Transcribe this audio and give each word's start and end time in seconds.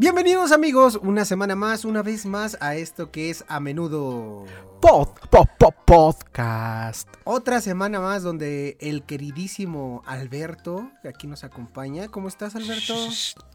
Bienvenidos 0.00 0.50
amigos, 0.50 0.98
una 1.02 1.26
semana 1.26 1.54
más, 1.54 1.84
una 1.84 2.02
vez 2.02 2.24
más 2.24 2.56
a 2.62 2.74
esto 2.74 3.10
que 3.10 3.28
es 3.28 3.44
a 3.48 3.60
menudo 3.60 4.46
Pod, 4.80 5.08
pod, 5.28 5.46
pod, 5.58 5.74
podcast. 5.84 7.06
Otra 7.24 7.60
semana 7.60 8.00
más 8.00 8.22
donde 8.22 8.78
el 8.80 9.02
queridísimo 9.02 10.02
Alberto, 10.06 10.90
que 11.02 11.08
aquí 11.08 11.26
nos 11.26 11.44
acompaña. 11.44 12.08
¿Cómo 12.08 12.28
estás 12.28 12.56
Alberto? 12.56 12.94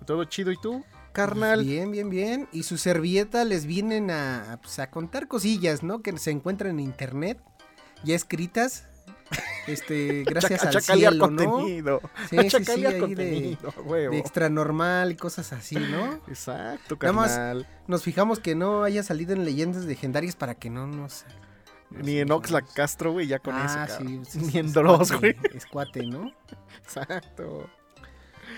Todo 0.05 0.25
chido 0.25 0.51
y 0.51 0.57
tú, 0.61 0.85
carnal. 1.13 1.63
Bien, 1.63 1.89
bien, 1.89 2.11
bien. 2.11 2.47
Y 2.51 2.61
su 2.61 2.77
servilleta 2.77 3.43
les 3.43 3.65
vienen 3.65 4.11
a, 4.11 4.59
pues, 4.61 4.77
a 4.77 4.91
contar 4.91 5.27
cosillas, 5.27 5.81
¿no? 5.81 6.03
Que 6.03 6.15
se 6.19 6.29
encuentran 6.29 6.73
en 6.73 6.79
internet, 6.81 7.41
ya 8.03 8.13
escritas 8.13 8.83
este, 9.67 10.23
gracias 10.27 10.63
al 10.63 10.81
cielo, 10.81 11.19
contenido. 11.19 12.01
¿no? 12.01 12.09
Sí, 12.29 12.49
sí, 12.49 12.65
sí, 12.65 12.81
de, 12.81 13.57
de, 14.09 14.17
extra 14.17 14.49
normal 14.49 15.11
y 15.11 15.15
cosas 15.15 15.53
así, 15.53 15.75
¿no? 15.75 16.15
Exacto, 16.27 16.97
carnal. 16.97 17.67
nos 17.87 18.03
fijamos 18.03 18.39
que 18.39 18.55
no 18.55 18.83
haya 18.83 19.03
salido 19.03 19.33
en 19.33 19.45
leyendas 19.45 19.85
legendarias 19.85 20.35
para 20.35 20.55
que 20.55 20.69
no 20.69 20.87
nos... 20.87 21.25
Ni 21.91 22.19
en 22.19 22.31
Oxlack 22.31 22.73
Castro, 22.73 23.11
güey, 23.11 23.27
ya 23.27 23.39
con 23.39 23.55
ah, 23.55 23.85
eso. 23.87 23.97
Sí, 23.99 24.21
sí, 24.27 24.39
Ni 24.53 24.59
en 24.59 24.73
Dross, 24.73 25.11
güey. 25.13 25.35
Es 25.53 25.65
cuate, 25.65 26.05
¿no? 26.05 26.31
Exacto. 26.83 27.69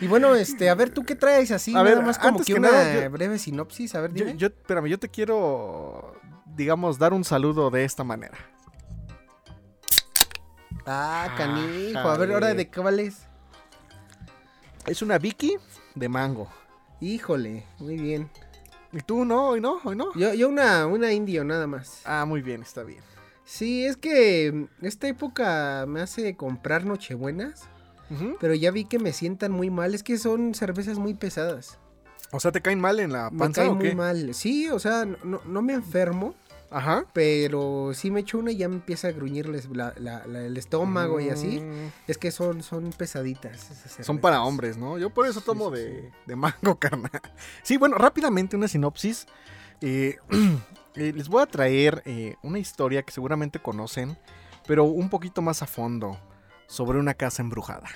Y 0.01 0.07
bueno, 0.07 0.35
este, 0.35 0.69
a 0.69 0.75
ver, 0.75 0.91
¿tú 0.91 1.03
qué 1.03 1.15
traes 1.15 1.51
así? 1.51 1.75
A 1.75 1.81
ver, 1.81 2.01
más 2.03 2.19
como 2.19 2.39
que, 2.39 2.53
una 2.53 3.07
breve 3.09 3.37
sinopsis, 3.37 3.95
a 3.95 4.01
ver, 4.01 4.13
dime. 4.13 4.31
Yo, 4.33 4.37
yo, 4.37 4.47
espérame, 4.47 4.87
yo 4.87 4.99
te 4.99 5.09
quiero, 5.09 6.15
digamos, 6.55 6.99
dar 6.99 7.13
un 7.13 7.23
saludo 7.23 7.69
de 7.69 7.83
esta 7.83 8.03
manera. 8.03 8.37
Ah, 10.87 11.33
canijo. 11.37 11.99
a 11.99 12.17
ver, 12.17 12.31
ahora 12.31 12.53
de 12.53 12.69
qué 12.69 12.79
vales. 12.79 13.27
Es 14.85 15.01
una 15.01 15.17
Vicky 15.17 15.57
de 15.95 16.07
mango. 16.09 16.47
Híjole, 17.01 17.65
muy 17.79 17.97
bien. 17.97 18.29
¿Y 18.93 19.01
tú 19.01 19.25
no? 19.25 19.49
¿Hoy 19.49 19.61
no? 19.61 19.79
¿Hoy 19.83 19.97
no? 19.97 20.13
Yo, 20.15 20.33
yo 20.33 20.47
una, 20.47 20.87
una 20.87 21.11
indio 21.11 21.43
nada 21.43 21.67
más. 21.67 22.01
Ah, 22.05 22.23
muy 22.25 22.41
bien, 22.41 22.61
está 22.61 22.83
bien. 22.83 23.01
Sí, 23.43 23.85
es 23.85 23.97
que 23.97 24.67
esta 24.81 25.07
época 25.07 25.85
me 25.87 26.01
hace 26.01 26.35
comprar 26.35 26.85
nochebuenas. 26.85 27.67
Pero 28.39 28.53
ya 28.53 28.71
vi 28.71 28.85
que 28.85 28.99
me 28.99 29.11
sientan 29.11 29.51
muy 29.51 29.69
mal. 29.69 29.93
Es 29.93 30.01
que 30.01 30.17
son 30.17 30.53
cervezas 30.53 30.97
muy 30.97 31.13
pesadas. 31.13 31.77
O 32.31 32.39
sea, 32.39 32.53
¿te 32.53 32.61
caen 32.61 32.79
mal 32.79 33.01
en 33.01 33.11
la 33.11 33.29
panza 33.29 33.61
me 33.61 33.67
caen 33.67 33.77
muy 33.77 33.95
mal. 33.95 34.33
Sí, 34.33 34.69
o 34.69 34.79
sea, 34.79 35.05
no, 35.05 35.41
no 35.45 35.61
me 35.61 35.73
enfermo. 35.73 36.33
Ajá. 36.69 37.05
Pero 37.13 37.91
si 37.93 38.11
me 38.11 38.21
echo 38.21 38.37
una 38.37 38.51
y 38.51 38.57
ya 38.57 38.67
me 38.67 38.75
empieza 38.75 39.07
a 39.07 39.11
gruñirles 39.11 39.67
el 39.67 40.57
estómago 40.57 41.19
y 41.19 41.29
así. 41.29 41.61
Mm. 41.61 41.91
Es 42.07 42.17
que 42.17 42.31
son, 42.31 42.63
son 42.63 42.91
pesaditas. 42.91 43.69
son 44.01 44.19
para 44.19 44.43
hombres, 44.43 44.77
¿no? 44.77 44.97
Yo 44.97 45.09
por 45.09 45.27
eso 45.27 45.41
tomo 45.41 45.71
de, 45.71 46.11
mango, 46.35 46.75
carnal. 46.79 47.21
Sí, 47.63 47.77
bueno, 47.77 47.97
rápidamente 47.97 48.55
una 48.55 48.67
sinopsis. 48.67 49.27
Eh, 49.81 50.17
eh, 50.95 51.13
les 51.15 51.29
voy 51.29 51.41
a 51.41 51.45
traer 51.45 52.01
eh, 52.05 52.35
una 52.41 52.59
historia 52.59 53.03
que 53.03 53.11
seguramente 53.11 53.59
conocen, 53.59 54.17
pero 54.65 54.83
un 54.85 55.09
poquito 55.09 55.41
más 55.41 55.61
a 55.61 55.67
fondo, 55.67 56.19
sobre 56.67 56.99
una 56.99 57.13
casa 57.13 57.41
embrujada. 57.41 57.87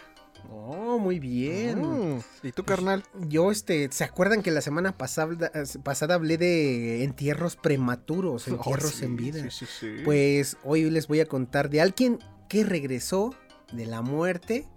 Oh, 0.49 0.97
muy 0.97 1.19
bien. 1.19 2.15
Mm. 2.15 2.21
¿Y 2.43 2.51
tú, 2.51 2.63
carnal? 2.63 3.03
Yo, 3.27 3.51
este, 3.51 3.89
¿se 3.91 4.03
acuerdan 4.03 4.41
que 4.41 4.51
la 4.51 4.61
semana 4.61 4.97
pasada, 4.97 5.51
pasada 5.83 6.15
hablé 6.15 6.37
de 6.37 7.03
entierros 7.03 7.55
prematuros, 7.55 8.47
oh, 8.49 8.51
entierros 8.55 9.01
en 9.01 9.15
vida? 9.15 9.49
Sí, 9.49 9.65
sí, 9.65 9.97
pues 10.03 10.57
hoy 10.63 10.89
les 10.89 11.07
voy 11.07 11.19
a 11.19 11.25
contar 11.25 11.69
de 11.69 11.81
alguien 11.81 12.19
que 12.49 12.63
regresó 12.63 13.35
de 13.71 13.85
la 13.85 14.01
muerte 14.01 14.67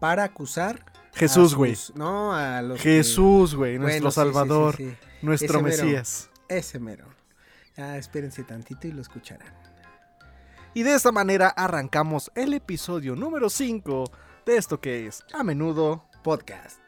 para 0.00 0.24
acusar. 0.24 0.84
Jesús, 1.14 1.54
güey. 1.54 1.76
No, 1.94 2.34
a 2.34 2.62
los. 2.62 2.80
Jesús, 2.80 3.54
güey, 3.54 3.78
nuestro 3.78 4.10
Salvador, 4.10 4.76
nuestro 5.22 5.62
Mesías. 5.62 6.30
ese 6.48 6.78
mero. 6.78 7.06
Ya 7.76 7.96
espérense 7.96 8.42
tantito 8.44 8.86
y 8.88 8.92
lo 8.92 9.00
escucharán. 9.00 9.52
Y 10.74 10.82
de 10.82 10.94
esta 10.94 11.12
manera 11.12 11.48
arrancamos 11.48 12.30
el 12.34 12.54
episodio 12.54 13.16
número 13.16 13.50
5 13.50 14.04
de 14.48 14.56
esto 14.56 14.80
que 14.80 15.06
es 15.06 15.22
a 15.34 15.44
menudo 15.44 16.06
podcast. 16.24 16.80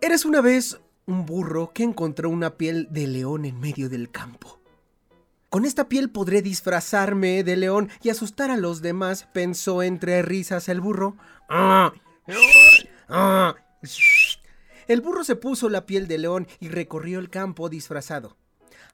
Eres 0.00 0.24
una 0.24 0.40
vez 0.40 0.80
un 1.04 1.26
burro 1.26 1.72
que 1.74 1.82
encontró 1.82 2.30
una 2.30 2.56
piel 2.56 2.88
de 2.90 3.06
león 3.06 3.44
en 3.44 3.60
medio 3.60 3.90
del 3.90 4.10
campo. 4.10 4.61
Con 5.52 5.66
esta 5.66 5.86
piel 5.86 6.08
podré 6.08 6.40
disfrazarme 6.40 7.44
de 7.44 7.56
león 7.56 7.90
y 8.02 8.08
asustar 8.08 8.50
a 8.50 8.56
los 8.56 8.80
demás, 8.80 9.28
pensó 9.34 9.82
entre 9.82 10.22
risas 10.22 10.70
el 10.70 10.80
burro. 10.80 11.18
El 14.88 15.00
burro 15.02 15.24
se 15.24 15.36
puso 15.36 15.68
la 15.68 15.84
piel 15.84 16.08
de 16.08 16.16
león 16.16 16.48
y 16.58 16.70
recorrió 16.70 17.18
el 17.18 17.28
campo 17.28 17.68
disfrazado. 17.68 18.38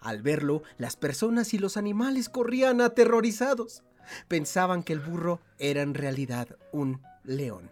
Al 0.00 0.20
verlo, 0.20 0.64
las 0.78 0.96
personas 0.96 1.54
y 1.54 1.58
los 1.58 1.76
animales 1.76 2.28
corrían 2.28 2.80
aterrorizados. 2.80 3.84
Pensaban 4.26 4.82
que 4.82 4.94
el 4.94 4.98
burro 4.98 5.38
era 5.60 5.82
en 5.82 5.94
realidad 5.94 6.56
un 6.72 7.02
león. 7.22 7.70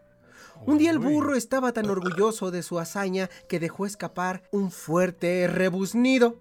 Un 0.66 0.78
día 0.78 0.90
el 0.90 0.98
burro 0.98 1.36
estaba 1.36 1.72
tan 1.72 1.88
orgulloso 1.88 2.50
de 2.50 2.62
su 2.62 2.78
hazaña 2.80 3.30
que 3.48 3.60
dejó 3.60 3.86
escapar 3.86 4.42
un 4.50 4.70
fuerte 4.70 5.46
rebuznido. 5.48 6.40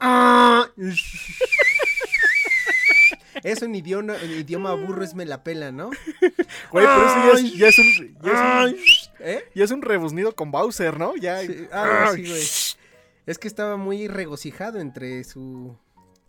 Eso 3.42 3.64
en 3.64 3.74
idioma, 3.74 4.16
idioma 4.18 4.74
burro 4.74 5.02
es 5.02 5.14
me 5.14 5.24
la 5.24 5.42
pela, 5.42 5.72
¿no? 5.72 5.90
Güey, 6.70 6.86
pero 6.86 7.06
eso 7.06 7.38
ya 7.56 7.68
es, 7.68 7.78
un. 7.78 8.18
Ya 8.22 8.64
es 8.64 8.72
un, 8.72 8.76
¿Eh? 9.20 9.44
ya 9.54 9.64
es 9.64 9.70
un 9.70 9.80
rebuznido 9.80 10.34
con 10.34 10.50
Bowser, 10.50 10.98
¿no? 10.98 11.16
Ya. 11.16 11.40
Sí, 11.40 11.66
ah, 11.72 12.12
sí, 12.14 12.28
güey. 12.28 12.42
Es 13.26 13.38
que 13.38 13.48
estaba 13.48 13.78
muy 13.78 14.08
regocijado 14.08 14.78
entre 14.78 15.24
su. 15.24 15.74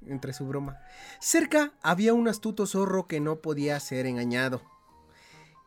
entre 0.05 0.31
su 0.31 0.47
broma. 0.47 0.79
Cerca 1.19 1.73
había 1.81 2.13
un 2.13 2.29
astuto 2.29 2.65
zorro 2.65 3.07
que 3.07 3.19
no 3.19 3.41
podía 3.41 3.77
ser 3.81 4.05
engañado. 4.05 4.61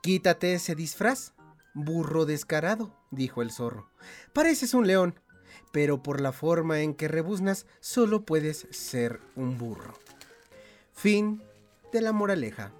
Quítate 0.01 0.55
ese 0.55 0.75
disfraz, 0.75 1.34
burro 1.75 2.25
descarado, 2.25 2.97
dijo 3.11 3.43
el 3.43 3.51
zorro. 3.51 3.91
Pareces 4.33 4.73
un 4.75 4.87
león, 4.87 5.21
pero 5.73 6.03
por 6.03 6.21
la 6.21 6.33
forma 6.33 6.81
en 6.81 6.95
que 6.95 7.09
rebuznas 7.09 7.67
solo 7.81 8.25
puedes 8.25 8.67
ser 8.71 9.21
un 9.37 9.59
burro. 9.59 9.95
Fin 10.93 11.43
de 11.93 12.01
la 12.01 12.13
moraleja. 12.13 12.73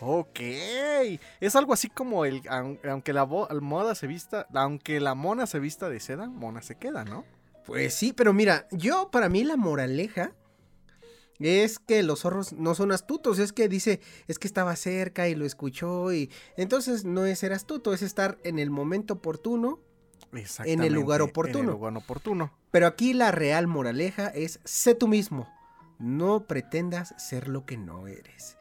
Ok, 0.00 0.38
es 1.40 1.56
algo 1.56 1.72
así 1.72 1.88
como 1.88 2.24
el 2.24 2.42
aunque 2.48 3.12
la 3.12 3.26
moda 3.26 3.96
se 3.96 4.06
vista, 4.06 4.46
aunque 4.54 5.00
la 5.00 5.16
mona 5.16 5.46
se 5.48 5.58
vista 5.58 5.88
de 5.88 5.98
seda, 5.98 6.28
mona 6.28 6.62
se 6.62 6.76
queda, 6.76 7.04
¿no? 7.04 7.24
Pues 7.66 7.94
sí, 7.94 8.12
pero 8.12 8.32
mira, 8.32 8.68
yo 8.70 9.10
para 9.10 9.28
mí 9.28 9.42
la 9.42 9.56
moraleja 9.56 10.32
es 11.38 11.78
que 11.78 12.02
los 12.02 12.20
zorros 12.20 12.52
no 12.52 12.74
son 12.74 12.92
astutos, 12.92 13.38
es 13.38 13.52
que 13.52 13.68
dice, 13.68 14.00
es 14.26 14.38
que 14.38 14.48
estaba 14.48 14.74
cerca 14.76 15.28
y 15.28 15.34
lo 15.34 15.44
escuchó 15.44 16.12
y 16.12 16.30
entonces 16.56 17.04
no 17.04 17.24
es 17.24 17.38
ser 17.38 17.52
astuto, 17.52 17.92
es 17.92 18.02
estar 18.02 18.38
en 18.44 18.58
el 18.58 18.70
momento 18.70 19.14
oportuno, 19.14 19.80
en 20.64 20.82
el 20.82 20.92
lugar 20.92 21.22
oportuno. 21.22 21.60
En 21.60 21.64
el 21.66 21.70
lugar 21.70 21.96
oportuno. 21.96 22.52
Pero 22.70 22.86
aquí 22.86 23.14
la 23.14 23.30
real 23.30 23.66
moraleja 23.66 24.28
es 24.28 24.60
sé 24.64 24.94
tú 24.94 25.08
mismo, 25.08 25.48
no 25.98 26.46
pretendas 26.46 27.14
ser 27.18 27.48
lo 27.48 27.64
que 27.64 27.76
no 27.76 28.08
eres. 28.08 28.56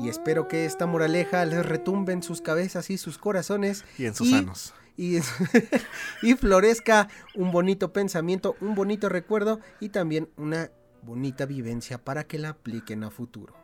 Y 0.00 0.08
espero 0.08 0.48
que 0.48 0.66
esta 0.66 0.86
moraleja 0.86 1.44
les 1.46 1.64
retumbe 1.64 2.12
en 2.12 2.22
sus 2.22 2.42
cabezas 2.42 2.90
y 2.90 2.98
sus 2.98 3.16
corazones. 3.16 3.84
Y 3.96 4.04
en 4.04 4.14
sus 4.14 4.30
manos. 4.30 4.74
Y, 4.96 5.18
y 6.22 6.34
florezca 6.34 7.08
un 7.34 7.50
bonito 7.50 7.92
pensamiento, 7.92 8.56
un 8.60 8.74
bonito 8.74 9.08
recuerdo 9.08 9.60
y 9.80 9.90
también 9.90 10.28
una 10.36 10.70
bonita 11.02 11.46
vivencia 11.46 11.98
para 11.98 12.24
que 12.24 12.38
la 12.38 12.50
apliquen 12.50 13.04
a 13.04 13.10
futuro. 13.10 13.54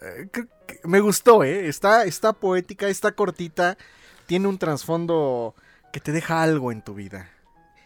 Eh, 0.00 0.28
me 0.84 1.00
gustó, 1.00 1.42
¿eh? 1.44 1.68
Está, 1.68 2.04
está 2.04 2.32
poética, 2.32 2.88
está 2.88 3.12
cortita, 3.12 3.76
tiene 4.26 4.48
un 4.48 4.58
trasfondo 4.58 5.54
que 5.92 6.00
te 6.00 6.12
deja 6.12 6.42
algo 6.42 6.72
en 6.72 6.82
tu 6.82 6.94
vida. 6.94 7.30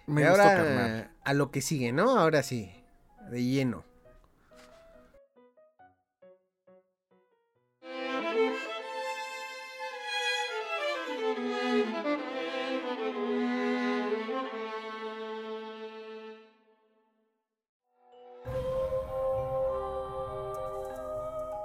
Me 0.07 0.27
ahora, 0.27 1.13
A 1.23 1.35
lo 1.35 1.51
que 1.51 1.61
sigue, 1.61 1.93
¿no? 1.93 2.19
Ahora 2.19 2.43
sí, 2.43 2.73
de 3.31 3.45
lleno. 3.45 3.85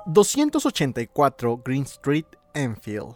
284 0.06 1.62
Green 1.66 1.84
Street, 1.84 2.26
Enfield. 2.54 3.16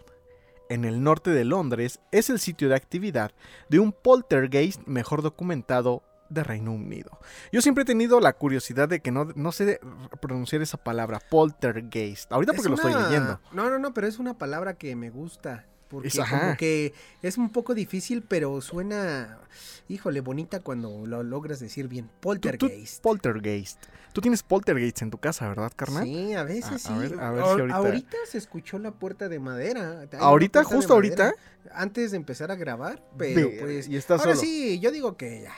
en 0.69 0.85
el 0.85 1.01
norte 1.01 1.31
de 1.31 1.45
Londres, 1.45 1.99
es 2.11 2.29
el 2.29 2.39
sitio 2.39 2.69
de 2.69 2.75
actividad 2.75 3.31
de 3.69 3.79
un 3.79 3.91
poltergeist 3.91 4.85
mejor 4.85 5.23
documentado 5.23 6.03
de 6.29 6.43
Reino 6.43 6.71
Unido. 6.71 7.19
Yo 7.51 7.61
siempre 7.61 7.81
he 7.81 7.85
tenido 7.85 8.19
la 8.19 8.33
curiosidad 8.33 8.87
de 8.87 8.99
que 8.99 9.11
no, 9.11 9.25
no 9.35 9.51
sé 9.51 9.79
pronunciar 10.21 10.61
esa 10.61 10.77
palabra, 10.77 11.19
poltergeist. 11.19 12.31
Ahorita 12.31 12.53
porque 12.53 12.69
lo 12.69 12.75
estoy 12.75 12.93
leyendo. 12.93 13.39
No, 13.51 13.69
no, 13.69 13.79
no, 13.79 13.93
pero 13.93 14.05
es 14.05 14.19
una 14.19 14.37
palabra 14.37 14.75
que 14.75 14.95
me 14.95 15.09
gusta. 15.09 15.65
Porque 15.89 16.09
como 16.29 16.55
que 16.55 16.93
es 17.23 17.37
un 17.37 17.49
poco 17.49 17.73
difícil, 17.73 18.21
pero 18.21 18.61
suena, 18.61 19.39
híjole, 19.87 20.21
bonita 20.21 20.59
cuando 20.59 21.07
lo 21.07 21.23
logras 21.23 21.59
decir 21.59 21.87
bien. 21.87 22.09
Poltergeist. 22.19 23.01
poltergeist. 23.01 23.85
Tú 24.13 24.21
tienes 24.21 24.43
poltergeist 24.43 25.01
en 25.01 25.09
tu 25.09 25.17
casa, 25.17 25.49
¿verdad, 25.49 25.71
carnal? 25.75 26.03
Sí, 26.03 26.33
a 26.33 26.43
veces 26.43 26.83
sí. 26.83 26.93
A 26.93 26.97
ver, 26.97 27.19
a 27.19 27.31
ver 27.31 27.43
si 27.43 27.49
ahorita... 27.49 27.75
ahorita... 27.75 28.17
se 28.27 28.37
escuchó 28.37 28.77
la 28.77 28.91
puerta 28.91 29.29
de 29.29 29.39
madera. 29.39 30.05
¿Ahorita? 30.19 30.63
¿Justo 30.63 30.93
ahorita? 30.93 31.33
Antes 31.71 32.11
de 32.11 32.17
empezar 32.17 32.51
a 32.51 32.55
grabar, 32.55 33.03
pero 33.17 33.49
pues... 33.59 33.87
¿Y 33.87 33.97
estás 33.97 34.21
ahora 34.21 34.35
sí, 34.35 34.79
yo 34.79 34.91
digo 34.91 35.17
que 35.17 35.41
ya, 35.41 35.55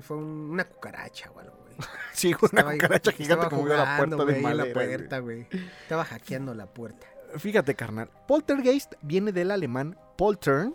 fue 0.00 0.18
una 0.18 0.64
cucaracha 0.68 1.32
o 1.32 1.40
algo, 1.40 1.56
güey. 1.64 1.76
sí, 2.12 2.32
una 2.52 2.72
cucaracha 2.72 3.10
gigante 3.10 3.48
como 3.48 3.66
la 3.66 3.96
puerta 3.96 4.24
de 4.24 4.40
madera. 4.40 4.66
la 4.66 4.72
puerta, 4.72 5.18
güey. 5.18 5.48
Estaba 5.82 6.04
hackeando 6.04 6.54
la 6.54 6.66
puerta. 6.66 7.08
Fíjate, 7.36 7.74
carnal. 7.74 8.10
Poltergeist 8.26 8.94
viene 9.02 9.32
del 9.32 9.50
alemán 9.50 9.98
poltern, 10.16 10.74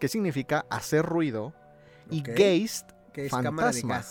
que 0.00 0.08
significa 0.08 0.66
hacer 0.70 1.04
ruido, 1.04 1.54
y 2.10 2.22
geist, 2.22 2.90
que 3.12 3.26
es 3.26 3.30
fantasma. 3.30 4.04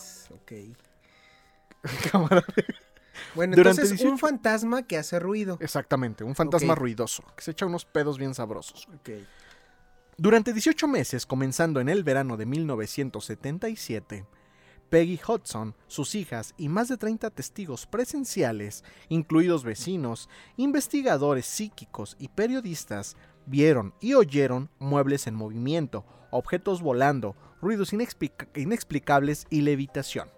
cámara 2.11 2.43
de 2.55 2.65
Bueno, 3.35 3.55
entonces 3.55 3.99
un 4.01 4.17
fantasma 4.17 4.83
que 4.83 4.97
hace 4.97 5.19
ruido. 5.19 5.57
Exactamente, 5.59 6.23
un 6.23 6.35
fantasma 6.35 6.75
ruidoso, 6.75 7.23
que 7.35 7.43
se 7.43 7.51
echa 7.51 7.65
unos 7.65 7.85
pedos 7.85 8.17
bien 8.17 8.33
sabrosos. 8.33 8.87
Durante 10.17 10.53
18 10.53 10.87
meses, 10.87 11.25
comenzando 11.25 11.79
en 11.79 11.89
el 11.89 12.03
verano 12.03 12.37
de 12.37 12.45
1977, 12.45 14.25
Peggy 14.89 15.19
Hudson, 15.27 15.75
sus 15.87 16.15
hijas 16.15 16.53
y 16.57 16.69
más 16.69 16.87
de 16.87 16.97
30 16.97 17.29
testigos 17.31 17.85
presenciales, 17.85 18.83
incluidos 19.09 19.63
vecinos, 19.63 20.29
investigadores 20.55 21.45
psíquicos 21.45 22.15
y 22.19 22.29
periodistas, 22.29 23.17
vieron 23.45 23.93
y 23.99 24.13
oyeron 24.13 24.69
muebles 24.79 25.27
en 25.27 25.35
movimiento, 25.35 26.05
objetos 26.31 26.81
volando, 26.81 27.35
ruidos 27.61 27.91
inexplicables 27.93 29.45
y 29.49 29.61
levitación. 29.61 30.36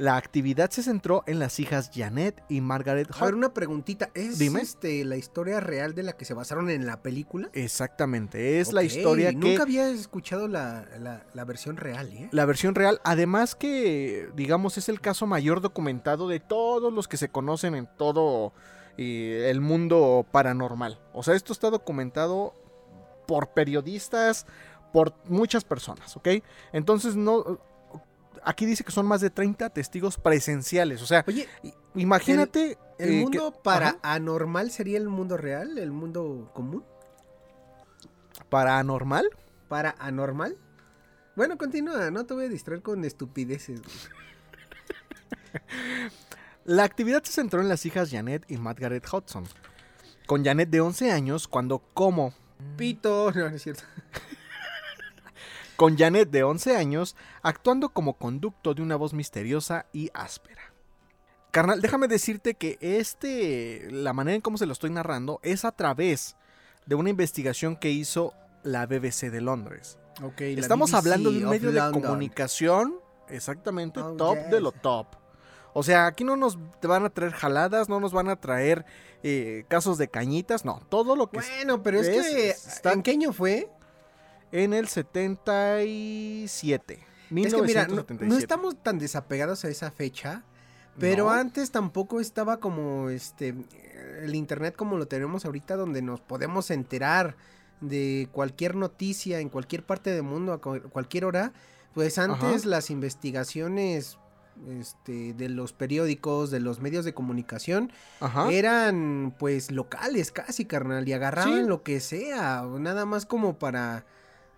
La 0.00 0.16
actividad 0.16 0.70
se 0.70 0.82
centró 0.82 1.24
en 1.26 1.38
las 1.38 1.60
hijas 1.60 1.90
Janet 1.94 2.42
y 2.48 2.62
Margaret 2.62 3.08
Hart. 3.10 3.20
A 3.20 3.24
ver, 3.26 3.34
una 3.34 3.52
preguntita. 3.52 4.08
¿Es 4.14 4.40
Este, 4.40 5.04
la 5.04 5.18
historia 5.18 5.60
real 5.60 5.94
de 5.94 6.02
la 6.02 6.14
que 6.14 6.24
se 6.24 6.32
basaron 6.32 6.70
en 6.70 6.86
la 6.86 7.02
película? 7.02 7.50
Exactamente. 7.52 8.60
Es 8.60 8.72
la 8.72 8.82
historia 8.82 9.28
que. 9.28 9.36
Nunca 9.36 9.64
había 9.64 9.90
escuchado 9.90 10.48
la, 10.48 10.86
versión 11.46 11.76
real, 11.76 12.10
¿eh? 12.14 12.30
La 12.32 12.46
versión 12.46 12.74
real. 12.74 12.98
Además, 13.04 13.54
que, 13.54 14.30
digamos, 14.34 14.78
es 14.78 14.88
el 14.88 15.02
caso 15.02 15.26
mayor 15.26 15.60
documentado 15.60 16.28
de 16.28 16.40
todos 16.40 16.90
los 16.90 17.06
que 17.06 17.18
se 17.18 17.28
conocen 17.28 17.74
en 17.74 17.86
todo 17.98 18.54
eh, 18.96 19.48
el 19.50 19.60
mundo 19.60 20.24
paranormal. 20.32 20.98
O 21.12 21.22
sea, 21.22 21.34
esto 21.34 21.52
está 21.52 21.68
documentado 21.68 22.54
por 23.26 23.48
periodistas, 23.52 24.46
por 24.94 25.12
muchas 25.26 25.62
personas, 25.62 26.16
¿ok? 26.16 26.28
Entonces, 26.72 27.16
no 27.16 27.60
aquí 28.44 28.66
dice 28.66 28.84
que 28.84 28.92
son 28.92 29.06
más 29.06 29.20
de 29.20 29.30
30 29.30 29.70
testigos 29.70 30.16
presenciales. 30.16 31.02
O 31.02 31.06
sea, 31.06 31.24
Oye, 31.26 31.48
imagínate. 31.94 32.78
¿El, 32.98 33.10
eh, 33.10 33.20
mundo 33.22 33.52
para 33.62 33.98
anormal 34.02 34.70
sería 34.70 34.98
el 34.98 35.08
mundo 35.08 35.36
real? 35.36 35.78
¿El 35.78 35.90
mundo 35.90 36.50
común? 36.54 36.84
¿Para 38.48 38.78
anormal? 38.78 39.28
¿Para 39.68 39.94
anormal? 39.98 40.58
Bueno, 41.36 41.56
continúa, 41.56 42.10
no 42.10 42.26
te 42.26 42.34
voy 42.34 42.46
a 42.46 42.48
distraer 42.48 42.82
con 42.82 43.04
estupideces. 43.04 43.80
La 46.64 46.84
actividad 46.84 47.22
se 47.24 47.32
centró 47.32 47.62
en 47.62 47.68
las 47.68 47.86
hijas 47.86 48.10
Janet 48.10 48.44
y 48.48 48.58
Margaret 48.58 49.04
Hudson. 49.10 49.44
Con 50.26 50.44
Janet 50.44 50.68
de 50.68 50.80
11 50.80 51.10
años, 51.10 51.48
cuando 51.48 51.78
como... 51.94 52.34
Pito, 52.76 53.32
no, 53.32 53.48
no 53.48 53.56
es 53.56 53.62
cierto 53.62 53.84
con 55.80 55.96
Janet 55.96 56.28
de 56.28 56.42
11 56.42 56.76
años 56.76 57.16
actuando 57.40 57.88
como 57.88 58.18
conducto 58.18 58.74
de 58.74 58.82
una 58.82 58.96
voz 58.96 59.14
misteriosa 59.14 59.86
y 59.94 60.10
áspera. 60.12 60.74
Carnal, 61.52 61.80
déjame 61.80 62.06
decirte 62.06 62.52
que 62.52 62.76
este, 62.82 63.88
la 63.90 64.12
manera 64.12 64.34
en 64.34 64.42
cómo 64.42 64.58
se 64.58 64.66
lo 64.66 64.74
estoy 64.74 64.90
narrando 64.90 65.40
es 65.42 65.64
a 65.64 65.72
través 65.72 66.36
de 66.84 66.96
una 66.96 67.08
investigación 67.08 67.76
que 67.76 67.88
hizo 67.88 68.34
la 68.62 68.84
BBC 68.84 69.30
de 69.30 69.40
Londres. 69.40 69.96
Okay, 70.22 70.52
Estamos 70.58 70.92
hablando 70.92 71.32
de 71.32 71.44
un 71.44 71.48
medio 71.48 71.72
de 71.72 71.80
comunicación, 71.92 72.96
exactamente, 73.30 74.00
oh, 74.00 74.16
top 74.16 74.36
de 74.50 74.60
lo 74.60 74.72
top. 74.72 75.06
O 75.72 75.82
sea, 75.82 76.04
aquí 76.04 76.24
no 76.24 76.36
nos 76.36 76.58
van 76.82 77.06
a 77.06 77.08
traer 77.08 77.32
jaladas, 77.32 77.88
no 77.88 78.00
nos 78.00 78.12
van 78.12 78.28
a 78.28 78.36
traer 78.36 78.84
eh, 79.22 79.64
casos 79.68 79.96
de 79.96 80.08
cañitas, 80.08 80.66
no, 80.66 80.82
todo 80.90 81.16
lo 81.16 81.30
que... 81.30 81.38
Bueno, 81.38 81.82
pero 81.82 82.00
es, 82.00 82.10
que... 82.10 82.54
¿En 82.90 83.02
qué 83.02 83.12
año 83.12 83.32
fue? 83.32 83.70
En 84.52 84.72
el 84.72 84.88
77. 84.88 87.10
Es 87.36 87.54
que 87.54 87.62
mira, 87.62 87.86
no, 87.86 88.04
estamos 88.36 88.82
tan 88.82 88.98
desapegados 88.98 89.64
a 89.64 89.68
esa 89.68 89.90
fecha, 89.90 90.42
pero 90.98 91.30
antes 91.30 91.70
tampoco 91.70 92.20
estaba 92.20 92.58
como 92.58 93.10
este 93.10 93.54
el 94.22 94.34
internet 94.34 94.74
como 94.76 94.98
lo 94.98 95.06
tenemos 95.06 95.44
ahorita 95.44 95.76
donde 95.76 96.02
nos 96.02 96.20
podemos 96.20 96.70
enterar 96.70 97.36
de 97.80 98.28
cualquier 98.32 98.74
noticia 98.74 99.40
en 99.40 99.48
cualquier 99.48 99.84
parte 99.84 100.10
del 100.10 100.24
mundo 100.24 100.52
a 100.52 100.60
cualquier 100.60 101.24
hora. 101.24 101.52
Pues 101.94 102.18
antes 102.18 102.66
las 102.66 102.90
investigaciones 102.90 104.18
este, 104.78 105.32
de 105.32 105.48
los 105.48 105.72
periódicos, 105.72 106.50
de 106.50 106.60
los 106.60 106.80
medios 106.80 107.04
de 107.04 107.14
comunicación, 107.14 107.92
eran 108.50 109.34
pues 109.38 109.70
locales 109.70 110.32
casi, 110.32 110.66
carnal, 110.66 111.08
y 111.08 111.12
agarraban 111.12 111.68
lo 111.68 111.82
que 111.82 112.00
sea, 112.00 112.64
nada 112.78 113.06
más 113.06 113.26
como 113.26 113.58
para 113.58 114.04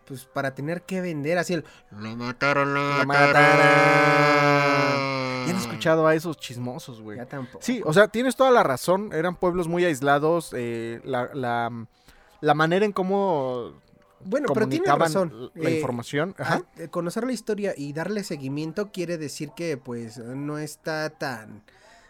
pues 0.05 0.25
para 0.25 0.55
tener 0.55 0.83
que 0.83 1.01
vender 1.01 1.39
así 1.39 1.55
el 1.55 1.65
lo 1.91 2.17
mataron, 2.17 2.75
lo, 2.75 2.81
mataron. 3.07 3.37
Ya 5.47 5.51
han 5.51 5.57
escuchado 5.57 6.07
a 6.07 6.15
esos 6.15 6.37
chismosos, 6.37 7.01
güey. 7.01 7.19
Ya 7.19 7.27
tampoco. 7.27 7.59
Sí, 7.61 7.83
o 7.85 7.93
sea, 7.93 8.09
tienes 8.09 8.37
toda 8.37 8.51
la 8.51 8.63
razón. 8.63 9.11
Eran 9.13 9.37
pueblos 9.37 9.69
muy 9.69 9.85
aislados. 9.85 10.53
Eh, 10.57 11.01
la, 11.05 11.31
la, 12.41 12.55
manera 12.55 12.85
en 12.85 12.93
cómo 12.93 13.73
bueno, 14.25 14.49
pero 14.55 14.69
tiene 14.69 14.87
razón. 14.87 15.51
La 15.55 15.71
eh, 15.71 15.77
información. 15.77 16.35
Ajá. 16.39 16.63
Eh, 16.77 16.89
conocer 16.89 17.25
la 17.25 17.33
historia 17.33 17.75
y 17.77 17.93
darle 17.93 18.23
seguimiento 18.25 18.93
quiere 18.93 19.19
decir 19.19 19.51
que, 19.57 19.77
pues, 19.77 20.19
no 20.19 20.59
está 20.59 21.11
tan. 21.11 21.63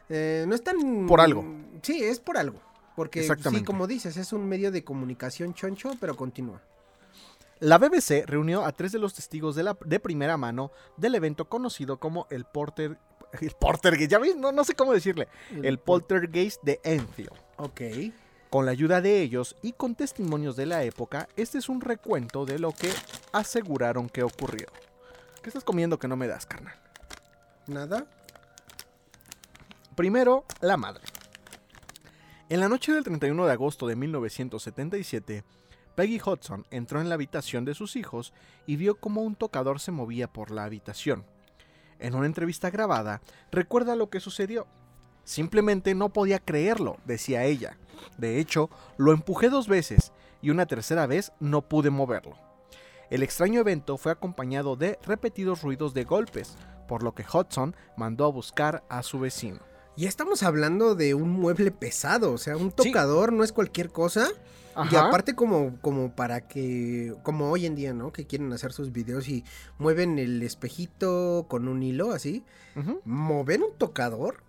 no 0.09 0.55
es 0.55 0.63
tan. 0.63 1.07
Por 1.07 1.21
algo. 1.21 1.45
Sí, 1.83 2.03
es 2.03 2.21
por 2.21 2.37
algo. 2.37 2.61
Porque, 2.95 3.23
sí, 3.23 3.65
como 3.65 3.87
dices, 3.87 4.19
es 4.19 4.33
un 4.35 4.47
medio 4.47 4.71
de 4.71 4.85
comunicación 4.85 5.55
choncho, 5.55 5.93
pero 5.99 6.15
continúa. 6.15 6.61
La 7.63 7.79
BBC 7.79 8.27
reunió 8.27 8.65
a 8.65 8.73
tres 8.73 8.91
de 8.91 8.99
los 8.99 9.15
testigos 9.15 9.55
de, 9.55 9.63
la, 9.63 9.79
de 9.85 10.01
primera 10.01 10.37
mano 10.37 10.73
del 10.97 11.15
evento 11.15 11.49
conocido 11.49 12.01
como 12.01 12.27
el 12.29 12.45
Porter. 12.45 12.99
El 13.41 13.53
Portergeist, 13.53 14.11
ya 14.11 14.19
ves, 14.19 14.37
no, 14.37 14.65
sé 14.65 14.75
cómo 14.75 14.93
decirle. 14.93 15.29
El, 15.63 15.79
Poltergeist 15.79 16.61
de 16.65 16.81
Enfield. 16.83 17.33
Ok. 17.57 17.81
Con 18.51 18.67
la 18.67 18.73
ayuda 18.73 19.01
de 19.01 19.23
ellos 19.23 19.57
y 19.63 19.73
con 19.73 19.95
testimonios 19.95 20.57
de 20.57 20.67
la 20.67 20.83
época, 20.83 21.29
este 21.37 21.59
es 21.59 21.69
un 21.69 21.81
recuento 21.81 22.45
de 22.45 22.59
lo 22.59 22.73
que 22.73 22.93
aseguraron 23.33 24.09
que 24.09 24.25
ocurrió. 24.25 24.67
¿Qué 25.41 25.49
estás 25.49 25.63
comiendo 25.65 26.01
que 26.01 26.09
no 26.09 26.17
me 26.17 26.27
das, 26.27 26.45
carnal? 26.45 26.75
Nada. 27.69 28.07
Primero, 29.95 30.45
la 30.61 30.77
madre. 30.77 31.05
En 32.49 32.59
la 32.59 32.69
noche 32.69 32.93
del 32.93 33.05
31 33.05 33.47
de 33.47 33.53
agosto 33.53 33.87
de 33.87 33.95
1977, 33.95 35.45
Peggy 35.95 36.21
Hudson 36.25 36.67
entró 36.71 37.01
en 37.01 37.09
la 37.09 37.15
habitación 37.15 37.65
de 37.65 37.75
sus 37.75 37.97
hijos 37.97 38.33
y 38.67 38.77
vio 38.77 38.97
cómo 38.97 39.23
un 39.23 39.35
tocador 39.35 39.81
se 39.81 39.93
movía 39.93 40.33
por 40.33 40.51
la 40.51 40.65
habitación. 40.65 41.25
En 41.99 42.15
una 42.15 42.27
entrevista 42.27 42.71
grabada, 42.71 43.21
recuerda 43.51 43.95
lo 43.95 44.11
que 44.11 44.21
sucedió. 44.21 44.67
Simplemente 45.25 45.95
no 45.95 46.13
podía 46.13 46.39
creerlo, 46.39 46.97
decía 47.05 47.45
ella. 47.45 47.79
De 48.19 48.41
hecho, 48.41 48.71
lo 48.97 49.13
empujé 49.13 49.51
dos 49.51 49.69
veces 49.69 50.13
y 50.41 50.51
una 50.51 50.67
tercera 50.67 51.07
vez 51.07 51.33
no 51.39 51.63
pude 51.63 51.91
moverlo. 51.91 52.37
El 53.11 53.23
extraño 53.23 53.61
evento 53.61 53.99
fue 53.99 54.11
acompañado 54.11 54.75
de 54.75 54.99
repetidos 55.05 55.63
ruidos 55.63 55.95
de 55.95 56.05
golpes, 56.05 56.57
por 56.89 57.03
lo 57.03 57.15
que 57.15 57.25
Hudson 57.25 57.77
mandó 57.97 58.25
a 58.25 58.31
buscar 58.31 58.83
a 58.89 59.03
su 59.03 59.21
vecino. 59.21 59.61
Ya 59.97 60.09
estamos 60.09 60.43
hablando 60.43 60.95
de 60.95 61.13
un 61.15 61.29
mueble 61.29 61.71
pesado, 61.71 62.33
o 62.33 62.39
sea, 62.39 62.57
un 62.57 62.73
tocador 62.73 63.33
no 63.33 63.45
es 63.45 63.53
cualquier 63.53 63.91
cosa. 63.91 64.29
Y 64.91 64.97
aparte 64.97 65.35
como, 65.35 65.79
como 65.81 66.15
para 66.15 66.49
que, 66.49 67.15
como 67.23 67.51
hoy 67.51 67.67
en 67.67 67.75
día, 67.75 67.93
¿no? 67.93 68.13
Que 68.13 68.27
quieren 68.27 68.53
hacer 68.53 68.73
sus 68.73 68.93
videos 68.93 69.29
y 69.29 69.45
mueven 69.79 70.19
el 70.19 70.43
espejito 70.43 71.47
con 71.49 71.69
un 71.69 71.83
hilo 71.83 72.13
así. 72.13 72.45
Mover 73.05 73.61
un 73.63 73.77
tocador. 73.77 74.43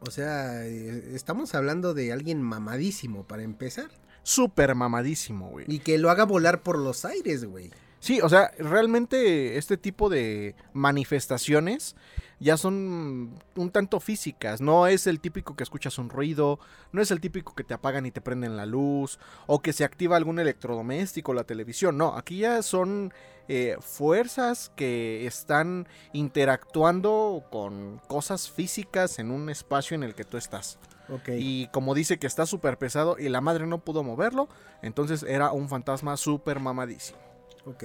O 0.00 0.10
sea, 0.10 0.66
eh, 0.66 1.10
estamos 1.14 1.54
hablando 1.54 1.94
de 1.94 2.12
alguien 2.12 2.42
mamadísimo 2.42 3.26
para 3.26 3.42
empezar. 3.42 3.90
súper 4.22 4.74
mamadísimo, 4.74 5.48
güey. 5.50 5.66
Y 5.68 5.78
que 5.78 5.98
lo 5.98 6.10
haga 6.10 6.24
volar 6.24 6.62
por 6.62 6.78
los 6.78 7.04
aires, 7.04 7.44
güey. 7.44 7.70
Sí, 8.00 8.20
o 8.20 8.28
sea, 8.28 8.50
realmente 8.58 9.56
este 9.56 9.76
tipo 9.76 10.08
de 10.08 10.54
manifestaciones 10.72 11.96
ya 12.38 12.56
son 12.56 13.34
un 13.54 13.70
tanto 13.70 14.00
físicas. 14.00 14.60
No 14.60 14.86
es 14.86 15.06
el 15.06 15.20
típico 15.20 15.56
que 15.56 15.62
escuchas 15.62 15.98
un 15.98 16.10
ruido, 16.10 16.58
no 16.92 17.00
es 17.00 17.10
el 17.10 17.20
típico 17.20 17.54
que 17.54 17.64
te 17.64 17.74
apagan 17.74 18.06
y 18.06 18.10
te 18.10 18.20
prenden 18.20 18.56
la 18.56 18.66
luz, 18.66 19.18
o 19.46 19.60
que 19.60 19.72
se 19.72 19.84
activa 19.84 20.16
algún 20.16 20.38
electrodoméstico, 20.38 21.34
la 21.34 21.44
televisión. 21.44 21.96
No, 21.96 22.14
aquí 22.14 22.38
ya 22.38 22.62
son 22.62 23.12
eh, 23.48 23.76
fuerzas 23.80 24.70
que 24.76 25.26
están 25.26 25.88
interactuando 26.12 27.44
con 27.50 28.00
cosas 28.06 28.50
físicas 28.50 29.18
en 29.18 29.30
un 29.30 29.48
espacio 29.48 29.94
en 29.94 30.02
el 30.02 30.14
que 30.14 30.24
tú 30.24 30.36
estás. 30.36 30.78
Okay. 31.08 31.38
Y 31.40 31.68
como 31.68 31.94
dice 31.94 32.18
que 32.18 32.26
está 32.26 32.46
súper 32.46 32.78
pesado 32.78 33.16
y 33.16 33.28
la 33.28 33.40
madre 33.40 33.66
no 33.66 33.78
pudo 33.78 34.02
moverlo, 34.02 34.48
entonces 34.82 35.22
era 35.22 35.52
un 35.52 35.68
fantasma 35.68 36.16
súper 36.16 36.58
mamadísimo. 36.58 37.18
Ok. 37.66 37.84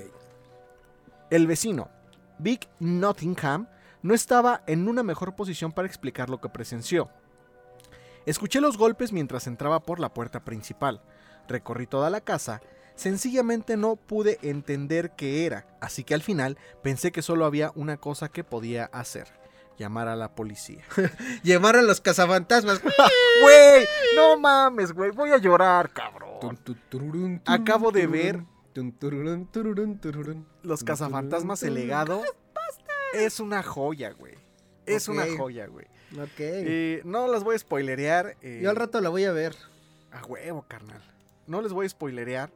El 1.30 1.48
vecino, 1.48 1.90
Big 2.38 2.68
Nottingham, 2.80 3.68
no 4.04 4.14
estaba 4.14 4.64
en 4.68 4.88
una 4.88 5.04
mejor 5.04 5.36
posición 5.36 5.72
para 5.72 5.88
explicar 5.88 6.30
lo 6.30 6.40
que 6.40 6.50
presenció. 6.50 7.10
Escuché 8.26 8.62
los 8.62 8.78
golpes 8.78 9.12
mientras 9.12 9.48
entraba 9.48 9.80
por 9.82 10.00
la 10.00 10.14
puerta 10.14 10.44
principal. 10.44 11.02
Recorrí 11.48 11.88
toda 11.88 12.10
la 12.10 12.22
casa. 12.22 12.62
Sencillamente 12.96 13.78
no 13.78 13.96
pude 13.96 14.38
entender 14.44 15.12
qué 15.16 15.46
era, 15.46 15.66
así 15.80 16.04
que 16.04 16.14
al 16.14 16.22
final 16.22 16.58
pensé 16.84 17.12
que 17.12 17.24
solo 17.24 17.46
había 17.46 17.72
una 17.74 17.98
cosa 17.98 18.30
que 18.30 18.44
podía 18.44 18.86
hacer. 18.86 19.28
Llamar 19.80 20.08
a 20.08 20.16
la 20.16 20.36
policía. 20.36 20.84
Llamar 21.44 21.76
a 21.76 21.82
los 21.82 22.02
cazafantasmas. 22.02 22.82
Güey, 23.42 23.88
no 24.16 24.38
mames, 24.38 24.92
güey. 24.92 25.10
Voy 25.10 25.32
a 25.32 25.40
llorar, 25.40 25.90
cabrón. 25.90 26.60
Acabo 27.46 27.92
de 27.92 28.06
ver 28.06 28.44
Los 30.64 30.84
cazafantasmas 30.84 31.64
el 31.64 31.74
legado. 31.76 32.22
Es 33.14 33.40
una 33.40 33.62
joya, 33.64 34.12
güey. 34.12 34.36
Es 34.86 35.08
una 35.08 35.26
joya, 35.38 35.68
güey. 35.68 35.86
Ok. 36.18 36.40
Eh, 36.40 37.02
no 37.06 37.28
las 37.28 37.44
voy 37.44 37.56
a 37.56 37.60
spoilerear. 37.60 38.36
eh, 38.42 38.60
Yo 38.64 38.70
al 38.70 38.76
rato 38.76 39.00
la 39.02 39.10
voy 39.10 39.26
a 39.26 39.32
ver. 39.32 39.56
A 40.12 40.26
huevo, 40.26 40.66
carnal. 40.68 41.02
No 41.48 41.62
les 41.62 41.72
voy 41.74 41.86
a 41.86 41.90
spoilerear. 41.90 42.52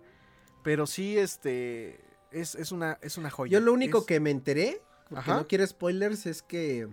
Pero 0.64 0.88
sí, 0.88 1.18
este. 1.18 2.00
Es, 2.32 2.56
es 2.56 2.72
una, 2.72 2.98
es 3.02 3.18
una 3.18 3.30
joya. 3.30 3.52
Yo 3.54 3.60
lo 3.60 3.72
único 3.74 4.00
Es- 4.00 4.06
que 4.06 4.20
me 4.20 4.32
enteré, 4.32 4.82
porque 5.10 5.32
Ajá. 5.32 5.36
no 5.36 5.48
quiero 5.48 5.66
spoilers, 5.68 6.26
es 6.26 6.42
que 6.42 6.88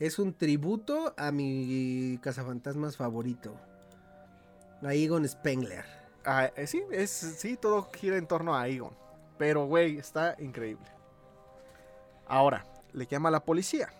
es 0.00 0.18
un 0.18 0.32
tributo 0.34 1.14
a 1.16 1.30
mi 1.30 2.18
cazafantasmas 2.22 2.96
favorito. 2.96 3.54
A 4.82 4.94
Egon 4.94 5.28
Spengler. 5.28 5.84
Ah, 6.24 6.50
eh, 6.56 6.66
sí, 6.66 6.82
es, 6.90 7.10
sí, 7.10 7.56
todo 7.56 7.88
gira 7.92 8.16
en 8.16 8.26
torno 8.26 8.56
a 8.56 8.68
Egon. 8.68 8.96
Pero, 9.38 9.66
güey, 9.66 9.98
está 9.98 10.36
increíble. 10.38 10.86
Ahora, 12.26 12.64
le 12.92 13.06
llama 13.06 13.28
a 13.28 13.32
la 13.32 13.44
policía. 13.44 13.92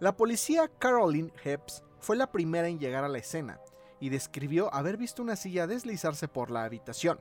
La 0.00 0.16
policía 0.16 0.70
Caroline 0.78 1.32
Hepps 1.44 1.82
fue 2.00 2.16
la 2.16 2.32
primera 2.32 2.68
en 2.68 2.78
llegar 2.78 3.04
a 3.04 3.08
la 3.08 3.18
escena 3.18 3.60
y 4.00 4.08
describió 4.08 4.72
haber 4.74 4.96
visto 4.96 5.22
una 5.22 5.36
silla 5.36 5.66
deslizarse 5.66 6.26
por 6.26 6.50
la 6.50 6.64
habitación. 6.64 7.20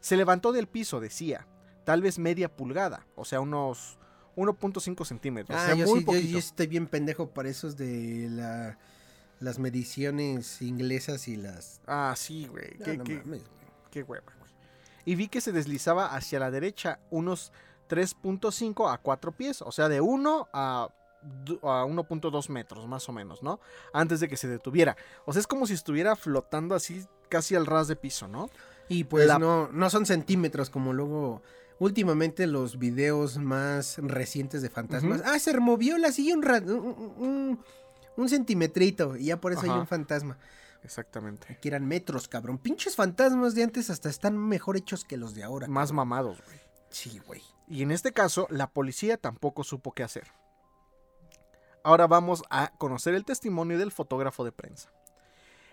Se 0.00 0.16
levantó 0.16 0.52
del 0.52 0.68
piso, 0.68 1.00
decía, 1.00 1.46
tal 1.84 2.00
vez 2.00 2.18
media 2.18 2.48
pulgada, 2.54 3.06
o 3.14 3.24
sea, 3.24 3.40
unos 3.40 3.98
1.5 4.36 5.04
centímetros. 5.04 5.56
o 5.56 5.60
Ah, 5.60 5.66
sea, 5.66 5.74
yo 5.74 5.86
muy 5.86 6.04
sí, 6.04 6.30
yo 6.30 6.38
estoy 6.38 6.66
bien 6.66 6.86
pendejo 6.86 7.28
para 7.28 7.50
esos 7.50 7.76
de 7.76 8.28
la, 8.30 8.78
las 9.42 9.58
mediciones 9.58 10.62
inglesas 10.62 11.28
y 11.28 11.36
las... 11.36 11.80
Ah, 11.86 12.14
sí, 12.16 12.46
güey. 12.46 12.76
Ah, 12.80 12.84
qué- 12.84 12.96
no 12.96 13.04
qué- 13.04 13.16
mames. 13.24 13.42
Qué 13.90 14.02
hueva, 14.02 14.32
güey. 14.38 14.50
Y 15.04 15.14
vi 15.16 15.28
que 15.28 15.40
se 15.40 15.52
deslizaba 15.52 16.06
hacia 16.14 16.38
la 16.38 16.50
derecha 16.50 17.00
unos 17.10 17.52
3.5 17.88 18.92
a 18.92 18.98
4 18.98 19.32
pies, 19.32 19.62
o 19.62 19.72
sea, 19.72 19.88
de 19.88 20.00
1 20.00 20.48
a, 20.52 20.88
a 21.62 21.84
1.2 21.84 22.48
metros, 22.48 22.86
más 22.88 23.08
o 23.08 23.12
menos, 23.12 23.42
¿no? 23.42 23.60
Antes 23.92 24.20
de 24.20 24.28
que 24.28 24.36
se 24.36 24.48
detuviera. 24.48 24.96
O 25.26 25.32
sea, 25.32 25.40
es 25.40 25.46
como 25.46 25.66
si 25.66 25.74
estuviera 25.74 26.16
flotando 26.16 26.74
así 26.74 27.04
casi 27.28 27.54
al 27.54 27.66
ras 27.66 27.88
de 27.88 27.96
piso, 27.96 28.28
¿no? 28.28 28.48
Y 28.88 29.04
pues 29.04 29.26
La- 29.26 29.38
no, 29.38 29.68
no 29.72 29.90
son 29.90 30.06
centímetros 30.06 30.70
como 30.70 30.92
luego... 30.92 31.42
Últimamente 31.78 32.46
los 32.46 32.78
videos 32.78 33.38
más 33.38 33.96
recientes 33.98 34.62
de 34.62 34.70
fantasmas. 34.70 35.20
Ah, 35.24 35.36
se 35.40 35.52
removió 35.52 35.98
la 35.98 36.12
silla 36.12 36.36
un, 36.36 36.44
un- 37.18 37.64
un 38.16 38.28
centimetrito 38.28 39.16
y 39.16 39.26
ya 39.26 39.40
por 39.40 39.52
eso 39.52 39.62
hay 39.62 39.70
un 39.70 39.86
fantasma. 39.86 40.38
Exactamente. 40.84 41.58
Que 41.60 41.68
eran 41.68 41.86
metros, 41.86 42.28
cabrón. 42.28 42.58
Pinches 42.58 42.96
fantasmas 42.96 43.54
de 43.54 43.62
antes 43.62 43.88
hasta 43.90 44.08
están 44.08 44.36
mejor 44.36 44.76
hechos 44.76 45.04
que 45.04 45.16
los 45.16 45.34
de 45.34 45.44
ahora. 45.44 45.68
Más 45.68 45.92
mamados, 45.92 46.42
güey. 46.44 46.60
Sí, 46.90 47.20
güey. 47.26 47.42
Y 47.68 47.82
en 47.82 47.90
este 47.90 48.12
caso, 48.12 48.46
la 48.50 48.68
policía 48.68 49.16
tampoco 49.16 49.64
supo 49.64 49.92
qué 49.92 50.02
hacer. 50.02 50.32
Ahora 51.84 52.06
vamos 52.06 52.42
a 52.50 52.72
conocer 52.78 53.14
el 53.14 53.24
testimonio 53.24 53.78
del 53.78 53.92
fotógrafo 53.92 54.44
de 54.44 54.52
prensa. 54.52 54.92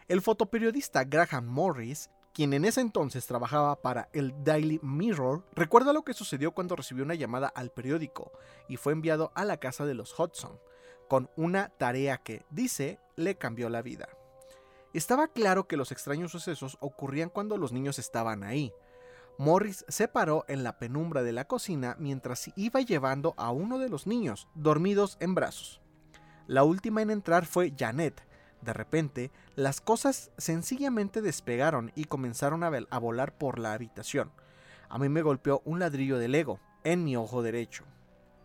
El 0.08 0.22
fotoperiodista 0.22 1.03
Graham 1.03 1.46
Morris, 1.46 2.10
quien 2.34 2.53
en 2.53 2.65
ese 2.65 2.81
entonces 2.81 3.27
trabajaba 3.27 3.75
para 3.81 4.10
el 4.13 4.34
Daily 4.43 4.79
Mirror, 4.81 5.46
recuerda 5.53 5.93
lo 5.93 6.03
que 6.03 6.13
sucedió 6.13 6.51
cuando 6.51 6.75
recibió 6.75 7.03
una 7.03 7.13
llamada 7.15 7.48
al 7.48 7.69
periódico 7.69 8.31
y 8.67 8.77
fue 8.77 8.93
enviado 8.93 9.31
a 9.36 9.46
la 9.46 9.58
casa 9.58 9.86
de 9.86 9.93
los 9.93 10.17
Hudson, 10.17 10.58
con 11.10 11.30
una 11.36 11.68
tarea 11.78 12.20
que, 12.20 12.46
dice, 12.50 13.00
le 13.18 13.36
cambió 13.36 13.68
la 13.68 13.82
vida. 13.82 14.08
Estaba 14.94 15.28
claro 15.28 15.68
que 15.68 15.75
los 15.75 15.92
extraños 15.92 16.32
sucesos 16.32 16.78
ocurrían 16.80 17.30
cuando 17.30 17.58
los 17.58 17.74
niños 17.74 18.00
estaban 18.00 18.44
ahí, 18.44 18.74
Morris 19.39 19.86
se 19.88 20.10
paró 20.10 20.44
en 20.50 20.66
la 20.66 20.80
penumbra 20.80 21.24
de 21.24 21.32
la 21.32 21.46
cocina 21.46 21.96
mientras 21.98 22.51
iba 22.58 22.82
llevando 22.82 23.36
a 23.38 23.51
uno 23.51 23.80
de 23.80 23.88
los 23.88 24.06
niños, 24.06 24.50
dormidos 24.54 25.16
en 25.22 25.34
brazos. 25.34 25.80
La 26.46 26.66
última 26.66 27.01
en 27.01 27.10
entrar 27.10 27.46
fue 27.46 27.74
Janet. 27.74 28.22
De 28.62 28.74
repente, 28.74 29.32
las 29.56 29.80
cosas 29.80 30.32
sencillamente 30.38 31.22
despegaron 31.22 31.94
y 31.96 32.04
comenzaron 32.04 32.66
a, 32.66 33.00
volar 33.00 33.38
por 33.38 33.60
la 33.60 33.72
habitación. 33.72 34.30
A 34.89 35.00
mí 35.00 35.08
me 35.08 35.22
golpeó 35.22 35.62
un 35.63 35.80
ladrillo 35.80 36.18
de 36.18 36.28
Lego 36.28 36.60
en 36.84 37.06
mi 37.06 37.16
ojo 37.16 37.42
derecho. 37.42 37.86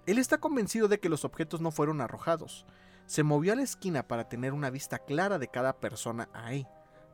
Él 0.07 0.19
está 0.19 0.39
convencido 0.39 0.89
de 0.89 1.01
que 1.01 1.09
los 1.09 1.25
objetos 1.25 1.61
no 1.61 1.71
fueron 1.71 2.01
arrojados. 2.01 2.67
Se 3.07 3.23
movió 3.23 3.53
a 3.53 3.57
la 3.57 3.63
esquina 3.63 4.07
para 4.09 4.29
tener 4.29 4.53
una 4.53 4.71
vista 4.71 4.99
clara 4.99 5.39
de 5.39 5.49
cada 5.49 5.75
persona 5.79 6.29
ahí. 6.33 6.67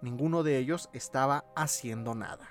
Ninguno 0.03 0.43
de 0.43 0.59
ellos 0.59 0.89
estaba 0.93 1.45
haciendo 1.57 2.15
nada. 2.15 2.49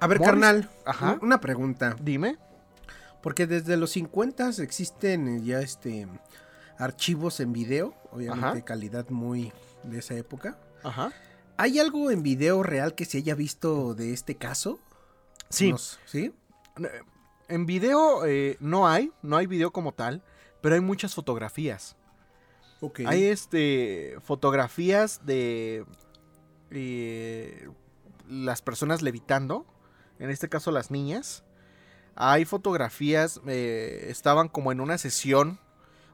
A 0.00 0.06
ver, 0.06 0.18
Morris- 0.18 0.26
carnal. 0.30 0.70
Ajá. 0.84 1.18
Una 1.22 1.40
pregunta. 1.40 1.96
Dime. 2.00 2.38
Porque 3.22 3.46
desde 3.46 3.76
los 3.76 3.90
50 3.90 4.50
existen 4.60 5.44
ya 5.44 5.60
este 5.60 6.06
archivos 6.78 7.40
en 7.40 7.52
video, 7.52 7.94
obviamente 8.12 8.46
Ajá. 8.46 8.54
de 8.54 8.62
calidad 8.64 9.08
muy 9.08 9.52
de 9.82 9.98
esa 9.98 10.14
época. 10.14 10.56
Ajá. 10.84 11.10
¿Hay 11.56 11.80
algo 11.80 12.12
en 12.12 12.22
video 12.22 12.62
real 12.62 12.94
que 12.94 13.04
se 13.04 13.18
haya 13.18 13.34
visto 13.34 13.94
de 13.94 14.12
este 14.12 14.36
caso? 14.36 14.78
Sí. 15.50 15.72
Nos- 15.72 15.98
¿Sí? 16.06 16.32
Eh, 17.48 17.54
En 17.54 17.66
video 17.66 18.24
eh, 18.26 18.56
no 18.60 18.88
hay, 18.88 19.12
no 19.22 19.36
hay 19.36 19.46
video 19.46 19.72
como 19.72 19.92
tal, 19.92 20.22
pero 20.60 20.74
hay 20.74 20.80
muchas 20.80 21.14
fotografías. 21.14 21.96
Ok. 22.80 23.00
Hay 23.06 23.24
este 23.24 24.16
fotografías 24.22 25.24
de 25.26 25.84
eh, 26.70 27.68
las 28.28 28.62
personas 28.62 29.02
levitando, 29.02 29.66
en 30.18 30.30
este 30.30 30.48
caso 30.48 30.70
las 30.70 30.90
niñas. 30.90 31.44
Hay 32.14 32.44
fotografías, 32.44 33.40
eh, 33.46 34.06
estaban 34.08 34.48
como 34.48 34.72
en 34.72 34.80
una 34.80 34.98
sesión, 34.98 35.60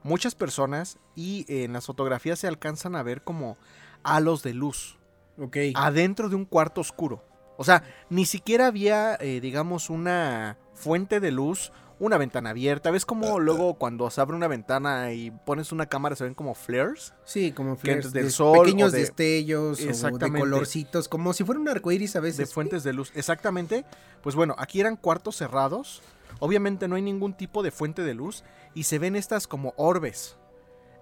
muchas 0.02 0.34
personas, 0.34 0.98
y 1.14 1.46
en 1.48 1.72
las 1.72 1.86
fotografías 1.86 2.38
se 2.38 2.46
alcanzan 2.46 2.94
a 2.94 3.02
ver 3.02 3.22
como 3.22 3.56
halos 4.02 4.42
de 4.42 4.52
luz 4.52 4.98
Ok. 5.38 5.56
adentro 5.74 6.28
de 6.28 6.36
un 6.36 6.44
cuarto 6.44 6.80
oscuro. 6.82 7.24
O 7.56 7.64
sea, 7.64 7.84
ni 8.10 8.26
siquiera 8.26 8.66
había, 8.66 9.16
eh, 9.16 9.40
digamos, 9.40 9.88
una 9.88 10.58
fuente 10.74 11.20
de 11.20 11.30
luz, 11.30 11.72
una 12.00 12.18
ventana 12.18 12.50
abierta. 12.50 12.90
¿Ves 12.90 13.06
como 13.06 13.38
luego 13.38 13.74
cuando 13.74 14.10
se 14.10 14.20
abre 14.20 14.36
una 14.36 14.48
ventana 14.48 15.12
y 15.12 15.30
pones 15.30 15.70
una 15.72 15.86
cámara 15.86 16.16
se 16.16 16.24
ven 16.24 16.34
como 16.34 16.54
flares? 16.54 17.14
Sí, 17.24 17.52
como 17.52 17.76
flares 17.76 18.12
del 18.12 18.24
de- 18.26 18.30
sol 18.30 18.58
pequeños 18.64 18.88
o 18.88 18.92
de- 18.92 18.98
destellos 19.00 19.80
o 19.80 19.84
de 19.84 19.90
Exactamente. 19.90 20.40
colorcitos, 20.40 21.08
como 21.08 21.32
si 21.32 21.44
fuera 21.44 21.60
un 21.60 21.68
arcoíris 21.68 22.16
a 22.16 22.20
veces. 22.20 22.36
De 22.38 22.46
fuentes 22.46 22.82
de 22.84 22.92
luz. 22.92 23.12
Exactamente. 23.14 23.84
Pues 24.22 24.34
bueno, 24.34 24.54
aquí 24.58 24.80
eran 24.80 24.96
cuartos 24.96 25.36
cerrados. 25.36 26.02
Obviamente 26.40 26.88
no 26.88 26.96
hay 26.96 27.02
ningún 27.02 27.34
tipo 27.34 27.62
de 27.62 27.70
fuente 27.70 28.02
de 28.02 28.14
luz. 28.14 28.42
Y 28.74 28.82
se 28.84 28.98
ven 28.98 29.14
estas 29.14 29.46
como 29.46 29.72
orbes 29.76 30.36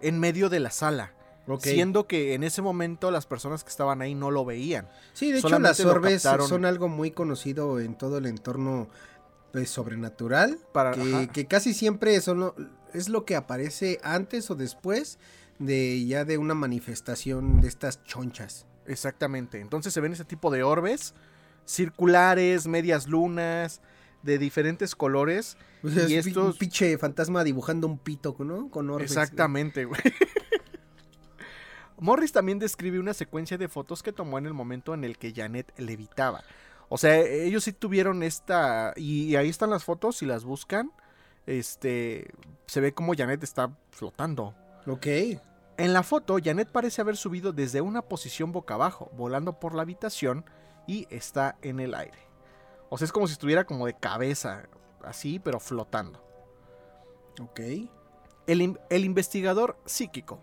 en 0.02 0.20
medio 0.20 0.50
de 0.50 0.60
la 0.60 0.70
sala. 0.70 1.14
Siendo 1.58 2.06
que 2.06 2.34
en 2.34 2.44
ese 2.44 2.62
momento 2.62 3.10
las 3.10 3.26
personas 3.26 3.64
que 3.64 3.70
estaban 3.70 4.00
ahí 4.00 4.14
no 4.14 4.30
lo 4.30 4.44
veían. 4.44 4.88
Sí, 5.12 5.32
de 5.32 5.38
hecho 5.38 5.48
solamente 5.48 5.82
las 5.84 5.92
orbes 5.92 6.22
son 6.48 6.64
algo 6.64 6.88
muy 6.88 7.10
conocido 7.10 7.80
en 7.80 7.96
todo 7.96 8.18
el 8.18 8.26
entorno 8.26 8.88
pues, 9.52 9.70
sobrenatural, 9.70 10.58
Para- 10.72 10.92
que, 11.32 11.46
casi 11.46 11.74
siempre 11.74 12.20
son 12.20 12.40
lo- 12.40 12.54
es 12.94 13.08
lo 13.08 13.24
que 13.24 13.36
aparece 13.36 14.00
antes 14.02 14.50
o 14.50 14.54
después 14.54 15.18
de 15.58 16.04
ya 16.06 16.24
de 16.24 16.38
una 16.38 16.54
manifestación 16.54 17.60
de 17.60 17.68
estas 17.68 18.02
chonchas. 18.04 18.66
Exactamente. 18.86 19.60
Entonces 19.60 19.92
se 19.94 20.00
ven 20.00 20.12
ese 20.12 20.24
tipo 20.24 20.50
de 20.50 20.62
orbes 20.62 21.14
circulares, 21.64 22.66
medias 22.66 23.06
lunas, 23.06 23.80
de 24.24 24.38
diferentes 24.38 24.94
colores. 24.96 25.56
O 25.84 25.88
sea, 25.90 26.08
y 26.08 26.14
es 26.14 26.26
estos- 26.26 26.54
un 26.54 26.58
pinche 26.58 26.96
fantasma 26.98 27.44
dibujando 27.44 27.86
un 27.86 27.98
pito, 27.98 28.34
¿no? 28.40 28.68
Con 28.70 28.90
orbes. 28.90 29.10
Exactamente, 29.10 29.84
güey. 29.84 30.00
Morris 31.98 32.32
también 32.32 32.58
describe 32.58 32.98
una 32.98 33.14
secuencia 33.14 33.58
de 33.58 33.68
fotos 33.68 34.02
que 34.02 34.12
tomó 34.12 34.38
en 34.38 34.46
el 34.46 34.54
momento 34.54 34.92
en 34.94 35.04
el 35.04 35.18
que 35.18 35.32
Janet 35.32 35.72
levitaba. 35.78 36.42
O 36.94 36.98
sea, 36.98 37.18
ellos 37.20 37.64
sí 37.64 37.72
tuvieron 37.72 38.22
esta. 38.22 38.92
Y 38.96 39.34
ahí 39.36 39.48
están 39.48 39.70
las 39.70 39.82
fotos, 39.82 40.18
si 40.18 40.26
las 40.26 40.44
buscan. 40.44 40.92
Este. 41.46 42.30
Se 42.66 42.82
ve 42.82 42.92
como 42.92 43.14
Janet 43.14 43.42
está 43.42 43.74
flotando. 43.92 44.54
Ok. 44.86 45.06
En 45.78 45.94
la 45.94 46.02
foto, 46.02 46.36
Janet 46.44 46.70
parece 46.70 47.00
haber 47.00 47.16
subido 47.16 47.54
desde 47.54 47.80
una 47.80 48.02
posición 48.02 48.52
boca 48.52 48.74
abajo, 48.74 49.10
volando 49.16 49.58
por 49.58 49.74
la 49.74 49.80
habitación 49.80 50.44
y 50.86 51.06
está 51.08 51.56
en 51.62 51.80
el 51.80 51.94
aire. 51.94 52.18
O 52.90 52.98
sea, 52.98 53.06
es 53.06 53.12
como 53.12 53.26
si 53.26 53.32
estuviera 53.32 53.64
como 53.64 53.86
de 53.86 53.94
cabeza, 53.94 54.68
así, 55.02 55.38
pero 55.38 55.60
flotando. 55.60 56.22
Ok. 57.40 57.60
El 58.46 59.04
investigador 59.04 59.78
psíquico. 59.86 60.40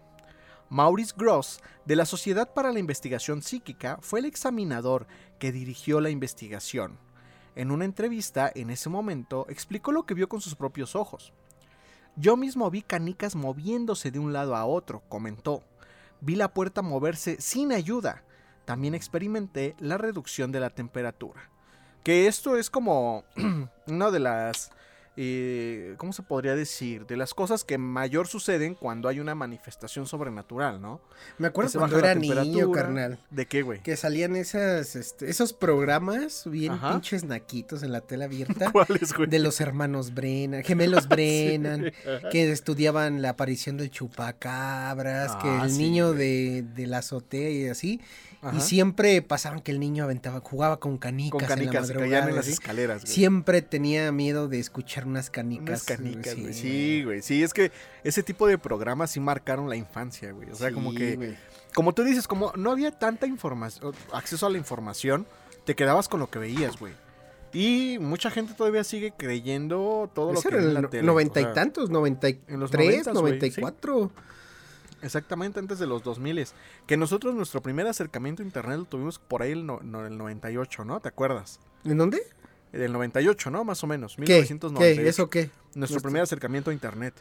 Maurice 0.70 1.16
Gross, 1.18 1.62
de 1.86 1.96
la 1.96 2.06
Sociedad 2.06 2.54
para 2.54 2.72
la 2.72 2.78
Investigación 2.78 3.42
Psíquica, 3.42 3.98
fue 4.02 4.20
el 4.20 4.26
examinador 4.26 5.08
que 5.40 5.52
dirigió 5.52 6.00
la 6.00 6.12
investigación. 6.12 7.00
En 7.56 7.72
una 7.72 7.86
entrevista, 7.86 8.52
en 8.54 8.70
ese 8.70 8.88
momento, 8.88 9.48
explicó 9.50 9.92
lo 9.92 10.06
que 10.06 10.14
vio 10.14 10.30
con 10.30 10.42
sus 10.42 10.54
propios 10.54 10.96
ojos. 10.96 11.34
Yo 12.16 12.38
mismo 12.38 12.70
vi 12.70 12.84
canicas 12.84 13.36
moviéndose 13.36 14.12
de 14.12 14.20
un 14.20 14.32
lado 14.32 14.56
a 14.56 14.66
otro, 14.66 15.02
comentó. 15.10 15.64
Vi 16.22 16.36
la 16.36 16.54
puerta 16.54 16.84
moverse 16.84 17.38
sin 17.40 17.72
ayuda. 17.72 18.24
También 18.66 18.94
experimenté 18.94 19.76
la 19.80 19.98
reducción 19.98 20.52
de 20.52 20.60
la 20.60 20.70
temperatura. 20.70 21.50
Que 22.04 22.28
esto 22.28 22.58
es 22.58 22.70
como 22.70 23.24
una 23.88 24.12
de 24.12 24.20
las 24.20 24.72
eh, 25.18 25.96
¿cómo 25.98 26.14
se 26.14 26.24
podría 26.24 26.56
decir? 26.56 27.06
De 27.06 27.18
las 27.18 27.34
cosas 27.34 27.64
que 27.64 27.78
mayor 27.78 28.28
suceden 28.28 28.74
cuando 28.76 29.10
hay 29.10 29.20
una 29.20 29.36
manifestación 29.36 30.06
sobrenatural, 30.08 30.82
¿no? 30.82 31.02
Me 31.38 31.48
acuerdo 31.48 31.78
cuando 31.78 32.00
era 32.00 32.16
niño, 32.16 32.72
carnal. 32.72 33.20
¿De 33.30 33.46
qué, 33.46 33.62
güey? 33.62 33.82
Que 33.82 33.98
salían 33.98 34.36
esas, 34.36 34.96
este, 34.96 35.30
esos 35.30 35.52
programas 35.54 36.44
bien 36.50 36.72
Ajá. 36.74 36.92
pinches 36.94 37.26
naquitos 37.26 37.84
en 37.84 37.92
la 37.92 38.02
tela 38.02 38.26
abierta. 38.26 38.72
¿Cuáles, 38.72 39.14
güey? 39.14 39.30
de 39.30 39.40
los 39.40 39.60
hermanos 39.60 40.14
Brennan, 40.14 40.64
gemelos 40.64 41.08
Brennan, 41.10 41.92
que 42.32 42.50
estudiaban 42.52 43.22
la 43.22 43.30
aparición 43.32 43.76
del 43.78 43.90
chupacabras, 43.92 45.36
que 45.38 45.50
Ah, 45.50 45.62
el 45.66 45.72
sí, 45.72 45.78
niño 45.78 46.14
de, 46.14 46.64
de 46.76 46.88
la 46.88 47.00
azotea 47.00 47.50
y 47.50 47.68
así. 47.68 48.00
Ajá. 48.42 48.56
Y 48.56 48.62
siempre 48.62 49.22
pasaban 49.22 49.60
que 49.60 49.72
el 49.72 49.82
niño 49.82 50.06
aventaba, 50.06 50.40
jugaba 50.40 50.80
con 50.80 50.98
canicas, 50.98 51.32
Con 51.40 51.46
canicas, 51.46 51.90
en 51.90 51.96
la 51.98 52.00
madrugada. 52.00 52.30
en 52.30 52.36
las 52.36 52.46
así. 52.46 52.54
escaleras, 52.54 53.02
güey. 53.04 53.14
Siempre 53.14 53.62
tenía 53.62 54.10
miedo 54.14 54.48
de 54.48 54.60
escuchar 54.60 54.99
unas 55.06 55.30
canicas. 55.30 55.68
Unas 55.68 55.84
canicas, 55.84 56.36
güey. 56.36 56.54
Sí, 56.54 57.04
güey. 57.04 57.22
Sí, 57.22 57.44
es 57.44 57.54
que 57.54 57.72
ese 58.04 58.24
tipo 58.24 58.48
de 58.48 58.58
programas 58.58 59.12
sí 59.12 59.20
marcaron 59.20 59.70
la 59.70 59.76
infancia, 59.76 60.32
güey. 60.32 60.50
O 60.50 60.56
sea, 60.56 60.72
como 60.72 60.94
que, 60.94 61.36
como 61.74 61.94
tú 61.94 62.04
dices, 62.04 62.28
como 62.28 62.54
no 62.56 62.72
había 62.72 62.92
tanta 62.92 63.28
información, 63.28 63.94
acceso 64.14 64.46
a 64.46 64.50
la 64.50 64.58
información, 64.58 65.26
te 65.66 65.76
quedabas 65.76 66.08
con 66.10 66.20
lo 66.20 66.30
que 66.30 66.40
veías, 66.40 66.80
güey. 66.80 66.94
Y 67.52 67.98
mucha 68.00 68.30
gente 68.30 68.54
todavía 68.54 68.84
sigue 68.84 69.12
creyendo 69.16 70.10
todo 70.14 70.34
lo 70.34 70.42
que 70.42 70.50
en 70.50 70.56
el 70.56 70.74
la 70.74 70.90
tele. 70.90 71.04
noventa 71.04 71.40
o 71.40 71.42
y 71.42 71.46
sea, 71.46 71.54
tantos, 71.54 71.90
noventa 71.90 72.30
y 72.30 72.40
en 72.48 72.60
los 72.60 72.70
tres, 72.70 73.08
noventa 73.08 73.46
y 73.48 73.52
cuatro. 73.52 74.12
Exactamente 75.02 75.60
antes 75.60 75.80
de 75.80 75.88
los 75.88 76.04
2000 76.04 76.46
Que 76.86 76.98
nosotros 76.98 77.34
nuestro 77.34 77.62
primer 77.62 77.88
acercamiento 77.88 78.44
a 78.44 78.46
internet 78.46 78.80
lo 78.80 78.86
tuvimos 78.86 79.18
por 79.20 79.42
ahí 79.42 79.52
el, 79.52 79.66
no, 79.66 79.80
no, 79.82 80.06
el 80.06 80.18
98, 80.18 80.84
¿no? 80.84 81.00
¿Te 81.00 81.08
acuerdas? 81.08 81.60
¿En 81.86 81.98
dónde? 81.98 82.22
Del 82.72 82.94
98, 82.94 83.50
¿no? 83.52 83.64
Más 83.64 83.84
o 83.84 83.88
menos. 83.88 84.16
¿Qué? 84.16 84.22
1998. 84.22 85.02
¿Qué? 85.04 85.10
¿Eso 85.10 85.30
qué? 85.30 85.40
Nuestro 85.40 85.80
Nuestro- 85.80 86.02
primer 86.02 86.22
acercamiento 86.24 86.70
a 86.70 86.74
internet. 86.74 87.14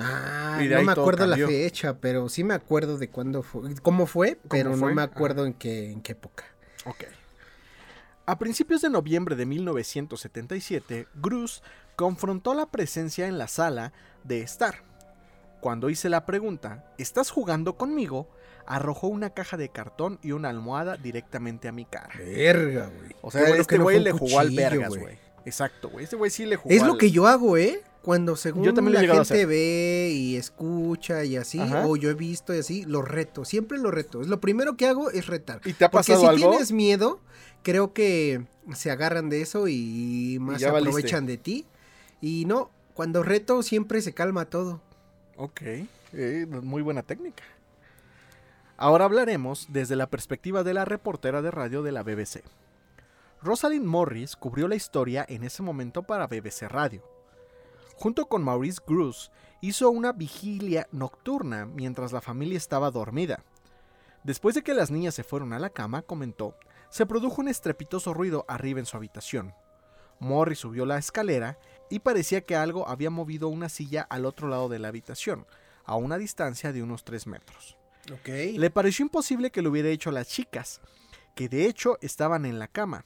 Ah, 0.00 0.60
no 0.62 0.82
me 0.84 0.92
acuerdo 0.92 1.26
la 1.26 1.36
fecha, 1.36 1.98
pero 1.98 2.28
sí 2.28 2.44
me 2.44 2.54
acuerdo 2.54 2.98
de 2.98 3.10
cuándo 3.10 3.42
fue, 3.42 3.74
cómo 3.82 4.06
fue, 4.06 4.38
pero 4.48 4.70
fue? 4.76 4.88
no 4.90 4.94
me 4.94 5.02
acuerdo 5.02 5.44
en 5.44 5.54
qué, 5.54 5.90
en 5.90 6.00
qué 6.02 6.12
época. 6.12 6.44
Ok. 6.84 7.04
A 8.26 8.38
principios 8.38 8.80
de 8.82 8.90
noviembre 8.90 9.34
de 9.34 9.44
1977, 9.46 11.08
Bruce 11.14 11.62
confrontó 11.96 12.54
la 12.54 12.66
presencia 12.66 13.26
en 13.26 13.38
la 13.38 13.48
sala 13.48 13.92
de 14.22 14.40
estar. 14.42 14.82
Cuando 15.60 15.90
hice 15.90 16.08
la 16.08 16.26
pregunta, 16.26 16.84
¿estás 16.98 17.30
jugando 17.30 17.76
conmigo? 17.76 18.30
Arrojó 18.70 19.08
una 19.08 19.30
caja 19.30 19.56
de 19.56 19.70
cartón 19.70 20.18
y 20.22 20.32
una 20.32 20.50
almohada 20.50 20.98
directamente 20.98 21.68
a 21.68 21.72
mi 21.72 21.86
cara. 21.86 22.10
Verga, 22.18 22.90
güey. 22.94 23.16
O 23.22 23.30
sea, 23.30 23.40
bueno 23.42 23.62
este 23.62 23.78
no 23.78 23.84
güey 23.84 23.98
le 23.98 24.12
jugó 24.12 24.38
al 24.40 24.50
vergas, 24.50 24.94
güey. 24.94 25.16
Exacto, 25.46 25.88
güey. 25.88 26.04
Este 26.04 26.16
güey 26.16 26.30
sí 26.30 26.44
le 26.44 26.56
jugó 26.56 26.74
Es 26.74 26.82
lo 26.82 26.98
que 26.98 27.10
yo 27.10 27.26
hago, 27.26 27.56
¿eh? 27.56 27.80
Cuando 28.02 28.36
según 28.36 28.64
Yo 28.64 28.74
también 28.74 29.06
la 29.06 29.14
gente 29.24 29.46
ve 29.46 30.10
y 30.12 30.36
escucha 30.36 31.24
y 31.24 31.36
así, 31.36 31.58
Ajá. 31.58 31.86
o 31.86 31.96
yo 31.96 32.10
he 32.10 32.14
visto 32.14 32.54
y 32.54 32.58
así, 32.58 32.84
lo 32.84 33.00
reto, 33.00 33.46
siempre 33.46 33.78
lo 33.78 33.90
reto. 33.90 34.22
Lo 34.22 34.38
primero 34.38 34.76
que 34.76 34.86
hago 34.86 35.10
es 35.10 35.26
retar. 35.26 35.60
¿Y 35.64 35.72
te 35.72 35.86
ha 35.86 35.90
Porque 35.90 36.14
si 36.16 36.24
algo? 36.26 36.50
tienes 36.50 36.70
miedo, 36.70 37.20
creo 37.62 37.94
que 37.94 38.42
se 38.74 38.90
agarran 38.90 39.30
de 39.30 39.40
eso 39.40 39.66
y 39.68 40.36
más 40.40 40.62
valiste. 40.62 40.68
aprovechan 40.90 41.24
de 41.26 41.38
ti. 41.38 41.66
Y 42.20 42.44
no, 42.44 42.70
cuando 42.92 43.22
reto 43.22 43.62
siempre 43.62 44.02
se 44.02 44.12
calma 44.12 44.44
todo. 44.44 44.82
Ok, 45.36 45.62
eh, 46.12 46.46
muy 46.62 46.82
buena 46.82 47.02
técnica. 47.02 47.42
Ahora 48.80 49.06
hablaremos 49.06 49.66
desde 49.70 49.96
la 49.96 50.08
perspectiva 50.08 50.62
de 50.62 50.72
la 50.72 50.84
reportera 50.84 51.42
de 51.42 51.50
radio 51.50 51.82
de 51.82 51.90
la 51.90 52.04
BBC. 52.04 52.44
Rosalind 53.42 53.84
Morris 53.84 54.36
cubrió 54.36 54.68
la 54.68 54.76
historia 54.76 55.26
en 55.28 55.42
ese 55.42 55.64
momento 55.64 56.04
para 56.04 56.28
BBC 56.28 56.68
Radio. 56.68 57.02
Junto 57.96 58.26
con 58.26 58.44
Maurice 58.44 58.80
Bruce, 58.86 59.32
hizo 59.60 59.90
una 59.90 60.12
vigilia 60.12 60.86
nocturna 60.92 61.66
mientras 61.66 62.12
la 62.12 62.20
familia 62.20 62.56
estaba 62.56 62.92
dormida. 62.92 63.42
Después 64.22 64.54
de 64.54 64.62
que 64.62 64.74
las 64.74 64.92
niñas 64.92 65.16
se 65.16 65.24
fueron 65.24 65.52
a 65.52 65.58
la 65.58 65.70
cama, 65.70 66.02
comentó, 66.02 66.54
se 66.88 67.04
produjo 67.04 67.40
un 67.40 67.48
estrepitoso 67.48 68.14
ruido 68.14 68.44
arriba 68.46 68.78
en 68.78 68.86
su 68.86 68.96
habitación. 68.96 69.54
Morris 70.20 70.60
subió 70.60 70.86
la 70.86 70.98
escalera 70.98 71.58
y 71.90 71.98
parecía 71.98 72.42
que 72.42 72.54
algo 72.54 72.88
había 72.88 73.10
movido 73.10 73.48
una 73.48 73.70
silla 73.70 74.06
al 74.08 74.24
otro 74.24 74.46
lado 74.46 74.68
de 74.68 74.78
la 74.78 74.86
habitación, 74.86 75.48
a 75.84 75.96
una 75.96 76.16
distancia 76.16 76.72
de 76.72 76.84
unos 76.84 77.02
3 77.02 77.26
metros. 77.26 77.77
Le 78.56 78.70
pareció 78.70 79.04
imposible 79.04 79.50
que 79.50 79.62
lo 79.62 79.70
hubiera 79.70 79.88
hecho 79.88 80.10
a 80.10 80.12
las 80.12 80.28
chicas, 80.28 80.80
que 81.34 81.48
de 81.48 81.66
hecho 81.66 81.98
estaban 82.00 82.44
en 82.44 82.58
la 82.58 82.68
cama. 82.68 83.04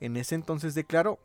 En 0.00 0.16
ese 0.16 0.34
entonces 0.34 0.74
declaró, 0.74 1.18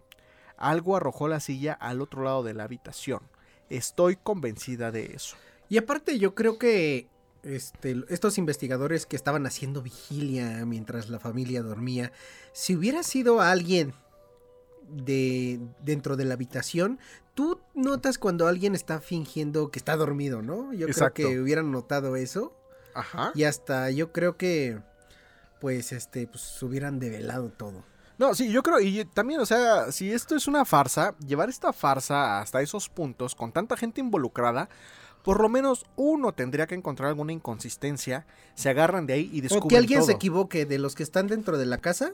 algo 0.57 0.95
arrojó 0.95 1.27
la 1.27 1.39
silla 1.39 1.73
al 1.73 2.01
otro 2.01 2.23
lado 2.23 2.43
de 2.43 2.53
la 2.53 2.63
habitación. 2.63 3.21
Estoy 3.69 4.15
convencida 4.15 4.91
de 4.91 5.13
eso. 5.13 5.35
Y 5.69 5.77
aparte 5.77 6.19
yo 6.19 6.35
creo 6.35 6.57
que 6.57 7.07
este, 7.43 8.03
estos 8.09 8.37
investigadores 8.37 9.05
que 9.05 9.15
estaban 9.15 9.45
haciendo 9.45 9.81
vigilia 9.81 10.65
mientras 10.65 11.09
la 11.09 11.19
familia 11.19 11.61
dormía, 11.61 12.11
si 12.53 12.75
hubiera 12.75 13.03
sido 13.03 13.41
alguien 13.41 13.93
de 14.89 15.59
dentro 15.81 16.15
de 16.15 16.25
la 16.25 16.35
habitación, 16.35 16.99
tú 17.33 17.59
notas 17.73 18.17
cuando 18.17 18.47
alguien 18.47 18.73
está 18.73 19.01
fingiendo 19.01 19.69
que 19.69 19.79
está 19.79 19.95
dormido, 19.95 20.41
¿no? 20.41 20.73
Yo 20.73 20.87
Exacto. 20.87 21.15
creo 21.15 21.29
que 21.29 21.39
hubieran 21.39 21.71
notado 21.71 22.15
eso 22.15 22.53
Ajá. 22.93 23.31
y 23.35 23.43
hasta 23.43 23.91
yo 23.91 24.11
creo 24.11 24.37
que 24.37 24.79
pues 25.59 25.91
este 25.91 26.27
pues 26.27 26.61
hubieran 26.63 26.99
develado 26.99 27.49
todo. 27.49 27.83
No, 28.17 28.33
sí, 28.33 28.51
yo 28.51 28.63
creo, 28.63 28.79
y 28.79 29.05
también, 29.05 29.39
o 29.39 29.45
sea, 29.45 29.91
si 29.91 30.11
esto 30.11 30.35
es 30.35 30.47
una 30.47 30.65
farsa, 30.65 31.15
llevar 31.19 31.49
esta 31.49 31.71
farsa 31.71 32.41
hasta 32.41 32.63
esos 32.63 32.89
puntos, 32.89 33.35
con 33.35 33.51
tanta 33.51 33.77
gente 33.77 34.01
involucrada, 34.01 34.69
por 35.23 35.39
lo 35.39 35.49
menos 35.49 35.85
uno 35.95 36.33
tendría 36.33 36.65
que 36.65 36.73
encontrar 36.73 37.09
alguna 37.09 37.31
inconsistencia, 37.31 38.25
se 38.55 38.69
agarran 38.69 39.05
de 39.05 39.13
ahí 39.13 39.29
y 39.31 39.41
descubren 39.41 39.65
O 39.65 39.67
que 39.67 39.77
alguien 39.77 40.03
se 40.03 40.13
equivoque 40.13 40.65
de 40.65 40.79
los 40.79 40.95
que 40.95 41.03
están 41.03 41.27
dentro 41.27 41.59
de 41.59 41.67
la 41.67 41.77
casa, 41.77 42.13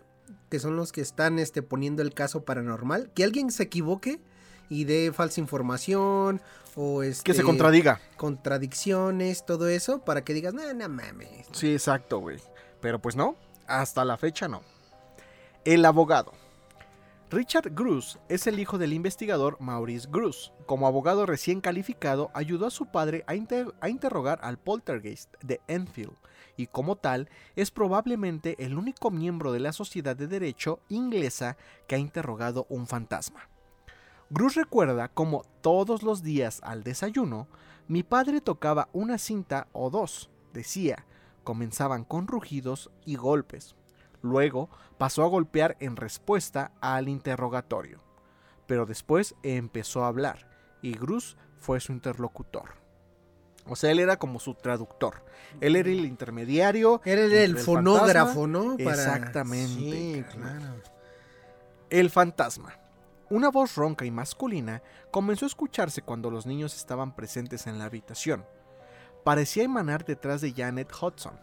que 0.49 0.59
son 0.59 0.75
los 0.75 0.91
que 0.91 0.99
están 0.99 1.39
este, 1.39 1.61
poniendo 1.61 2.01
el 2.01 2.13
caso 2.13 2.43
paranormal, 2.43 3.11
que 3.13 3.23
alguien 3.23 3.49
se 3.49 3.63
equivoque 3.63 4.19
y 4.73 4.83
dé 4.85 5.11
falsa 5.13 5.39
información 5.39 6.41
o 6.75 7.03
este, 7.03 7.23
Que 7.23 7.33
se 7.33 7.43
contradiga. 7.43 7.99
contradicciones, 8.17 9.45
todo 9.45 9.67
eso, 9.67 9.99
para 9.99 10.23
que 10.23 10.33
digas, 10.33 10.53
no, 10.53 10.73
no 10.73 10.89
mames. 10.89 11.47
Sí, 11.51 11.71
exacto, 11.73 12.19
güey. 12.19 12.39
Pero 12.81 12.99
pues 12.99 13.15
no, 13.15 13.35
hasta 13.67 14.03
la 14.05 14.17
fecha 14.17 14.47
no. 14.47 14.61
El 15.65 15.85
abogado. 15.85 16.33
Richard 17.29 17.71
Gruss 17.73 18.19
es 18.29 18.45
el 18.45 18.59
hijo 18.59 18.77
del 18.77 18.93
investigador 18.93 19.57
Maurice 19.59 20.07
Gruss. 20.11 20.51
Como 20.67 20.85
abogado 20.85 21.25
recién 21.25 21.61
calificado, 21.61 22.29
ayudó 22.35 22.67
a 22.67 22.71
su 22.71 22.85
padre 22.85 23.23
a, 23.25 23.33
inter- 23.33 23.73
a 23.81 23.89
interrogar 23.89 24.39
al 24.43 24.57
poltergeist 24.59 25.33
de 25.41 25.59
Enfield 25.67 26.13
y 26.57 26.67
como 26.67 26.95
tal 26.95 27.29
es 27.55 27.71
probablemente 27.71 28.55
el 28.63 28.77
único 28.77 29.09
miembro 29.09 29.51
de 29.51 29.59
la 29.59 29.73
sociedad 29.73 30.15
de 30.15 30.27
derecho 30.27 30.79
inglesa 30.89 31.57
que 31.87 31.95
ha 31.95 31.97
interrogado 31.97 32.67
un 32.69 32.85
fantasma. 32.85 33.49
Gruss 34.33 34.55
recuerda 34.55 35.09
cómo 35.09 35.43
todos 35.61 36.01
los 36.01 36.23
días 36.23 36.59
al 36.63 36.83
desayuno, 36.83 37.47
mi 37.87 38.01
padre 38.01 38.41
tocaba 38.41 38.89
una 38.91 39.19
cinta 39.19 39.67
o 39.73 39.91
dos, 39.91 40.31
decía, 40.53 41.05
comenzaban 41.43 42.03
con 42.03 42.25
rugidos 42.25 42.89
y 43.05 43.15
golpes. 43.15 43.75
Luego 44.23 44.71
pasó 44.97 45.23
a 45.23 45.27
golpear 45.27 45.77
en 45.79 45.97
respuesta 45.97 46.71
al 46.81 47.09
interrogatorio. 47.09 47.99
Pero 48.65 48.87
después 48.87 49.35
empezó 49.43 50.03
a 50.03 50.07
hablar 50.07 50.49
y 50.81 50.93
Grus 50.93 51.37
fue 51.59 51.79
su 51.79 51.91
interlocutor. 51.91 52.71
O 53.67 53.75
sea, 53.75 53.91
él 53.91 53.99
era 53.99 54.17
como 54.17 54.39
su 54.39 54.55
traductor. 54.55 55.23
Él 55.61 55.75
era 55.75 55.89
el 55.89 56.05
intermediario. 56.05 57.01
Era 57.05 57.21
el, 57.21 57.59
fonógrafo, 57.59 58.47
¿no? 58.47 58.77
Exactamente, 58.79 59.79
Sí, 59.79 60.25
claro. 60.31 60.81
El 61.91 62.09
fantasma. 62.09 62.79
Una 63.29 63.49
voz 63.49 63.75
ronca 63.75 64.05
y 64.05 64.11
masculina 64.11 64.81
comenzó 65.11 65.45
a 65.45 65.47
escucharse 65.47 66.01
cuando 66.01 66.29
los 66.29 66.45
niños 66.45 66.75
estaban 66.75 67.15
presentes 67.15 67.67
en 67.67 67.79
la 67.79 67.85
habitación. 67.85 68.45
Parecía 69.23 69.63
emanar 69.63 70.05
detrás 70.05 70.41
de 70.41 70.51
Janet 70.51 70.91
Hudson, 70.91 71.39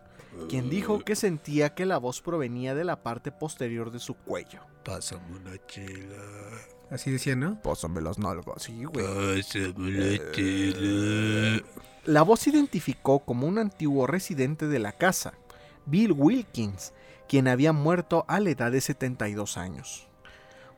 quien 0.49 0.69
dijo 0.69 1.01
que 1.01 1.17
sentía 1.17 1.75
que 1.75 1.87
la 1.87 1.99
voz 1.99 2.21
provenía 2.21 2.75
de 2.75 2.85
la 2.85 3.03
parte 3.03 3.33
posterior 3.33 3.91
de 3.91 3.99
su 3.99 4.15
cuello. 4.15 4.61
Pásame 4.85 5.37
una 5.37 5.67
chela. 5.67 6.23
Así 6.91 7.11
decía, 7.11 7.37
¿no? 7.37 7.61
Pásame 7.63 8.01
las 8.01 8.19
nalgas, 8.19 8.63
sí, 8.65 8.85
güey. 8.85 9.05
Pásame 9.05 9.91
la 9.91 10.33
chela. 10.33 11.63
La 12.05 12.23
voz 12.23 12.41
se 12.41 12.51
identificó 12.51 13.21
como 13.21 13.47
un 13.47 13.59
antiguo 13.59 14.07
residente 14.07 14.67
de 14.67 14.79
la 14.79 14.93
casa, 14.93 15.35
Bill 15.87 16.13
Wilkins, 16.13 16.93
quien 17.29 17.49
había 17.49 17.73
muerto 17.73 18.25
a 18.29 18.41
la 18.41 18.51
edad 18.51 18.73
de 18.73 18.81
72 18.81 19.57
años. 19.57 20.10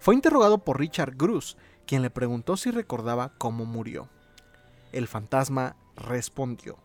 Fue 0.02 0.14
interrogado 0.16 0.58
por 0.58 0.80
Richard 0.80 1.14
Bruce, 1.14 1.56
quien 1.86 2.02
le 2.02 2.10
preguntó 2.10 2.56
si 2.56 2.72
recordaba 2.72 3.32
cómo 3.38 3.64
murió. 3.64 4.08
El 4.90 5.06
fantasma 5.06 5.76
respondió: 5.96 6.76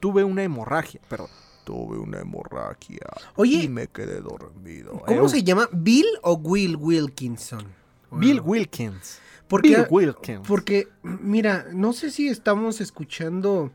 Tuve 0.00 0.24
una 0.24 0.42
hemorragia, 0.42 1.00
pero 1.10 1.28
tuve 1.64 1.98
una 1.98 2.20
hemorragia 2.20 3.00
Oye, 3.36 3.64
y 3.64 3.68
me 3.68 3.86
quedé 3.88 4.22
dormido. 4.22 4.98
¿Cómo 5.06 5.26
Eh, 5.26 5.28
se 5.28 5.42
llama? 5.44 5.68
¿Bill 5.72 6.06
o 6.22 6.34
Will 6.36 6.76
Wilkinson? 6.76 7.66
Bill 8.10 8.40
Wilkins. 8.40 9.18
Porque, 9.46 9.68
Bill 9.76 9.86
Wilkins. 9.90 10.48
porque, 10.48 10.88
mira, 11.02 11.66
no 11.72 11.92
sé 11.92 12.10
si 12.10 12.28
estamos 12.28 12.80
escuchando 12.80 13.70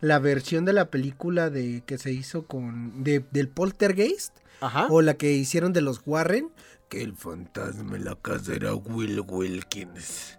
la 0.00 0.20
versión 0.20 0.64
de 0.64 0.72
la 0.72 0.90
película 0.90 1.50
de 1.50 1.82
que 1.86 1.98
se 1.98 2.12
hizo 2.12 2.46
con 2.46 3.02
de, 3.04 3.24
del 3.32 3.48
Poltergeist 3.48 4.36
Ajá. 4.60 4.86
o 4.90 5.00
la 5.02 5.14
que 5.14 5.32
hicieron 5.32 5.72
de 5.72 5.80
los 5.80 6.02
Warren 6.06 6.50
Que 6.92 7.02
el 7.02 7.16
fantasma 7.16 7.96
en 7.96 8.04
la 8.04 8.14
casa 8.16 8.52
era 8.54 8.74
Will 8.74 9.20
Wilkins. 9.26 10.38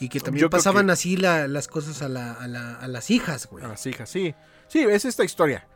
y 0.00 0.08
que 0.08 0.18
también 0.18 0.40
Yo 0.42 0.50
pasaban 0.50 0.86
que- 0.86 0.92
así 0.92 1.16
la- 1.16 1.46
las 1.46 1.68
cosas 1.68 2.02
a, 2.02 2.08
la- 2.08 2.32
a 2.32 2.48
la- 2.48 2.74
a 2.74 2.88
las 2.88 3.08
hijas, 3.12 3.46
güey. 3.46 3.64
A 3.64 3.68
las 3.68 3.86
hijas, 3.86 4.10
sí. 4.10 4.34
Sí, 4.66 4.80
es 4.80 5.04
esta 5.04 5.22
historia. 5.22 5.68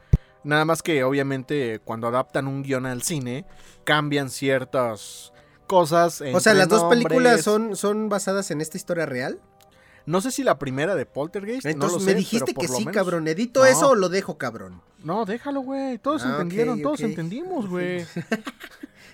Nada 0.43 0.65
más 0.65 0.83
que 0.83 1.05
obviamente 1.05 1.81
cuando 1.85 2.09
adaptan 2.09 2.49
un 2.49 2.65
guion 2.65 2.87
al 2.87 3.03
cine, 3.03 3.45
cambian 3.85 4.29
ciertas 4.31 5.33
cosas. 5.69 6.21
o 6.35 6.41
sea, 6.41 6.55
las 6.55 6.69
dos 6.69 6.85
películas 6.91 7.43
son, 7.43 7.77
son 7.77 8.09
basadas 8.09 8.51
en 8.51 8.61
esta 8.61 8.77
historia 8.77 9.07
real. 9.07 9.41
No 10.07 10.21
sé 10.21 10.33
si 10.33 10.43
la 10.43 10.59
primera 10.59 10.97
de 10.97 11.07
Poltergeist. 11.07 11.65
no 11.65 11.71
Entonces 11.71 11.99
lo 12.01 12.05
me 12.07 12.13
sé, 12.13 12.19
dijiste 12.19 12.53
que 12.55 12.67
sí, 12.67 12.79
menos- 12.81 12.95
cabrón. 12.95 13.29
¿Edito 13.29 13.61
No. 13.61 13.67
eso 13.67 13.91
o 13.91 13.95
lo 13.95 14.09
dejo, 14.09 14.39
cabrón? 14.39 14.83
No, 15.03 15.25
déjalo, 15.25 15.61
güey. 15.61 15.99
Todos 15.99 16.25
Ah, 16.25 16.31
entendieron, 16.33 16.83
todos 16.83 17.01
entendimos, 17.01 17.69
güey. 17.69 18.01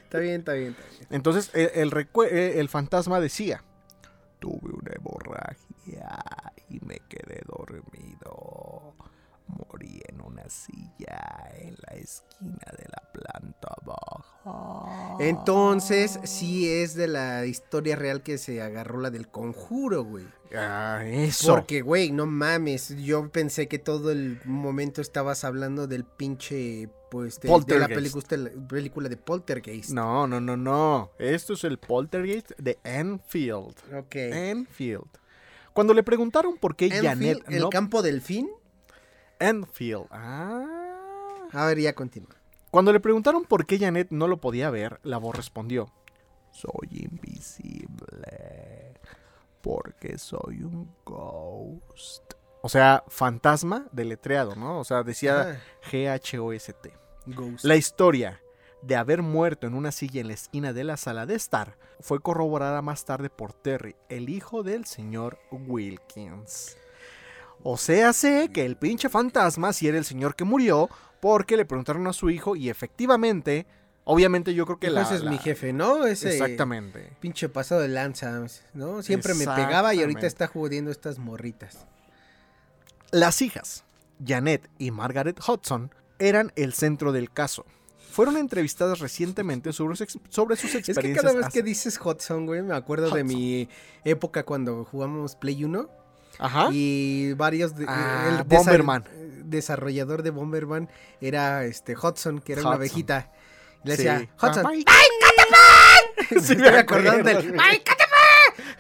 Está 0.04 0.18
bien, 0.20 0.40
está 0.40 0.52
bien, 0.52 0.76
está 0.78 0.82
bien. 0.90 1.06
Entonces 1.10 1.50
el, 1.54 1.70
el 1.74 2.08
eh, 2.30 2.60
el 2.60 2.68
fantasma 2.68 3.18
decía: 3.18 3.64
Tuve 4.40 4.70
una 4.74 4.92
hemorragia 4.94 6.22
y 6.68 6.80
me 6.84 7.00
quedé 7.08 7.40
dormido. 7.46 8.94
Morí 9.46 10.00
en 10.08 10.20
una 10.22 10.48
silla 10.48 11.50
en 11.54 11.76
la 11.86 11.96
esquina 11.96 12.66
de 12.76 12.84
la 12.84 13.12
planta 13.12 13.74
baja. 13.84 15.16
Entonces, 15.20 16.18
sí 16.24 16.68
es 16.70 16.94
de 16.94 17.08
la 17.08 17.44
historia 17.46 17.96
real 17.96 18.22
que 18.22 18.38
se 18.38 18.62
agarró 18.62 19.00
la 19.00 19.10
del 19.10 19.28
conjuro, 19.28 20.04
güey. 20.04 20.24
Ah, 20.54 21.02
eso. 21.04 21.54
Porque, 21.54 21.80
güey, 21.82 22.12
no 22.12 22.26
mames. 22.26 22.96
Yo 23.02 23.30
pensé 23.30 23.68
que 23.68 23.78
todo 23.78 24.10
el 24.10 24.40
momento 24.44 25.00
estabas 25.00 25.44
hablando 25.44 25.86
del 25.86 26.04
pinche, 26.04 26.88
pues, 27.10 27.40
de, 27.40 27.48
de 27.66 27.78
la 27.78 27.88
película, 27.88 28.50
película 28.68 29.08
de 29.08 29.16
Poltergeist. 29.16 29.90
No, 29.90 30.26
no, 30.26 30.40
no, 30.40 30.56
no. 30.56 31.10
Esto 31.18 31.54
es 31.54 31.64
el 31.64 31.78
poltergeist 31.78 32.52
de 32.58 32.78
Enfield. 32.84 33.76
Ok. 33.94 34.14
Enfield. 34.14 35.08
Cuando 35.72 35.94
le 35.94 36.02
preguntaron 36.02 36.58
por 36.58 36.76
qué 36.76 36.86
Enfield, 36.86 37.06
Janet 37.06 37.44
el 37.48 37.60
no... 37.60 37.70
campo 37.70 38.02
del 38.02 38.20
fin. 38.20 38.50
Enfield. 39.42 40.06
Ah. 40.10 41.48
A 41.52 41.66
ver, 41.66 41.78
ya 41.78 41.94
continúa. 41.94 42.34
Cuando 42.70 42.92
le 42.92 43.00
preguntaron 43.00 43.44
por 43.44 43.66
qué 43.66 43.78
Janet 43.78 44.08
no 44.10 44.28
lo 44.28 44.40
podía 44.40 44.70
ver, 44.70 45.00
la 45.02 45.18
voz 45.18 45.36
respondió: 45.36 45.92
Soy 46.50 46.88
invisible. 46.90 48.94
Porque 49.60 50.18
soy 50.18 50.62
un 50.62 50.90
ghost. 51.04 52.34
O 52.62 52.68
sea, 52.68 53.04
fantasma 53.08 53.86
deletreado, 53.92 54.56
¿no? 54.56 54.78
O 54.78 54.84
sea, 54.84 55.02
decía 55.02 55.40
Ajá. 55.40 55.60
G-H-O-S-T. 55.90 56.92
Ghost. 57.26 57.64
La 57.64 57.76
historia 57.76 58.40
de 58.82 58.96
haber 58.96 59.22
muerto 59.22 59.66
en 59.66 59.74
una 59.74 59.92
silla 59.92 60.20
en 60.20 60.28
la 60.28 60.34
esquina 60.34 60.72
de 60.72 60.84
la 60.84 60.96
sala 60.96 61.26
de 61.26 61.34
estar 61.34 61.76
fue 62.00 62.20
corroborada 62.20 62.82
más 62.82 63.04
tarde 63.04 63.30
por 63.30 63.52
Terry, 63.52 63.96
el 64.08 64.28
hijo 64.28 64.62
del 64.62 64.86
señor 64.86 65.38
Wilkins. 65.50 66.76
O 67.62 67.76
sea, 67.76 68.12
sé 68.12 68.50
que 68.52 68.64
el 68.64 68.76
pinche 68.76 69.08
fantasma 69.08 69.72
sí 69.72 69.86
era 69.88 69.98
el 69.98 70.04
señor 70.04 70.34
que 70.34 70.44
murió 70.44 70.88
porque 71.20 71.56
le 71.56 71.64
preguntaron 71.64 72.06
a 72.08 72.12
su 72.12 72.28
hijo 72.30 72.56
y 72.56 72.68
efectivamente, 72.68 73.66
obviamente 74.04 74.52
yo 74.54 74.66
creo 74.66 74.78
que 74.80 74.90
la... 74.90 75.02
ese 75.02 75.14
es 75.16 75.22
la- 75.22 75.30
mi 75.30 75.38
jefe, 75.38 75.72
¿no? 75.72 76.04
Ese 76.06 76.32
Exactamente. 76.32 77.12
pinche 77.20 77.48
pasado 77.48 77.80
de 77.82 77.88
lanza, 77.88 78.44
¿no? 78.74 79.02
Siempre 79.02 79.34
me 79.34 79.44
pegaba 79.44 79.94
y 79.94 80.00
ahorita 80.00 80.26
está 80.26 80.48
jodiendo 80.48 80.90
estas 80.90 81.18
morritas. 81.18 81.86
Las 83.10 83.42
hijas, 83.42 83.84
Janet 84.24 84.68
y 84.78 84.90
Margaret 84.90 85.38
Hudson, 85.46 85.94
eran 86.18 86.52
el 86.56 86.72
centro 86.72 87.12
del 87.12 87.30
caso. 87.30 87.64
Fueron 88.10 88.36
entrevistadas 88.36 88.98
recientemente 88.98 89.72
sobre, 89.72 89.96
sus 89.96 90.02
ex- 90.14 90.18
sobre 90.28 90.56
sus 90.56 90.70
Es 90.74 90.88
experiencias. 90.88 91.22
que 91.24 91.28
cada 91.28 91.38
vez 91.46 91.52
que 91.52 91.62
dices 91.62 91.98
Hudson, 92.02 92.46
güey, 92.46 92.62
me 92.62 92.74
acuerdo 92.74 93.10
de 93.10 93.24
mi 93.24 93.68
época 94.04 94.42
cuando 94.44 94.84
jugamos 94.84 95.36
Play 95.36 95.64
1 95.64 95.88
Ajá. 96.38 96.68
y 96.72 97.32
varios 97.34 97.76
de, 97.76 97.84
Ah, 97.88 98.26
el 98.28 98.46
desa- 98.48 98.58
Bomberman. 98.58 99.04
desarrollador 99.44 100.22
de 100.22 100.30
Bomberman 100.30 100.88
era 101.20 101.64
este 101.64 101.94
Hudson, 101.96 102.40
que 102.40 102.52
era 102.54 102.62
una 102.62 102.72
abejita. 102.74 103.30
Le 103.84 103.96
Sí. 103.96 104.04
decía, 104.04 104.28
Hudson, 104.40 104.66
Ay, 104.66 104.84
me 104.84 106.28
Sí, 106.40 106.52
estoy 106.52 106.56
me 106.56 106.68
acordando 106.78 107.24
del. 107.24 107.56
¡Ay! 107.60 107.82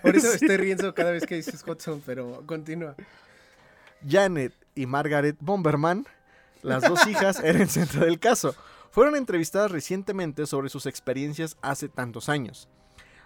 Por 0.00 0.16
eso 0.16 0.32
estoy 0.32 0.56
riendo 0.56 0.94
cada 0.94 1.10
vez 1.12 1.26
que 1.26 1.34
dices 1.36 1.62
Hudson, 1.66 2.02
pero 2.06 2.42
continúa. 2.46 2.94
Janet 4.08 4.54
y 4.74 4.86
Margaret 4.86 5.36
Bomberman, 5.40 6.06
las 6.62 6.82
dos 6.82 7.06
hijas, 7.06 7.40
eran 7.44 7.62
el 7.62 7.68
centro 7.68 8.04
del 8.04 8.18
caso. 8.18 8.54
Fueron 8.90 9.16
entrevistadas 9.16 9.70
recientemente 9.70 10.46
sobre 10.46 10.68
sus 10.68 10.86
experiencias 10.86 11.56
hace 11.62 11.88
tantos 11.88 12.28
años. 12.28 12.68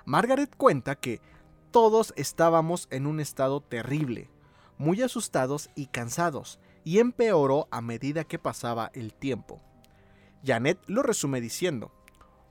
Margaret 0.05 0.55
cuenta 0.57 0.95
que 0.95 1.21
todos 1.71 2.13
estábamos 2.17 2.89
en 2.91 3.07
un 3.07 3.21
estado 3.21 3.61
terrible, 3.61 4.31
muy 4.79 5.03
asustados 5.03 5.71
y 5.75 5.87
cansados, 5.87 6.59
y 6.85 6.99
empeoró 6.99 7.69
a 7.71 7.81
medida 7.81 8.25
que 8.25 8.39
pasaba 8.39 8.91
el 8.95 9.13
tiempo. 9.13 9.61
Janet 10.45 10.79
lo 10.87 11.03
resume 11.03 11.41
diciendo, 11.41 11.93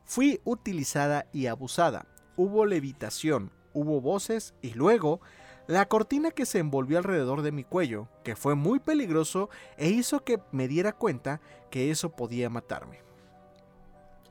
fui 0.03 0.41
utilizada 0.43 1.27
y 1.31 1.47
abusada, 1.47 2.07
hubo 2.35 2.65
levitación, 2.65 3.51
hubo 3.73 4.01
voces 4.01 4.53
y 4.61 4.73
luego 4.73 5.21
la 5.67 5.87
cortina 5.87 6.31
que 6.31 6.45
se 6.45 6.59
envolvió 6.59 6.97
alrededor 6.97 7.41
de 7.41 7.51
mi 7.51 7.63
cuello, 7.63 8.07
que 8.23 8.35
fue 8.35 8.55
muy 8.55 8.79
peligroso 8.79 9.49
e 9.77 9.89
hizo 9.89 10.23
que 10.23 10.39
me 10.51 10.67
diera 10.67 10.93
cuenta 10.93 11.41
que 11.71 11.89
eso 11.89 12.09
podía 12.09 12.49
matarme. 12.49 12.99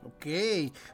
Ok, 0.05 0.27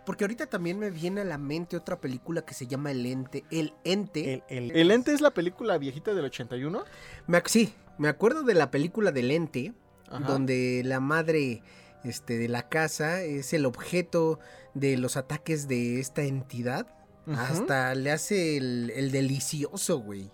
porque 0.05 0.23
ahorita 0.23 0.45
también 0.45 0.79
me 0.79 0.89
viene 0.89 1.21
a 1.21 1.25
la 1.25 1.37
mente 1.37 1.75
otra 1.75 1.99
película 1.99 2.43
que 2.43 2.53
se 2.53 2.65
llama 2.65 2.91
El 2.91 3.05
Ente. 3.05 3.43
El 3.51 3.73
Ente. 3.83 4.43
El, 4.47 4.71
el 4.71 4.91
ente 4.91 5.13
es 5.13 5.19
la 5.19 5.31
película 5.31 5.77
viejita 5.77 6.13
del 6.13 6.25
81. 6.25 6.83
Me 7.27 7.41
sí, 7.45 7.73
me 7.97 8.07
acuerdo 8.07 8.43
de 8.43 8.53
la 8.53 8.71
película 8.71 9.11
del 9.11 9.31
Ente, 9.31 9.73
Ajá. 10.09 10.19
donde 10.19 10.81
la 10.85 11.01
madre 11.01 11.61
este, 12.05 12.37
de 12.37 12.47
la 12.47 12.69
casa 12.69 13.21
es 13.21 13.51
el 13.53 13.65
objeto 13.65 14.39
de 14.73 14.97
los 14.97 15.17
ataques 15.17 15.67
de 15.67 15.99
esta 15.99 16.23
entidad. 16.23 16.87
Hasta 17.27 17.93
le 17.95 18.11
hace 18.11 18.57
el, 18.57 18.91
el 18.95 19.11
delicioso, 19.11 19.99
güey. 19.99 20.31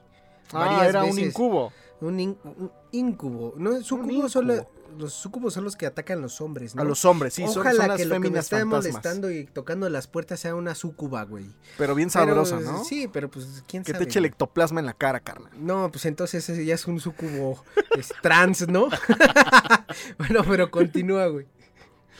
Ah, 0.54 0.60
varias 0.60 0.90
era 0.90 1.04
un 1.04 1.20
incubo. 1.20 1.74
Un, 2.00 2.20
in- 2.20 2.38
un 2.44 2.72
incubo. 2.92 3.54
No, 3.58 3.82
sucubo 3.82 4.30
son 4.30 4.48
la- 4.48 4.68
los 4.98 5.14
sucubos 5.14 5.54
son 5.54 5.64
los 5.64 5.76
que 5.76 5.86
atacan 5.86 6.22
los 6.22 6.42
hombres, 6.42 6.74
¿no? 6.74 6.82
A 6.82 6.86
los 6.86 7.06
hombres, 7.06 7.34
sí, 7.34 7.44
son, 7.48 7.60
Ojalá 7.60 7.76
son 7.78 7.88
las 7.90 7.98
que 7.98 8.06
lo 8.06 8.20
que 8.22 8.30
me 8.32 8.40
esté 8.40 8.64
molestando 8.66 9.30
y 9.30 9.46
tocando 9.46 9.88
las 9.90 10.08
puertas 10.08 10.40
sea 10.40 10.56
una 10.56 10.74
sucuba, 10.76 11.24
güey. 11.24 11.46
Pero 11.78 11.94
bien 11.94 12.10
Pero, 12.12 12.26
sabrosa, 12.46 12.60
¿no? 12.60 12.84
Sí, 12.84 13.08
pero 13.08 13.30
pues 13.30 13.64
quién 13.68 13.84
Que 13.84 13.92
sabe. 13.92 14.06
te 14.06 14.10
eche 14.10 14.20
el 14.20 14.26
ectoplasma 14.26 14.80
en 14.80 14.86
la 14.88 14.94
cara, 14.94 15.20
carnal. 15.20 15.52
No, 15.60 15.92
pues 15.92 16.06
entonces 16.06 16.50
ese 16.50 16.66
ya 16.66 16.74
es 16.76 16.88
un 16.88 17.00
sucubo 17.00 17.64
es 17.98 18.12
trans, 18.24 18.68
¿no? 18.70 18.88
bueno, 20.18 20.42
pero 20.48 20.72
continúa, 20.72 21.28
güey. 21.28 21.46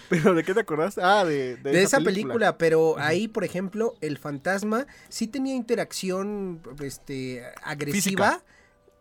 ¿Pero 0.10 0.34
de 0.34 0.44
qué 0.44 0.54
te 0.54 0.62
acordaste? 0.62 1.02
Ah, 1.04 1.26
de, 1.26 1.58
de, 1.58 1.72
de 1.72 1.84
esa 1.84 2.00
película, 2.00 2.58
pero 2.58 2.98
ahí, 2.98 3.28
por 3.28 3.44
ejemplo, 3.44 3.96
el 4.02 4.18
fantasma 4.18 4.88
sí 5.10 5.28
tenía 5.28 5.54
interacción 5.56 6.62
este 6.80 7.44
agresiva. 7.64 8.32
Física. 8.34 8.44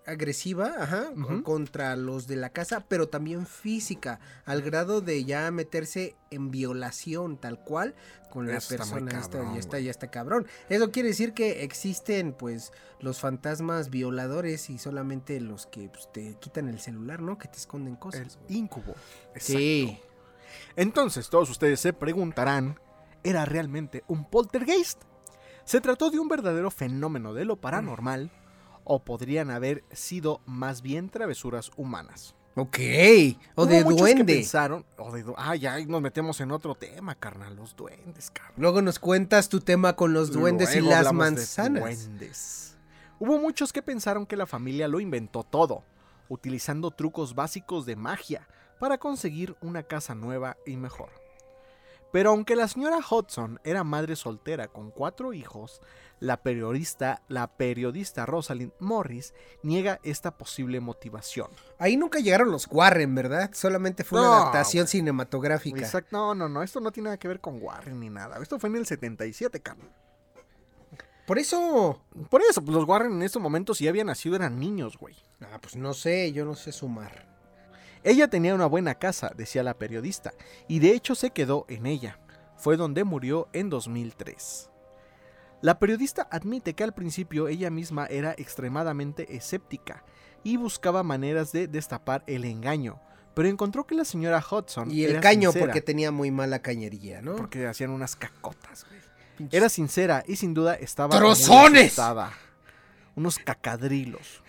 Agresiva, 0.06 0.72
ajá, 0.78 1.06
contra 1.42 1.96
los 1.96 2.28
de 2.28 2.36
la 2.36 2.50
casa, 2.50 2.84
pero 2.88 3.08
también 3.08 3.44
física, 3.44 4.20
al 4.44 4.62
grado 4.62 5.00
de 5.00 5.24
ya 5.24 5.50
meterse 5.50 6.14
en 6.30 6.52
violación 6.52 7.38
tal 7.38 7.58
cual 7.58 7.94
con 8.30 8.46
la 8.46 8.58
Eso 8.58 8.74
está 8.74 8.84
persona. 8.84 9.10
esta, 9.18 9.30
cabrón, 9.38 9.54
ya 9.54 9.60
está, 9.60 9.80
ya 9.80 9.90
está 9.90 10.10
cabrón. 10.10 10.46
Eso 10.68 10.92
quiere 10.92 11.08
decir 11.08 11.32
que 11.32 11.64
existen, 11.64 12.32
pues, 12.32 12.72
los 13.00 13.18
fantasmas 13.18 13.90
violadores 13.90 14.70
y 14.70 14.78
solamente 14.78 15.40
los 15.40 15.66
que 15.66 15.88
pues, 15.88 16.10
te 16.12 16.36
quitan 16.38 16.68
el 16.68 16.78
celular, 16.78 17.20
¿no? 17.20 17.36
Que 17.36 17.48
te 17.48 17.56
esconden 17.58 17.96
cosas. 17.96 18.38
incubo. 18.48 18.94
Sí. 19.36 19.98
Entonces, 20.76 21.28
todos 21.28 21.50
ustedes 21.50 21.80
se 21.80 21.92
preguntarán, 21.92 22.78
¿era 23.24 23.44
realmente 23.44 24.04
un 24.06 24.24
poltergeist? 24.24 25.02
¿Se 25.64 25.80
trató 25.80 26.10
de 26.10 26.20
un 26.20 26.28
verdadero 26.28 26.70
fenómeno 26.70 27.34
de 27.34 27.44
lo 27.44 27.56
paranormal? 27.56 28.30
¿O 28.88 29.02
podrían 29.02 29.50
haber 29.50 29.82
sido 29.92 30.40
más 30.46 30.80
bien 30.80 31.08
travesuras 31.10 31.70
humanas? 31.76 32.34
Ok. 32.54 32.78
O 33.56 33.64
Hubo 33.64 33.66
de 33.66 33.82
muchos 33.84 33.96
que 34.06 34.14
duende. 34.14 34.34
pensaron, 34.36 34.86
o 34.96 35.12
de 35.12 35.24
du- 35.24 35.34
ah, 35.36 35.56
ya 35.56 35.78
nos 35.84 36.00
metemos 36.00 36.40
en 36.40 36.52
otro 36.52 36.74
tema, 36.76 37.14
carnal, 37.16 37.56
los 37.56 37.74
duendes, 37.76 38.30
carnal. 38.30 38.54
Luego 38.56 38.80
nos 38.80 38.98
cuentas 38.98 39.48
tu 39.48 39.60
tema 39.60 39.94
con 39.96 40.12
los 40.14 40.30
duendes 40.32 40.74
y 40.74 40.80
las 40.80 41.12
manzanas. 41.12 41.82
duendes. 41.82 42.76
Hubo 43.18 43.38
muchos 43.38 43.72
que 43.72 43.82
pensaron 43.82 44.24
que 44.24 44.36
la 44.36 44.46
familia 44.46 44.88
lo 44.88 45.00
inventó 45.00 45.42
todo, 45.42 45.82
utilizando 46.28 46.90
trucos 46.92 47.34
básicos 47.34 47.86
de 47.86 47.96
magia 47.96 48.46
para 48.78 48.98
conseguir 48.98 49.56
una 49.60 49.82
casa 49.82 50.14
nueva 50.14 50.56
y 50.64 50.76
mejor. 50.76 51.10
Pero 52.12 52.30
aunque 52.30 52.56
la 52.56 52.68
señora 52.68 52.98
Hudson 52.98 53.60
era 53.64 53.84
madre 53.84 54.16
soltera 54.16 54.68
con 54.68 54.90
cuatro 54.90 55.32
hijos, 55.32 55.80
la 56.18 56.42
periodista, 56.42 57.22
la 57.28 57.46
periodista 57.56 58.24
Rosalind 58.24 58.72
Morris 58.80 59.34
niega 59.62 60.00
esta 60.02 60.38
posible 60.38 60.80
motivación. 60.80 61.48
Ahí 61.78 61.96
nunca 61.96 62.20
llegaron 62.20 62.50
los 62.50 62.68
Warren, 62.70 63.14
¿verdad? 63.14 63.50
Solamente 63.52 64.02
fue 64.04 64.20
una 64.20 64.36
adaptación 64.36 64.86
cinematográfica. 64.86 65.80
Exacto, 65.80 66.16
no, 66.16 66.34
no, 66.34 66.48
no, 66.48 66.62
esto 66.62 66.80
no 66.80 66.90
tiene 66.90 67.08
nada 67.08 67.18
que 67.18 67.28
ver 67.28 67.40
con 67.40 67.62
Warren 67.62 68.00
ni 68.00 68.08
nada. 68.08 68.38
Esto 68.40 68.58
fue 68.58 68.70
en 68.70 68.76
el 68.76 68.86
77, 68.86 69.60
carnal. 69.60 69.92
Por 71.26 71.38
eso. 71.38 72.00
Por 72.30 72.40
eso, 72.42 72.62
pues 72.62 72.74
los 72.74 72.86
Warren 72.86 73.12
en 73.12 73.22
estos 73.22 73.42
momentos, 73.42 73.78
si 73.78 73.88
habían 73.88 74.06
nacido, 74.06 74.36
eran 74.36 74.58
niños, 74.58 74.96
güey. 74.96 75.16
Ah, 75.40 75.58
pues 75.60 75.76
no 75.76 75.92
sé, 75.92 76.32
yo 76.32 76.44
no 76.44 76.54
sé 76.54 76.72
sumar. 76.72 77.35
Ella 78.06 78.28
tenía 78.28 78.54
una 78.54 78.66
buena 78.66 78.94
casa, 78.94 79.32
decía 79.36 79.64
la 79.64 79.78
periodista, 79.78 80.32
y 80.68 80.78
de 80.78 80.92
hecho 80.92 81.16
se 81.16 81.30
quedó 81.30 81.66
en 81.68 81.86
ella. 81.86 82.20
Fue 82.56 82.76
donde 82.76 83.02
murió 83.02 83.48
en 83.52 83.68
2003. 83.68 84.70
La 85.60 85.80
periodista 85.80 86.28
admite 86.30 86.74
que 86.74 86.84
al 86.84 86.94
principio 86.94 87.48
ella 87.48 87.68
misma 87.68 88.06
era 88.06 88.32
extremadamente 88.38 89.34
escéptica 89.34 90.04
y 90.44 90.56
buscaba 90.56 91.02
maneras 91.02 91.50
de 91.50 91.66
destapar 91.66 92.22
el 92.28 92.44
engaño, 92.44 93.00
pero 93.34 93.48
encontró 93.48 93.88
que 93.88 93.96
la 93.96 94.04
señora 94.04 94.38
Hudson 94.38 94.88
Y 94.88 95.02
el 95.02 95.10
era 95.10 95.20
caño, 95.20 95.50
sincera, 95.50 95.66
porque 95.66 95.82
tenía 95.82 96.12
muy 96.12 96.30
mala 96.30 96.60
cañería, 96.60 97.20
¿no? 97.22 97.34
porque 97.34 97.66
hacían 97.66 97.90
unas 97.90 98.14
cacotas, 98.14 98.86
güey. 98.88 99.48
Era 99.50 99.68
sincera 99.68 100.22
y 100.28 100.36
sin 100.36 100.54
duda 100.54 100.76
estaba 100.76 101.18
¡Trozones! 101.18 102.00
Unos 103.16 103.38
cacadrilos. 103.40 104.44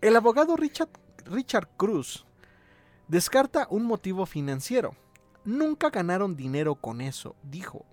El 0.00 0.16
abogado 0.16 0.56
Richard, 0.56 0.88
Richard 1.26 1.68
Cruz 1.76 2.24
descarta 3.08 3.66
un 3.70 3.84
motivo 3.84 4.26
financiero. 4.26 4.94
Nunca 5.44 5.90
ganaron 5.90 6.36
dinero 6.36 6.74
con 6.74 7.00
eso, 7.00 7.36
dijo. 7.42 7.84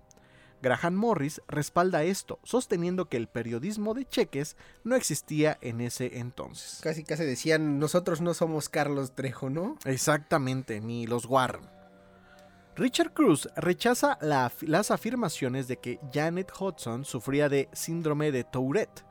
Graham 0.62 0.94
Morris 0.94 1.42
respalda 1.46 2.04
esto, 2.04 2.38
sosteniendo 2.42 3.10
que 3.10 3.18
el 3.18 3.28
periodismo 3.28 3.92
de 3.92 4.06
cheques 4.06 4.56
no 4.82 4.96
existía 4.96 5.58
en 5.60 5.82
ese 5.82 6.18
entonces. 6.18 6.80
Casi, 6.82 7.04
casi 7.04 7.24
decían, 7.24 7.78
nosotros 7.78 8.22
no 8.22 8.32
somos 8.32 8.70
Carlos 8.70 9.14
Trejo, 9.14 9.50
¿no? 9.50 9.76
Exactamente, 9.84 10.80
ni 10.80 11.06
los 11.06 11.26
Warren. 11.26 11.68
Richard 12.76 13.12
Cruz 13.12 13.48
rechaza 13.56 14.18
la 14.20 14.50
las 14.62 14.90
afirmaciones 14.90 15.68
de 15.68 15.76
que 15.76 16.00
Janet 16.12 16.50
Hudson 16.58 17.04
sufría 17.04 17.48
de 17.48 17.68
síndrome 17.72 18.32
de 18.32 18.42
Tourette. 18.42 19.04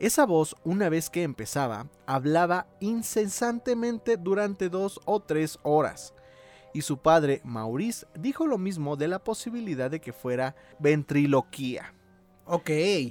Esa 0.00 0.26
voz, 0.26 0.54
una 0.64 0.88
vez 0.88 1.10
que 1.10 1.22
empezaba, 1.24 1.88
hablaba 2.06 2.66
incesantemente 2.80 4.16
durante 4.16 4.68
dos 4.68 5.00
o 5.04 5.20
tres 5.20 5.58
horas. 5.62 6.14
Y 6.72 6.82
su 6.82 6.98
padre, 6.98 7.40
Maurice, 7.44 8.06
dijo 8.18 8.46
lo 8.46 8.58
mismo 8.58 8.96
de 8.96 9.08
la 9.08 9.18
posibilidad 9.24 9.90
de 9.90 10.00
que 10.00 10.12
fuera 10.12 10.54
ventriloquía. 10.78 11.94
Ok. 12.46 12.70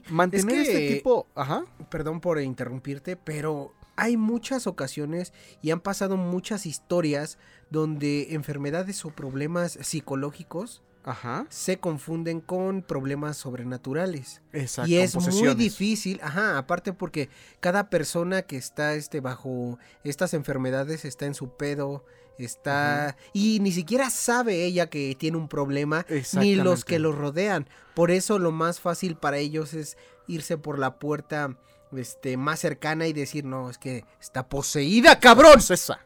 Mantener 0.09 0.59
Es 0.59 0.67
que- 0.67 0.71
este 0.85 0.95
tipo... 0.97 1.27
Ajá. 1.35 1.65
Perdón 1.89 2.21
por 2.21 2.39
interrumpirte, 2.41 3.17
pero 3.17 3.73
hay 3.97 4.15
muchas 4.15 4.65
ocasiones 4.67 5.33
y 5.61 5.71
han 5.71 5.81
pasado 5.81 6.15
muchas 6.17 6.65
historias 6.65 7.37
donde 7.69 8.33
enfermedades 8.33 9.03
o 9.05 9.09
problemas 9.09 9.77
psicológicos 9.81 10.83
Ajá. 11.07 11.45
se 11.49 11.79
confunden 11.79 12.41
con 12.41 12.81
problemas 12.81 13.37
sobrenaturales. 13.37 14.41
Exacto. 14.51 14.91
y 14.91 14.97
es 14.97 15.15
muy 15.15 15.55
difícil, 15.55 16.19
ajá, 16.21 16.57
aparte 16.57 16.91
porque 16.91 17.29
cada 17.61 17.89
persona 17.89 18.41
que 18.41 18.57
está 18.57 18.93
este 18.93 19.21
bajo 19.21 19.79
estas 20.03 20.33
enfermedades 20.33 21.05
está 21.05 21.25
en 21.25 21.33
su 21.33 21.55
pedo, 21.55 22.03
está 22.37 23.15
y 23.31 23.59
ni 23.61 23.71
siquiera 23.71 24.09
sabe 24.09 24.65
ella 24.65 24.89
que 24.89 25.15
tiene 25.17 25.37
un 25.37 25.47
problema 25.47 26.05
ni 26.33 26.55
los 26.55 26.83
que 26.83 26.99
lo 26.99 27.13
rodean. 27.13 27.69
Por 27.95 28.11
eso 28.11 28.37
lo 28.37 28.51
más 28.51 28.81
fácil 28.81 29.15
para 29.15 29.37
ellos 29.37 29.73
es 29.73 29.97
irse 30.27 30.57
por 30.57 30.77
la 30.77 30.99
puerta 30.99 31.57
este 31.95 32.35
más 32.35 32.59
cercana 32.59 33.07
y 33.07 33.13
decir, 33.13 33.45
"No, 33.45 33.69
es 33.69 33.77
que 33.77 34.03
está 34.19 34.49
poseída, 34.49 35.21
cabrón. 35.21 35.57
Esa. 35.57 36.01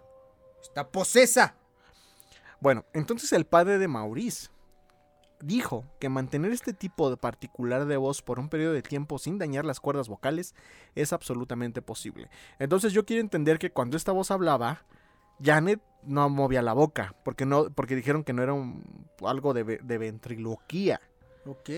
Está 0.61 0.87
posesa." 0.87 1.55
Bueno, 2.59 2.85
entonces 2.93 3.31
el 3.33 3.45
padre 3.45 3.79
de 3.79 3.87
Maurice 3.87 4.49
dijo 5.43 5.85
que 5.99 6.09
mantener 6.09 6.51
este 6.51 6.73
tipo 6.73 7.09
de 7.09 7.17
particular 7.17 7.85
de 7.85 7.97
voz 7.97 8.21
por 8.21 8.39
un 8.39 8.49
periodo 8.49 8.73
de 8.73 8.81
tiempo 8.81 9.17
sin 9.19 9.37
dañar 9.37 9.65
las 9.65 9.79
cuerdas 9.79 10.07
vocales 10.09 10.55
es 10.95 11.13
absolutamente 11.13 11.81
posible. 11.81 12.29
Entonces 12.59 12.93
yo 12.93 13.05
quiero 13.05 13.21
entender 13.21 13.59
que 13.59 13.71
cuando 13.71 13.97
esta 13.97 14.11
voz 14.11 14.31
hablaba, 14.31 14.83
Janet 15.43 15.81
no 16.03 16.29
movía 16.29 16.61
la 16.61 16.73
boca, 16.73 17.15
porque 17.23 17.45
no, 17.45 17.69
porque 17.71 17.95
dijeron 17.95 18.23
que 18.23 18.33
no 18.33 18.43
era 18.43 18.53
un- 18.53 18.83
algo 19.25 19.53
de, 19.53 19.63
ve- 19.63 19.79
de 19.83 19.97
ventriloquía. 19.97 20.99
Ok. 21.45 21.69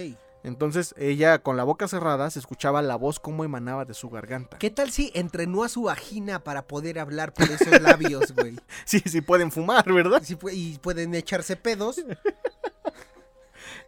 Entonces 0.46 0.94
ella 0.98 1.40
con 1.40 1.56
la 1.56 1.64
boca 1.64 1.88
cerrada 1.88 2.30
se 2.30 2.40
escuchaba 2.40 2.82
la 2.82 2.98
voz 2.98 3.18
como 3.22 3.46
emanaba 3.46 3.86
de 3.86 3.94
su 3.94 4.10
garganta. 4.10 4.58
¿Qué 4.58 4.70
tal 4.70 4.92
si 4.92 5.10
entrenó 5.16 5.64
a 5.64 5.70
su 5.70 5.84
vagina 5.84 6.44
para 6.44 6.68
poder 6.68 7.00
hablar 7.00 7.34
por 7.34 7.50
esos 7.50 7.82
labios, 7.82 8.34
güey? 8.36 8.58
Sí, 8.86 9.00
sí 9.06 9.22
pueden 9.22 9.52
fumar, 9.54 9.90
¿verdad? 9.94 10.22
Sí 10.22 10.38
y 10.52 10.78
pueden 10.80 11.16
echarse 11.16 11.56
pedos 11.56 12.04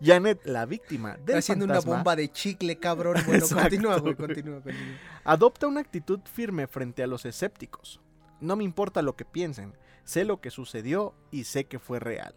Janet, 0.02 0.46
la 0.46 0.66
víctima 0.66 1.18
del 1.26 1.38
haciendo 1.38 1.66
fantasma, 1.66 1.92
una 1.92 1.98
bomba 1.98 2.16
de 2.16 2.32
chicle, 2.32 2.78
cabrón. 2.78 3.18
Bueno, 3.26 3.46
continúa, 3.54 3.98
güey, 4.00 4.14
güey. 4.14 4.28
continúa, 4.28 4.62
continúa. 4.62 4.98
Adopta 5.24 5.68
una 5.68 5.82
actitud 5.82 6.20
firme 6.26 6.68
frente 6.68 7.04
a 7.04 7.08
los 7.08 7.26
escépticos. 7.26 8.02
No 8.40 8.56
me 8.56 8.64
importa 8.64 9.02
lo 9.02 9.16
que 9.16 9.26
piensen, 9.26 9.74
sé 10.04 10.26
lo 10.26 10.42
que 10.42 10.52
sucedió 10.52 11.14
y 11.32 11.46
sé 11.46 11.66
que 11.66 11.80
fue 11.80 12.00
real. 12.00 12.34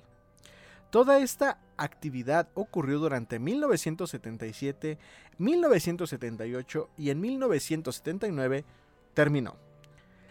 Toda 0.91 1.19
esta 1.19 1.61
actividad 1.77 2.49
ocurrió 2.55 2.99
durante 2.99 3.39
1977, 3.39 4.99
1978 5.37 6.91
y 6.97 7.11
en 7.11 7.21
1979 7.21 8.65
terminó. 9.13 9.57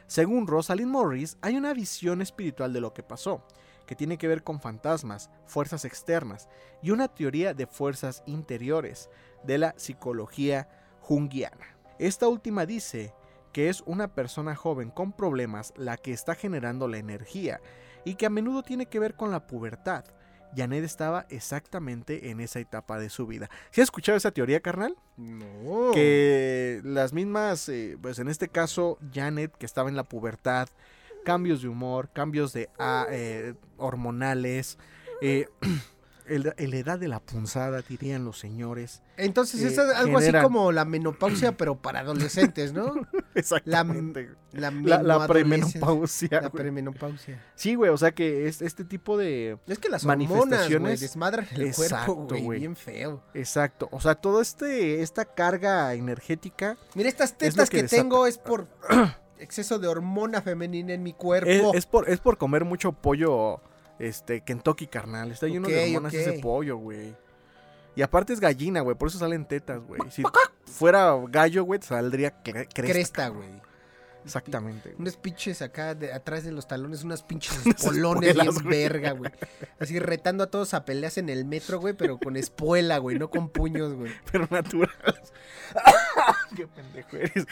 Según 0.07 0.47
Rosalind 0.47 0.89
Morris, 0.89 1.37
hay 1.41 1.57
una 1.57 1.73
visión 1.73 2.21
espiritual 2.21 2.73
de 2.73 2.81
lo 2.81 2.93
que 2.93 3.03
pasó, 3.03 3.45
que 3.87 3.95
tiene 3.95 4.19
que 4.19 4.27
ver 4.27 4.43
con 4.43 4.59
fantasmas, 4.59 5.31
fuerzas 5.47 5.85
externas 5.85 6.47
y 6.83 6.91
una 6.91 7.07
teoría 7.07 7.55
de 7.55 7.65
fuerzas 7.65 8.21
interiores 8.27 9.09
de 9.43 9.57
la 9.57 9.73
psicología 9.77 10.69
junguiana. 10.99 11.77
Esta 11.97 12.27
última 12.27 12.67
dice 12.67 13.15
que 13.51 13.69
es 13.69 13.81
una 13.87 14.09
persona 14.09 14.55
joven 14.55 14.91
con 14.91 15.13
problemas 15.13 15.73
la 15.77 15.97
que 15.97 16.11
está 16.11 16.35
generando 16.35 16.87
la 16.87 16.97
energía 16.97 17.59
y 18.05 18.15
que 18.15 18.27
a 18.27 18.29
menudo 18.29 18.61
tiene 18.61 18.85
que 18.85 18.99
ver 18.99 19.15
con 19.15 19.31
la 19.31 19.47
pubertad. 19.47 20.05
Janet 20.55 20.83
estaba 20.83 21.25
exactamente 21.29 22.29
en 22.29 22.39
esa 22.39 22.59
etapa 22.59 22.99
de 22.99 23.09
su 23.09 23.27
vida. 23.27 23.49
¿Sí 23.71 23.81
has 23.81 23.85
escuchado 23.85 24.17
esa 24.17 24.31
teoría, 24.31 24.61
carnal? 24.61 24.95
No. 25.17 25.91
Que 25.93 26.81
las 26.83 27.13
mismas, 27.13 27.67
eh, 27.69 27.97
pues 28.01 28.19
en 28.19 28.27
este 28.27 28.47
caso, 28.47 28.97
Janet, 29.13 29.55
que 29.57 29.65
estaba 29.65 29.89
en 29.89 29.95
la 29.95 30.03
pubertad, 30.03 30.69
cambios 31.27 31.61
de 31.61 31.67
humor, 31.67 32.09
cambios 32.13 32.53
de 32.53 32.69
ah, 32.79 33.05
eh, 33.11 33.53
hormonales, 33.75 34.77
eh, 35.21 35.47
el, 36.27 36.53
el 36.57 36.73
edad 36.73 36.97
de 36.99 37.07
la 37.09 37.19
punzada, 37.19 37.81
dirían 37.81 38.23
los 38.25 38.37
señores. 38.39 39.01
Entonces 39.17 39.61
Eh, 39.61 39.67
es 39.67 39.77
algo 39.79 40.19
generan- 40.19 40.35
así 40.41 40.43
como 40.43 40.71
la 40.71 40.85
menopausia, 40.85 41.55
pero 41.57 41.75
para 41.81 41.99
adolescentes, 42.01 42.71
¿no? 42.73 42.93
Exactamente. 43.35 44.29
la, 44.51 44.71
La, 44.71 45.01
la 45.03 45.27
premenopausia. 45.27 46.41
La 46.41 46.49
premenopausia. 46.49 47.43
Sí, 47.55 47.75
güey, 47.75 47.91
o 47.91 47.97
sea 47.97 48.11
que 48.11 48.47
es 48.47 48.61
este 48.61 48.83
tipo 48.85 49.17
de... 49.17 49.57
Es 49.67 49.79
que 49.79 49.89
las 49.89 50.03
hormonas, 50.05 50.27
güey, 50.29 50.39
Manifestaciones. 50.39 50.99
desmadran 51.01 51.47
el 51.51 51.61
Exacto, 51.63 52.15
cuerpo, 52.15 52.43
güey, 52.45 52.59
bien 52.59 52.75
feo. 52.75 53.23
Exacto, 53.33 53.89
o 53.91 53.99
sea, 54.01 54.15
todo 54.15 54.39
este, 54.41 55.01
esta 55.01 55.25
carga 55.25 55.93
energética 55.93 56.77
Mira, 56.95 57.09
estas 57.09 57.37
tetas 57.37 57.69
que 57.69 57.83
tengo 57.83 58.27
es 58.27 58.37
por 58.37 58.67
exceso 59.39 59.79
de 59.79 59.87
hormona 59.87 60.41
femenina 60.41 60.93
en 60.93 61.03
mi 61.03 61.13
cuerpo. 61.13 61.73
es 61.73 61.85
por, 61.85 62.09
es 62.09 62.19
por 62.19 62.37
comer 62.37 62.65
mucho 62.65 62.91
pollo, 62.91 63.61
este, 63.99 64.41
Kentucky, 64.41 64.87
carnal. 64.87 65.31
Está 65.31 65.47
lleno 65.47 65.67
de 65.67 65.85
hormonas 65.95 66.13
ese 66.13 66.33
pollo, 66.39 66.77
güey. 66.77 67.15
Y 67.95 68.01
aparte 68.03 68.31
es 68.33 68.39
gallina, 68.39 68.81
güey, 68.81 68.95
por 68.95 69.07
eso 69.07 69.17
salen 69.17 69.45
tetas, 69.45 69.81
güey. 69.83 69.99
Si 70.11 70.23
fuera 70.65 71.15
gallo, 71.29 71.63
güey, 71.63 71.81
saldría 71.81 72.43
cre- 72.43 72.67
cresta. 72.71 73.29
Güey. 73.29 73.49
Exactamente. 74.23 74.93
Unos 74.99 75.15
pinches 75.15 75.61
acá 75.61 75.95
de, 75.95 76.11
atrás 76.11 76.43
de 76.43 76.51
los 76.51 76.67
talones, 76.67 77.03
unas 77.05 77.23
pinches 77.23 77.65
espolones 77.65 78.35
bien 78.35 78.53
verga, 78.65 79.11
güey. 79.11 79.31
Así 79.79 79.97
retando 79.99 80.43
a 80.43 80.47
todos 80.51 80.73
a 80.73 80.83
peleas 80.83 81.17
en 81.17 81.29
el 81.29 81.45
metro, 81.45 81.79
güey, 81.79 81.93
pero 81.93 82.17
con 82.19 82.35
espuela, 82.35 82.97
güey, 82.97 83.17
no 83.17 83.29
con 83.29 83.47
puños, 83.49 83.93
güey. 83.93 84.11
Pero 84.31 84.45
natural. 84.51 84.91
Qué 86.55 86.67
pendejo 86.67 87.15
eres. 87.17 87.45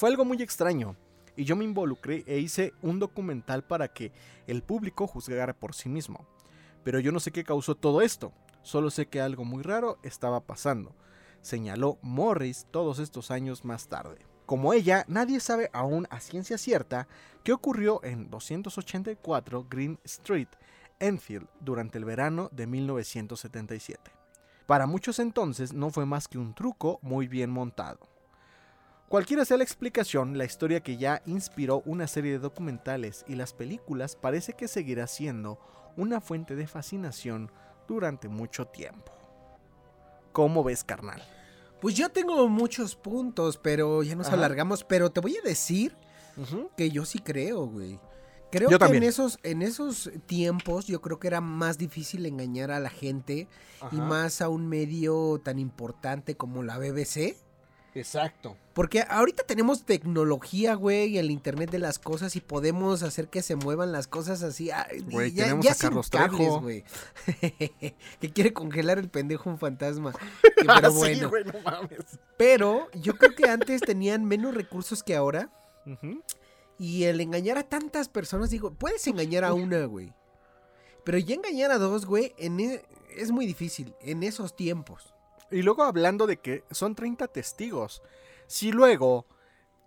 Fue 0.00 0.08
algo 0.08 0.24
muy 0.24 0.40
extraño. 0.40 0.96
Y 1.36 1.44
yo 1.44 1.56
me 1.56 1.64
involucré 1.64 2.24
e 2.26 2.38
hice 2.38 2.72
un 2.80 2.98
documental 2.98 3.62
para 3.62 3.88
que 3.88 4.12
el 4.46 4.62
público 4.62 5.06
juzgara 5.06 5.52
por 5.52 5.74
sí 5.74 5.90
mismo. 5.90 6.26
Pero 6.82 7.00
yo 7.00 7.12
no 7.12 7.20
sé 7.20 7.32
qué 7.32 7.44
causó 7.44 7.74
todo 7.74 8.00
esto. 8.00 8.32
Solo 8.62 8.88
sé 8.88 9.08
que 9.08 9.20
algo 9.20 9.44
muy 9.44 9.62
raro 9.62 9.98
estaba 10.02 10.40
pasando. 10.40 10.94
Señaló 11.42 11.98
Morris 12.00 12.66
todos 12.70 12.98
estos 12.98 13.30
años 13.30 13.62
más 13.66 13.88
tarde. 13.88 14.24
Como 14.46 14.72
ella, 14.72 15.04
nadie 15.06 15.38
sabe 15.38 15.68
aún 15.74 16.06
a 16.08 16.20
ciencia 16.20 16.56
cierta 16.56 17.06
qué 17.44 17.52
ocurrió 17.52 18.02
en 18.02 18.30
284 18.30 19.66
Green 19.68 20.00
Street, 20.04 20.48
Enfield, 20.98 21.46
durante 21.60 21.98
el 21.98 22.06
verano 22.06 22.48
de 22.52 22.66
1977. 22.66 24.10
Para 24.66 24.86
muchos 24.86 25.18
entonces 25.18 25.74
no 25.74 25.90
fue 25.90 26.06
más 26.06 26.26
que 26.26 26.38
un 26.38 26.54
truco 26.54 27.00
muy 27.02 27.28
bien 27.28 27.50
montado. 27.50 28.08
Cualquiera 29.10 29.44
sea 29.44 29.56
la 29.56 29.64
explicación, 29.64 30.38
la 30.38 30.44
historia 30.44 30.84
que 30.84 30.96
ya 30.96 31.20
inspiró 31.26 31.82
una 31.84 32.06
serie 32.06 32.30
de 32.30 32.38
documentales 32.38 33.24
y 33.26 33.34
las 33.34 33.52
películas 33.52 34.14
parece 34.14 34.52
que 34.52 34.68
seguirá 34.68 35.08
siendo 35.08 35.58
una 35.96 36.20
fuente 36.20 36.54
de 36.54 36.68
fascinación 36.68 37.50
durante 37.88 38.28
mucho 38.28 38.66
tiempo. 38.68 39.10
¿Cómo 40.30 40.62
ves, 40.62 40.84
carnal? 40.84 41.20
Pues 41.80 41.96
yo 41.96 42.08
tengo 42.10 42.46
muchos 42.48 42.94
puntos, 42.94 43.58
pero 43.58 44.04
ya 44.04 44.14
nos 44.14 44.28
Ajá. 44.28 44.36
alargamos. 44.36 44.84
Pero 44.84 45.10
te 45.10 45.18
voy 45.18 45.36
a 45.38 45.42
decir 45.42 45.96
que 46.76 46.92
yo 46.92 47.04
sí 47.04 47.18
creo, 47.18 47.66
güey. 47.66 47.98
Creo 48.52 48.70
Yo 48.70 48.78
que 48.78 48.84
también. 48.84 49.02
en 49.02 49.08
esos, 49.08 49.40
en 49.42 49.62
esos 49.62 50.08
tiempos 50.26 50.86
yo 50.86 51.00
creo 51.00 51.18
que 51.18 51.26
era 51.26 51.40
más 51.40 51.78
difícil 51.78 52.26
engañar 52.26 52.70
a 52.70 52.78
la 52.78 52.90
gente 52.90 53.48
y 53.90 53.96
más 53.96 54.40
a 54.40 54.48
un 54.48 54.68
medio 54.68 55.40
tan 55.42 55.58
importante 55.58 56.36
como 56.36 56.62
la 56.62 56.78
BBC. 56.78 57.36
Exacto. 57.94 58.56
Porque 58.72 59.02
ahorita 59.08 59.42
tenemos 59.42 59.84
tecnología, 59.84 60.74
güey, 60.74 61.08
y 61.08 61.18
el 61.18 61.30
internet 61.30 61.70
de 61.70 61.78
las 61.80 61.98
cosas 61.98 62.36
y 62.36 62.40
podemos 62.40 63.02
hacer 63.02 63.28
que 63.28 63.42
se 63.42 63.56
muevan 63.56 63.90
las 63.92 64.06
cosas 64.06 64.42
así. 64.42 64.70
Güey, 65.10 65.32
ya, 65.32 65.44
tenemos 65.44 65.64
ya 65.64 65.72
a 65.72 65.74
sin 65.74 65.80
Carlos 65.82 66.08
cables, 66.10 66.36
Trejo. 66.38 66.60
güey. 66.60 66.84
que 68.20 68.32
quiere 68.32 68.52
congelar 68.52 68.98
el 68.98 69.08
pendejo 69.08 69.50
un 69.50 69.58
fantasma. 69.58 70.12
Pero 70.56 70.90
Sí, 70.92 70.96
bueno. 70.98 71.28
güey, 71.30 71.44
no 71.44 71.60
mames. 71.64 72.18
Pero 72.36 72.88
yo 72.94 73.16
creo 73.16 73.34
que 73.34 73.48
antes 73.48 73.80
tenían 73.80 74.24
menos 74.24 74.54
recursos 74.54 75.02
que 75.02 75.16
ahora. 75.16 75.50
Y 76.78 77.04
el 77.04 77.20
engañar 77.20 77.58
a 77.58 77.64
tantas 77.64 78.08
personas, 78.08 78.50
digo, 78.50 78.72
puedes 78.72 79.06
engañar 79.06 79.44
a 79.44 79.52
una, 79.52 79.84
güey. 79.86 80.12
Pero 81.04 81.18
ya 81.18 81.34
engañar 81.34 81.70
a 81.72 81.78
dos, 81.78 82.06
güey, 82.06 82.34
en 82.38 82.60
e- 82.60 82.82
es 83.16 83.30
muy 83.32 83.46
difícil 83.46 83.94
en 84.00 84.22
esos 84.22 84.54
tiempos. 84.54 85.09
Y 85.50 85.62
luego 85.62 85.82
hablando 85.82 86.26
de 86.26 86.38
que 86.38 86.64
son 86.70 86.94
30 86.94 87.28
testigos. 87.28 88.02
Si 88.46 88.72
luego 88.72 89.26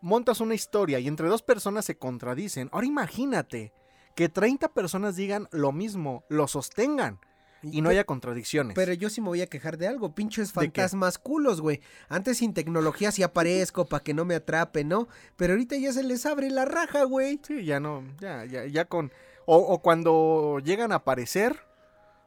montas 0.02 0.42
una 0.42 0.56
historia 0.56 1.00
y 1.00 1.08
entre 1.08 1.28
dos 1.28 1.42
personas 1.42 1.86
se 1.86 1.98
contradicen, 1.98 2.70
ahora 2.72 2.88
imagínate 2.88 3.74
que 4.16 4.30
30 4.30 4.74
personas 4.74 5.16
digan 5.16 5.48
lo 5.52 5.72
mismo, 5.72 6.24
lo 6.30 6.48
sostengan 6.48 7.20
y 7.64 7.82
no 7.82 7.90
haya 7.90 8.04
contradicciones. 8.04 8.76
Pero 8.76 8.94
yo 8.94 9.10
sí 9.10 9.22
me 9.22 9.28
voy 9.28 9.42
a 9.42 9.48
quejar 9.48 9.78
de 9.78 9.88
algo, 9.88 10.14
pinches 10.14 10.52
fantasmas 10.52 11.18
culos, 11.18 11.62
güey. 11.62 11.80
Antes 12.10 12.38
sin 12.38 12.54
tecnología 12.54 13.12
sí 13.12 13.24
aparezco 13.24 13.86
para 13.86 14.04
que 14.04 14.14
no 14.14 14.26
me 14.26 14.36
atrape, 14.36 14.84
¿no? 14.84 15.08
Pero 15.38 15.54
ahorita 15.54 15.78
ya 15.78 15.94
se 15.94 16.04
les 16.04 16.26
abre 16.26 16.50
la 16.50 16.66
raja, 16.66 17.06
güey. 17.06 17.40
Sí, 17.48 17.64
ya 17.64 17.80
no, 17.80 18.04
ya, 18.20 18.46
ya, 18.46 18.66
ya 18.66 18.86
con... 18.86 19.12
O, 19.46 19.58
o 19.58 19.82
cuando 19.82 20.60
llegan 20.64 20.92
a 20.92 20.96
aparecer, 20.96 21.66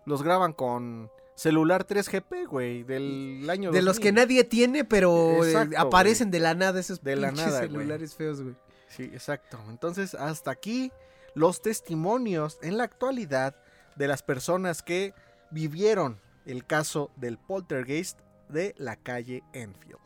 los 0.04 0.22
graban 0.22 0.52
con 0.52 1.10
celular 1.36 1.86
3GP, 1.86 2.48
güey, 2.48 2.82
del 2.82 3.46
año 3.48 3.70
De 3.70 3.82
los 3.82 4.00
que 4.00 4.08
2000. 4.10 4.14
nadie 4.14 4.44
tiene, 4.44 4.84
pero 4.84 5.44
eh, 5.44 5.50
Exacto, 5.52 5.78
aparecen 5.78 6.30
de 6.32 6.40
la 6.40 6.54
nada 6.54 6.80
esos 6.80 7.02
De 7.04 7.14
la 7.14 7.30
nada, 7.30 7.60
celulares 7.60 8.14
feos, 8.16 8.42
güey. 8.42 8.56
Sí, 8.88 9.04
exacto. 9.04 9.58
Entonces, 9.68 10.14
hasta 10.14 10.50
aquí 10.50 10.90
los 11.34 11.62
testimonios 11.62 12.58
en 12.62 12.78
la 12.78 12.84
actualidad 12.84 13.54
de 13.94 14.08
las 14.08 14.22
personas 14.22 14.82
que 14.82 15.14
vivieron 15.50 16.18
el 16.46 16.64
caso 16.64 17.10
del 17.16 17.38
poltergeist 17.38 18.18
de 18.48 18.74
la 18.78 18.96
calle 18.96 19.42
Enfield. 19.52 19.98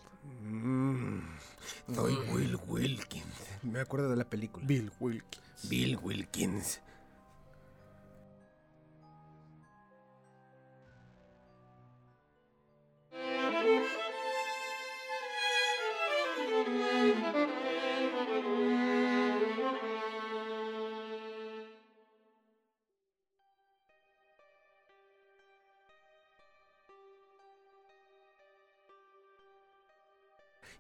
Mm, 0.42 1.20
soy 1.94 2.14
Will 2.32 2.58
Wilkins. 2.66 3.24
Me 3.62 3.80
acuerdo 3.80 4.10
de 4.10 4.16
la 4.16 4.24
película. 4.24 4.64
Bill 4.66 4.90
Wilkins. 4.98 5.68
Bill 5.68 5.98
Wilkins. 6.02 6.80
Thank 13.60 13.92
you. 13.92 13.99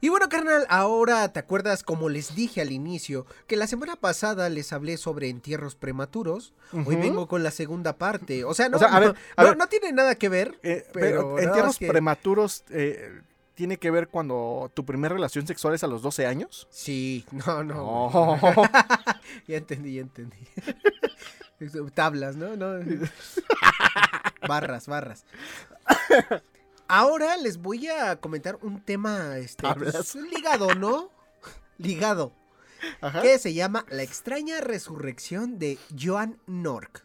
Y 0.02 0.08
bueno, 0.08 0.28
carnal, 0.28 0.66
ahora 0.70 1.30
te 1.32 1.40
acuerdas, 1.40 1.82
como 1.82 2.08
les 2.08 2.34
dije 2.34 2.60
al 2.62 2.72
inicio, 2.72 3.26
que 3.46 3.56
la 3.56 3.66
semana 3.66 3.96
pasada 3.96 4.48
les 4.48 4.72
hablé 4.72 4.96
sobre 4.96 5.28
entierros 5.28 5.74
prematuros. 5.74 6.54
Hoy 6.72 6.96
vengo 6.96 7.28
con 7.28 7.42
la 7.42 7.50
segunda 7.50 7.96
parte. 7.98 8.44
O 8.44 8.54
sea, 8.54 8.68
no, 8.70 8.76
O 8.78 8.80
sea, 8.80 8.88
a 8.88 9.00
no- 9.00 9.00
ver, 9.00 9.16
a 9.36 9.42
no- 9.42 9.48
ver. 9.50 9.56
no 9.58 9.66
tiene 9.68 9.92
nada 9.92 10.14
que 10.14 10.28
ver. 10.30 10.58
Eh, 10.62 10.86
Pero 10.94 11.38
entierros 11.38 11.76
que- 11.78 11.86
prematuros 11.88 12.64
eh, 12.70 13.20
tiene 13.54 13.76
que 13.76 13.90
ver 13.90 14.08
cuando 14.08 14.70
tu 14.72 14.86
primera 14.86 15.14
relación 15.14 15.46
sexual 15.46 15.74
es 15.74 15.84
a 15.84 15.86
los 15.86 16.00
12 16.00 16.26
años. 16.26 16.66
Sí, 16.70 17.26
no, 17.46 17.62
no. 17.62 17.84
Oh. 17.84 18.38
Ya 19.46 19.58
entendí, 19.58 19.94
ya 19.96 20.00
entendí. 20.00 20.38
Tablas, 21.94 22.36
¿no? 22.36 22.56
no. 22.56 22.78
barras, 24.48 24.86
barras. 24.86 25.24
Ahora 26.90 27.36
les 27.36 27.56
voy 27.58 27.86
a 27.88 28.16
comentar 28.16 28.58
un 28.62 28.80
tema 28.84 29.38
este, 29.38 29.66
pues, 29.74 30.14
ligado, 30.16 30.74
¿no? 30.74 31.10
Ligado. 31.78 32.32
Ajá. 33.00 33.22
Que 33.22 33.38
se 33.38 33.54
llama 33.54 33.84
La 33.90 34.02
extraña 34.02 34.60
resurrección 34.60 35.58
de 35.58 35.78
Joan 35.98 36.38
Nork. 36.46 37.04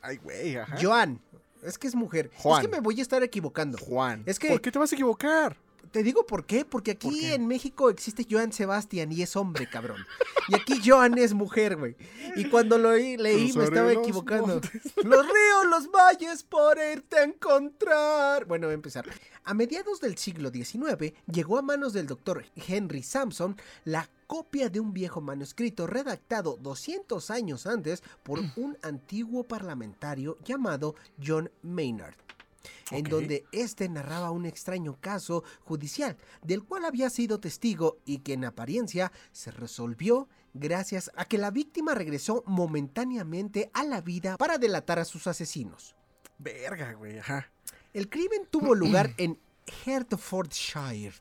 Ay, 0.00 0.16
güey, 0.18 0.56
ajá. 0.56 0.76
Joan. 0.80 1.20
Es 1.62 1.78
que 1.78 1.86
es 1.88 1.94
mujer. 1.94 2.30
Juan. 2.36 2.62
Es 2.62 2.68
que 2.68 2.72
me 2.76 2.80
voy 2.80 2.98
a 2.98 3.02
estar 3.02 3.22
equivocando. 3.22 3.76
Juan. 3.76 4.22
Es 4.24 4.38
que- 4.38 4.48
¿Por 4.48 4.60
qué 4.60 4.70
te 4.70 4.78
vas 4.78 4.92
a 4.92 4.94
equivocar? 4.94 5.56
Te 5.96 6.02
digo 6.02 6.26
por 6.26 6.44
qué, 6.44 6.66
porque 6.66 6.90
aquí 6.90 7.08
¿Por 7.08 7.18
qué? 7.18 7.32
en 7.32 7.46
México 7.46 7.88
existe 7.88 8.26
Joan 8.30 8.52
Sebastián 8.52 9.10
y 9.12 9.22
es 9.22 9.34
hombre, 9.34 9.66
cabrón. 9.66 10.04
Y 10.46 10.54
aquí 10.54 10.78
Joan 10.84 11.16
es 11.16 11.32
mujer, 11.32 11.76
güey. 11.76 11.96
Y 12.36 12.50
cuando 12.50 12.76
lo 12.76 12.94
leí 12.94 13.16
me 13.54 13.64
estaba 13.64 13.94
los 13.94 14.02
equivocando. 14.02 14.46
montes. 14.46 14.72
Los 15.02 15.24
ríos, 15.24 15.66
los 15.70 15.90
valles 15.90 16.42
por 16.42 16.76
irte 16.76 17.16
a 17.16 17.22
encontrar. 17.24 18.44
Bueno, 18.44 18.66
voy 18.66 18.72
a 18.72 18.74
empezar. 18.74 19.06
A 19.44 19.54
mediados 19.54 20.02
del 20.02 20.18
siglo 20.18 20.50
XIX 20.50 21.14
llegó 21.32 21.56
a 21.56 21.62
manos 21.62 21.94
del 21.94 22.06
doctor 22.06 22.44
Henry 22.54 23.02
Sampson 23.02 23.56
la 23.84 24.06
copia 24.26 24.68
de 24.68 24.80
un 24.80 24.92
viejo 24.92 25.22
manuscrito 25.22 25.86
redactado 25.86 26.58
200 26.60 27.30
años 27.30 27.66
antes 27.66 28.02
por 28.22 28.40
un 28.56 28.76
antiguo 28.82 29.44
parlamentario 29.44 30.36
llamado 30.44 30.94
John 31.26 31.50
Maynard. 31.62 32.16
En 32.90 33.04
donde 33.04 33.44
éste 33.52 33.88
narraba 33.88 34.30
un 34.30 34.46
extraño 34.46 34.98
caso 35.00 35.44
judicial 35.60 36.16
del 36.42 36.64
cual 36.64 36.84
había 36.84 37.10
sido 37.10 37.40
testigo 37.40 37.98
y 38.04 38.18
que 38.18 38.34
en 38.34 38.44
apariencia 38.44 39.12
se 39.32 39.50
resolvió 39.50 40.28
gracias 40.54 41.10
a 41.16 41.26
que 41.26 41.38
la 41.38 41.50
víctima 41.50 41.94
regresó 41.94 42.42
momentáneamente 42.46 43.70
a 43.74 43.84
la 43.84 44.00
vida 44.00 44.36
para 44.36 44.58
delatar 44.58 44.98
a 44.98 45.04
sus 45.04 45.26
asesinos. 45.26 45.94
Verga, 46.38 46.92
güey, 46.94 47.18
ajá. 47.18 47.50
El 47.92 48.08
crimen 48.08 48.46
tuvo 48.50 48.74
lugar 48.74 49.14
en 49.18 49.38
Hertfordshire. 49.84 51.14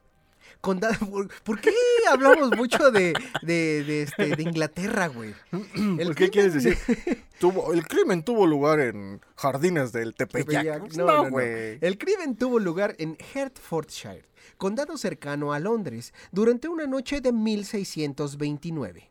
¿Por, 0.62 1.28
por 1.44 1.60
qué 1.62 1.72
hablamos 2.10 2.56
mucho 2.58 2.92
de, 2.92 3.14
de, 3.44 3.84
de, 3.84 4.02
este, 4.04 4.36
de 4.36 4.44
Inglaterra, 4.44 5.08
güy? 5.08 5.34
El 5.76 6.08
¿Por 6.08 6.16
qué 6.16 6.30
quieres 6.30 6.54
crimen- 6.54 6.78
decir? 6.86 7.24
Tuvo, 7.40 7.74
el 7.74 7.86
crimen 7.86 8.24
tuvo 8.24 8.48
lugar 8.48 8.80
en 8.80 9.20
Jardines 9.36 9.92
del 9.92 10.16
Tepeyac. 10.16 10.80
Pues 10.80 10.96
No, 10.98 11.06
No, 11.06 11.16
no, 11.18 11.24
no. 11.26 11.30
güey. 11.32 11.78
El 11.82 11.98
crimen 11.98 12.38
tuvo 12.38 12.60
lugar 12.60 12.96
en 12.98 13.18
Hertfordshire, 13.34 14.24
condado 14.58 14.98
cercano 14.98 15.52
a 15.52 15.60
Londres, 15.60 16.14
durante 16.32 16.70
una 16.70 16.88
noche 16.88 17.20
de 17.20 17.34
1629. 17.34 19.10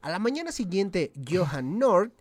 A 0.00 0.10
la 0.10 0.18
mañana 0.18 0.52
siguiente, 0.52 1.12
Johan 1.28 1.78
Nord, 1.78 2.12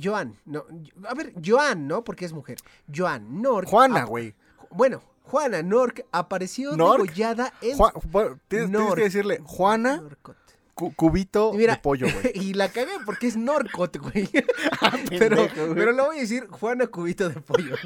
Joan, 0.00 0.36
no, 0.44 0.64
a 1.08 1.14
ver, 1.14 1.32
Joan, 1.44 1.88
¿no? 1.88 2.04
Porque 2.04 2.24
es 2.26 2.32
mujer. 2.34 2.58
Joan 2.94 3.40
Nord. 3.40 3.66
Juana, 3.66 4.04
güey. 4.04 4.34
Bueno, 4.70 5.02
Juana 5.30 5.62
Nork 5.62 6.04
apareció 6.12 6.76
Nork. 6.76 7.02
degollada 7.04 7.52
en 7.62 7.78
bueno, 8.10 8.38
tienes, 8.48 8.94
que 8.94 9.02
decirle 9.02 9.40
Juana 9.44 9.96
Norcot. 9.98 10.36
cu- 10.74 10.92
Cubito 10.94 11.52
mira, 11.52 11.74
de 11.76 11.80
pollo, 11.80 12.06
güey. 12.12 12.32
y 12.34 12.54
la 12.54 12.68
cagué 12.68 12.92
porque 13.04 13.28
es 13.28 13.36
Norcot, 13.36 13.96
güey. 13.98 14.28
Ah, 14.82 14.96
pero, 15.10 15.36
pendejo, 15.46 15.74
pero 15.74 15.92
lo 15.92 16.06
voy 16.06 16.18
a 16.18 16.20
decir 16.20 16.46
Juana 16.48 16.86
Cubito 16.88 17.28
de 17.28 17.40
Pollo. 17.40 17.76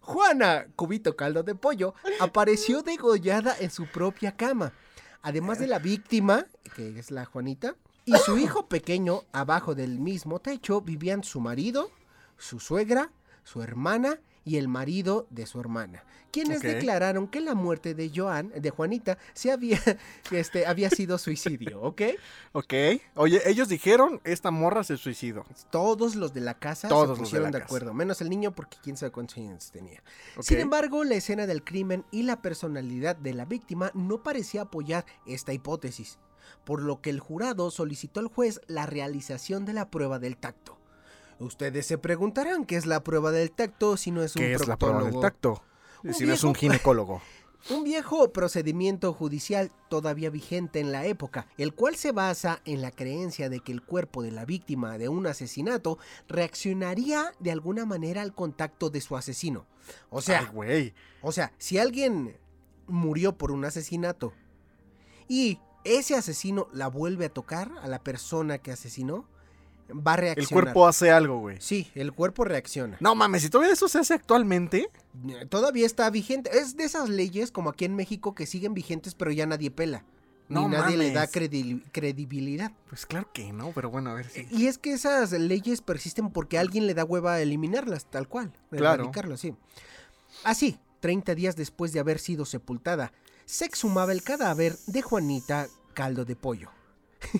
Juana 0.00 0.66
Cubito 0.76 1.14
Caldo 1.16 1.42
de 1.42 1.54
Pollo 1.54 1.94
apareció 2.20 2.82
degollada 2.82 3.54
en 3.60 3.70
su 3.70 3.86
propia 3.86 4.36
cama. 4.36 4.72
Además 5.22 5.58
de 5.58 5.66
la 5.66 5.78
víctima, 5.78 6.46
que 6.74 6.98
es 6.98 7.10
la 7.10 7.26
Juanita, 7.26 7.76
y 8.06 8.14
su 8.16 8.38
hijo 8.38 8.66
pequeño, 8.66 9.22
abajo 9.32 9.74
del 9.74 9.98
mismo 10.00 10.40
techo, 10.40 10.80
vivían 10.80 11.22
su 11.22 11.40
marido, 11.40 11.90
su 12.38 12.58
suegra, 12.58 13.10
su 13.44 13.62
hermana 13.62 14.18
y 14.44 14.56
el 14.56 14.68
marido 14.68 15.26
de 15.30 15.46
su 15.46 15.60
hermana, 15.60 16.04
quienes 16.30 16.62
declararon 16.62 17.28
que 17.28 17.40
la 17.40 17.54
muerte 17.54 17.94
de 17.94 18.10
Joan, 18.14 18.52
de 18.54 18.70
Juanita, 18.70 19.18
se 19.34 19.50
había, 19.50 19.78
este, 20.30 20.66
había 20.66 20.90
sido 20.90 21.18
suicidio, 21.18 21.80
¿ok? 21.82 22.02
Ok. 22.52 22.74
Oye, 23.14 23.42
ellos 23.46 23.68
dijeron, 23.68 24.20
esta 24.24 24.50
morra 24.50 24.84
se 24.84 24.96
suicidó. 24.96 25.44
Todos 25.70 26.14
los 26.14 26.32
de 26.32 26.40
la 26.40 26.58
casa 26.58 26.88
Todos 26.88 27.02
se 27.02 27.08
los 27.08 27.18
de 27.18 27.22
pusieron 27.24 27.50
de, 27.50 27.58
casa. 27.58 27.64
acuerdo, 27.64 27.94
menos 27.94 28.20
el 28.20 28.30
niño 28.30 28.52
porque 28.52 28.78
quién 28.82 28.96
sabe 28.96 29.12
cuántos 29.12 29.36
años 29.38 29.70
tenía. 29.70 30.02
Sin 30.40 30.58
embargo, 30.58 31.04
la 31.04 31.14
escena 31.16 31.46
del 31.46 31.64
crimen 31.64 32.04
y 32.10 32.22
la 32.22 32.40
personalidad 32.42 33.16
de 33.16 33.34
la 33.34 33.44
víctima 33.44 33.90
no 33.94 34.22
parecía 34.22 34.62
apoyar 34.62 35.04
esta 35.26 35.52
hipótesis, 35.52 36.18
por 36.64 36.82
lo 36.82 37.00
que 37.00 37.10
el 37.10 37.20
jurado 37.20 37.70
solicitó 37.70 38.20
al 38.20 38.28
juez 38.28 38.60
la 38.66 38.86
realización 38.86 39.64
de 39.64 39.72
la 39.72 39.90
prueba 39.90 40.18
del 40.18 40.36
tacto. 40.36 40.79
Ustedes 41.40 41.86
se 41.86 41.98
preguntarán 41.98 42.64
qué 42.66 42.76
es 42.76 42.86
la 42.86 43.02
prueba 43.02 43.30
del 43.32 43.50
tacto 43.50 43.96
si 43.96 44.10
no 44.10 44.22
es 44.22 44.36
un 44.36 44.42
¿Qué 44.42 44.52
es 44.54 44.68
la 44.68 44.76
prueba 44.76 45.02
del 45.04 45.18
tacto? 45.20 45.62
Un 46.04 46.14
Si 46.14 46.24
no 46.26 46.32
es 46.34 46.44
un 46.44 46.52
viejo- 46.52 46.60
ginecólogo. 46.72 47.22
Un 47.68 47.84
viejo 47.84 48.32
procedimiento 48.32 49.12
judicial 49.12 49.70
todavía 49.90 50.30
vigente 50.30 50.80
en 50.80 50.92
la 50.92 51.04
época, 51.04 51.46
el 51.58 51.74
cual 51.74 51.94
se 51.96 52.10
basa 52.10 52.62
en 52.64 52.80
la 52.80 52.90
creencia 52.90 53.50
de 53.50 53.60
que 53.60 53.70
el 53.70 53.82
cuerpo 53.82 54.22
de 54.22 54.30
la 54.30 54.46
víctima 54.46 54.96
de 54.96 55.10
un 55.10 55.26
asesinato 55.26 55.98
reaccionaría 56.26 57.34
de 57.38 57.52
alguna 57.52 57.84
manera 57.84 58.22
al 58.22 58.34
contacto 58.34 58.88
de 58.88 59.02
su 59.02 59.14
asesino. 59.14 59.66
O 60.08 60.22
sea, 60.22 60.50
Ay, 60.58 60.94
o 61.20 61.32
sea, 61.32 61.52
si 61.58 61.76
alguien 61.76 62.38
murió 62.86 63.36
por 63.36 63.52
un 63.52 63.66
asesinato 63.66 64.32
y 65.28 65.60
ese 65.84 66.16
asesino 66.16 66.66
la 66.72 66.88
vuelve 66.88 67.26
a 67.26 67.32
tocar 67.34 67.72
a 67.82 67.88
la 67.88 68.02
persona 68.02 68.56
que 68.56 68.72
asesinó, 68.72 69.26
va 69.94 70.12
a 70.12 70.14
El 70.16 70.20
reaccionar. 70.20 70.64
cuerpo 70.64 70.86
hace 70.86 71.10
algo, 71.10 71.38
güey. 71.40 71.56
Sí, 71.60 71.90
el 71.94 72.12
cuerpo 72.12 72.44
reacciona. 72.44 72.96
No 73.00 73.14
mames, 73.14 73.42
si 73.42 73.48
todavía 73.50 73.72
eso 73.74 73.88
se 73.88 73.98
hace 73.98 74.14
actualmente. 74.14 74.88
Todavía 75.48 75.86
está 75.86 76.08
vigente. 76.10 76.50
Es 76.58 76.76
de 76.76 76.84
esas 76.84 77.08
leyes 77.08 77.50
como 77.52 77.70
aquí 77.70 77.84
en 77.84 77.96
México 77.96 78.34
que 78.34 78.46
siguen 78.46 78.74
vigentes 78.74 79.14
pero 79.14 79.30
ya 79.30 79.46
nadie 79.46 79.70
pela. 79.70 80.04
Ni 80.48 80.56
No 80.56 80.68
nadie 80.68 80.96
le 80.96 81.12
da 81.12 81.28
credi- 81.28 81.82
credibilidad. 81.92 82.72
Pues 82.88 83.06
claro 83.06 83.28
que 83.32 83.52
no, 83.52 83.70
pero 83.72 83.88
bueno, 83.88 84.10
a 84.10 84.14
ver 84.14 84.28
si. 84.28 84.46
Y 84.50 84.66
es 84.66 84.78
que 84.78 84.92
esas 84.92 85.30
leyes 85.32 85.80
persisten 85.80 86.30
porque 86.30 86.58
alguien 86.58 86.86
le 86.88 86.94
da 86.94 87.04
hueva 87.04 87.34
a 87.34 87.40
eliminarlas, 87.40 88.06
tal 88.06 88.26
cual. 88.26 88.52
Claro. 88.70 89.02
Erradicarlas, 89.04 89.38
sí. 89.40 89.54
Así, 90.42 90.78
30 91.00 91.34
días 91.36 91.54
después 91.56 91.92
de 91.92 92.00
haber 92.00 92.18
sido 92.18 92.44
sepultada, 92.44 93.12
se 93.44 93.64
exhumaba 93.64 94.10
el 94.12 94.22
cadáver 94.22 94.76
de 94.86 95.02
Juanita 95.02 95.68
Caldo 95.94 96.24
de 96.24 96.34
Pollo. 96.36 96.70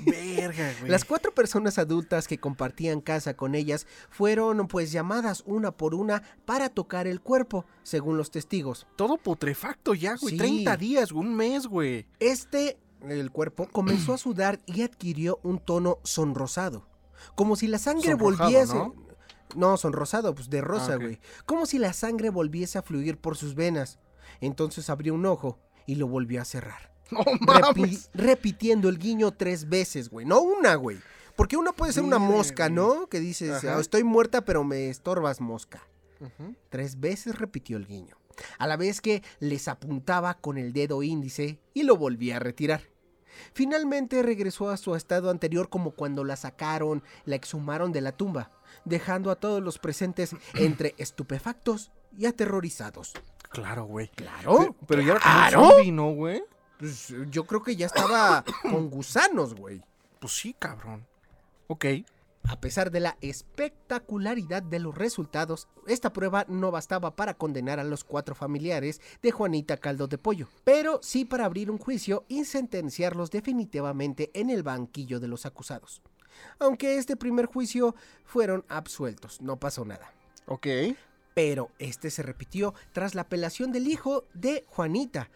Verga, 0.05 0.73
güey. 0.81 0.91
Las 0.91 1.05
cuatro 1.05 1.33
personas 1.35 1.79
adultas 1.79 2.29
que 2.29 2.39
compartían 2.39 3.01
casa 3.01 3.35
con 3.37 3.55
ellas 3.55 3.87
fueron 4.11 4.69
pues 4.69 4.93
llamadas 4.93 5.43
una 5.47 5.71
por 5.73 5.95
una 5.95 6.23
para 6.45 6.69
tocar 6.69 7.07
el 7.07 7.21
cuerpo, 7.21 7.65
según 7.83 8.17
los 8.17 8.31
testigos. 8.31 8.87
Todo 8.97 9.17
putrefacto 9.17 9.95
ya, 9.95 10.17
güey. 10.17 10.33
Sí. 10.33 10.39
30 10.39 10.77
días, 10.77 11.13
un 11.13 11.35
mes, 11.35 11.67
güey. 11.67 12.07
Este, 12.19 12.79
el 13.09 13.31
cuerpo, 13.31 13.69
comenzó 13.71 14.15
a 14.15 14.19
sudar 14.19 14.61
y 14.67 14.83
adquirió 14.83 15.41
un 15.43 15.59
tono 15.59 15.99
sonrosado. 16.05 16.87
Como 17.35 17.57
si 17.57 17.67
la 17.67 17.79
sangre 17.79 18.13
Sonrojado, 18.13 18.49
volviese. 18.51 18.75
¿no? 18.75 18.95
¿no? 19.57 19.77
sonrosado, 19.77 20.35
pues 20.35 20.49
de 20.51 20.61
rosa, 20.61 20.93
Ah, 20.93 20.97
ok. 20.97 21.03
güey. 21.03 21.21
Como 21.47 21.67
si 21.67 21.79
la 21.79 21.93
sangre 21.93 22.31
volviese 22.31 22.79
a 22.79 22.83
fluir 22.83 23.19
por 23.19 23.37
sus 23.37 23.55
venas. 23.55 23.99
Entonces 24.41 24.89
abrió 24.91 25.15
un 25.15 25.27
ojo 25.27 25.59
y 25.87 25.97
lo 25.97 26.07
volvió 26.07 26.41
a 26.41 26.45
cerrar. 26.45 26.90
No 27.47 27.55
Repi- 27.55 27.61
mames. 27.81 28.11
repitiendo 28.15 28.89
el 28.89 28.99
guiño 28.99 29.33
tres 29.33 29.69
veces, 29.69 30.09
güey. 30.11 30.27
No 30.27 30.41
una, 30.41 30.75
güey. 30.77 30.99
Porque 31.37 31.57
una 31.57 31.73
puede 31.73 31.93
ser 31.93 32.03
una 32.05 32.19
mosca, 32.19 32.65
güey. 32.67 32.75
¿no? 32.77 33.07
Que 33.09 33.19
dices. 33.21 33.65
"Ah, 33.65 33.79
estoy 33.81 34.05
muerta, 34.05 34.45
pero 34.45 34.63
me 34.65 34.89
estorbas, 34.91 35.41
mosca. 35.41 35.83
Tres 36.69 37.01
veces 37.01 37.39
repitió 37.39 37.79
el 37.79 37.87
guiño, 37.87 38.15
a 38.59 38.67
la 38.67 38.77
vez 38.77 39.01
que 39.01 39.23
les 39.39 39.69
apuntaba 39.69 40.35
con 40.35 40.59
el 40.59 40.75
dedo 40.75 41.03
índice 41.03 41.59
y 41.73 41.83
lo 41.85 41.97
volvía 41.97 42.37
a 42.37 42.41
retirar. 42.41 42.83
Finalmente 43.55 44.23
regresó 44.23 44.69
a 44.69 44.77
su 44.77 44.95
estado 44.95 45.31
anterior 45.31 45.71
como 45.71 45.93
cuando 45.93 46.25
la 46.25 46.37
sacaron, 46.37 47.03
la 47.25 47.37
exhumaron 47.37 47.91
de 47.93 48.03
la 48.03 48.13
tumba, 48.13 48.51
dejando 48.85 49.31
a 49.31 49.37
todos 49.37 49.63
los 49.63 49.79
presentes 49.79 50.37
entre 50.55 50.95
estupefactos 50.99 51.91
y 52.19 52.27
aterrorizados. 52.27 53.15
Claro, 53.51 53.85
güey. 53.85 54.09
Claro, 54.15 54.59
Pero, 54.59 54.77
pero 54.87 55.03
ya 55.03 55.13
era 55.13 55.21
claro. 55.21 55.57
como 55.57 55.69
un 55.69 55.75
zombie, 55.77 55.93
¿no, 55.93 56.11
güey? 56.13 56.43
Pues, 56.81 57.15
yo 57.31 57.45
creo 57.45 57.63
que 57.63 57.77
ya 57.77 57.87
estaba 57.87 58.43
con 58.63 58.89
gusanos, 58.89 59.55
güey. 59.55 59.83
Pues 60.19 60.33
sí, 60.33 60.55
cabrón. 60.59 61.07
Ok. 61.69 61.85
A 62.49 62.59
pesar 62.59 62.91
de 62.91 63.01
la 63.01 63.19
espectacularidad 63.21 64.63
de 64.63 64.81
los 64.81 64.95
resultados, 64.97 65.69
esta 65.87 66.13
prueba 66.13 66.47
no 66.49 66.71
bastaba 66.71 67.15
para 67.15 67.35
condenar 67.35 67.79
a 67.79 67.85
los 67.85 68.03
cuatro 68.03 68.35
familiares 68.35 69.03
de 69.23 69.31
Juanita 69.31 69.77
Caldo 69.77 70.09
de 70.09 70.17
Pollo, 70.17 70.49
pero 70.65 71.01
sí 71.03 71.27
para 71.27 71.45
abrir 71.45 71.71
un 71.71 71.77
juicio 71.77 72.25
y 72.29 72.47
sentenciarlos 72.47 73.31
definitivamente 73.31 74.31
en 74.33 74.49
el 74.49 74.63
banquillo 74.63 75.21
de 75.21 75.29
los 75.29 75.45
acusados. 75.45 76.01
Aunque 76.59 76.97
este 76.97 77.15
primer 77.15 77.45
juicio 77.45 77.95
fueron 78.25 78.65
absueltos, 78.69 79.43
no 79.43 79.59
pasó 79.59 79.85
nada. 79.85 80.11
Ok. 80.47 80.67
Pero 81.43 81.71
este 81.79 82.11
se 82.11 82.23
repitió 82.23 82.75
tras 82.93 83.15
la 83.15 83.23
apelación 83.23 83.73
del 83.73 83.89
hijo 83.89 84.25
de 84.35 84.65
Juanita. 84.69 85.31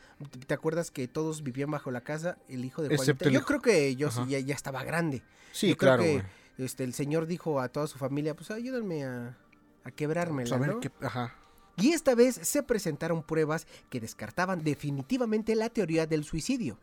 ¿Te 0.46 0.52
acuerdas 0.52 0.90
que 0.90 1.09
todos 1.09 1.42
vivían 1.42 1.70
bajo 1.70 1.90
la 1.90 2.02
casa? 2.02 2.36
El 2.48 2.64
hijo 2.64 2.82
de 2.82 2.88
Juanita. 2.88 3.02
Excepto 3.02 3.30
Yo 3.30 3.38
hijo. 3.38 3.46
creo 3.46 3.61
que 3.62 3.96
yo 3.96 4.11
ya, 4.28 4.38
ya 4.38 4.55
estaba 4.55 4.84
grande. 4.84 5.22
Sí, 5.52 5.68
Yo 5.70 5.76
creo 5.78 5.88
claro, 5.96 6.02
que, 6.02 6.12
güey. 6.12 6.24
este, 6.59 6.84
el 6.84 6.92
señor 6.92 7.26
dijo 7.26 7.59
a 7.61 7.68
toda 7.68 7.86
su 7.86 7.96
familia, 7.96 8.34
pues 8.36 8.50
ayúdenme 8.50 9.05
a, 9.05 9.38
a 9.84 9.90
quebrármela, 9.92 10.48
Pues 10.48 10.52
a 10.52 10.59
ver 10.59 10.74
¿no? 10.74 10.80
qué. 10.80 10.90
Ajá. 11.00 11.34
Y 11.76 11.92
esta 11.92 12.14
vez 12.14 12.34
se 12.42 12.62
presentaron 12.62 13.22
pruebas 13.22 13.66
que 13.88 13.98
descartaban 14.00 14.62
definitivamente 14.62 15.55
la 15.57 15.70
teoría 15.70 16.07
del 16.07 16.24
suicidio. 16.24 16.78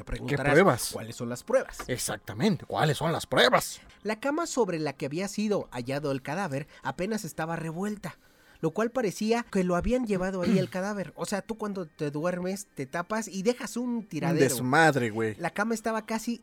Te 0.00 0.04
preguntarás, 0.04 0.52
pruebas? 0.52 0.90
¿cuáles 0.92 1.16
son 1.16 1.28
las 1.28 1.42
pruebas? 1.44 1.78
Exactamente. 1.88 2.64
¿Cuáles 2.66 2.96
son 2.98 3.12
las 3.12 3.26
pruebas? 3.26 3.80
La 4.02 4.18
cama 4.18 4.46
sobre 4.46 4.78
la 4.78 4.92
que 4.94 5.06
había 5.06 5.28
sido 5.28 5.68
hallado 5.72 6.10
el 6.10 6.22
cadáver 6.22 6.66
apenas 6.82 7.24
estaba 7.24 7.56
revuelta, 7.56 8.16
lo 8.60 8.70
cual 8.70 8.90
parecía 8.90 9.44
que 9.50 9.62
lo 9.64 9.76
habían 9.76 10.06
llevado 10.06 10.42
ahí 10.42 10.58
el 10.58 10.70
cadáver. 10.70 11.12
O 11.16 11.26
sea, 11.26 11.42
tú 11.42 11.56
cuando 11.58 11.86
te 11.86 12.10
duermes 12.10 12.66
te 12.74 12.86
tapas 12.86 13.28
y 13.28 13.42
dejas 13.42 13.76
un 13.76 13.96
Un 13.96 14.04
tiradero. 14.04 14.42
desmadre, 14.42 15.10
güey. 15.10 15.34
La 15.36 15.50
cama 15.50 15.74
estaba 15.74 16.06
casi 16.06 16.42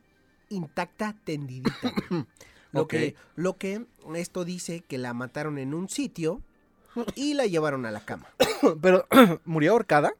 intacta, 0.49 1.16
tendidita. 1.24 1.72
Lo, 2.74 2.88
que, 2.88 3.16
lo 3.36 3.58
que 3.58 3.86
esto 4.16 4.43
dice 4.43 4.82
que 4.82 4.97
la 4.97 5.14
mataron 5.14 5.58
en 5.58 5.74
un 5.74 5.89
sitio 5.89 6.41
y 7.16 7.34
la 7.34 7.45
llevaron 7.45 7.86
a 7.86 7.91
la 7.91 8.01
cama. 8.01 8.28
Pero, 8.82 9.08
¿murió 9.45 9.72
ahorcada? 9.72 10.12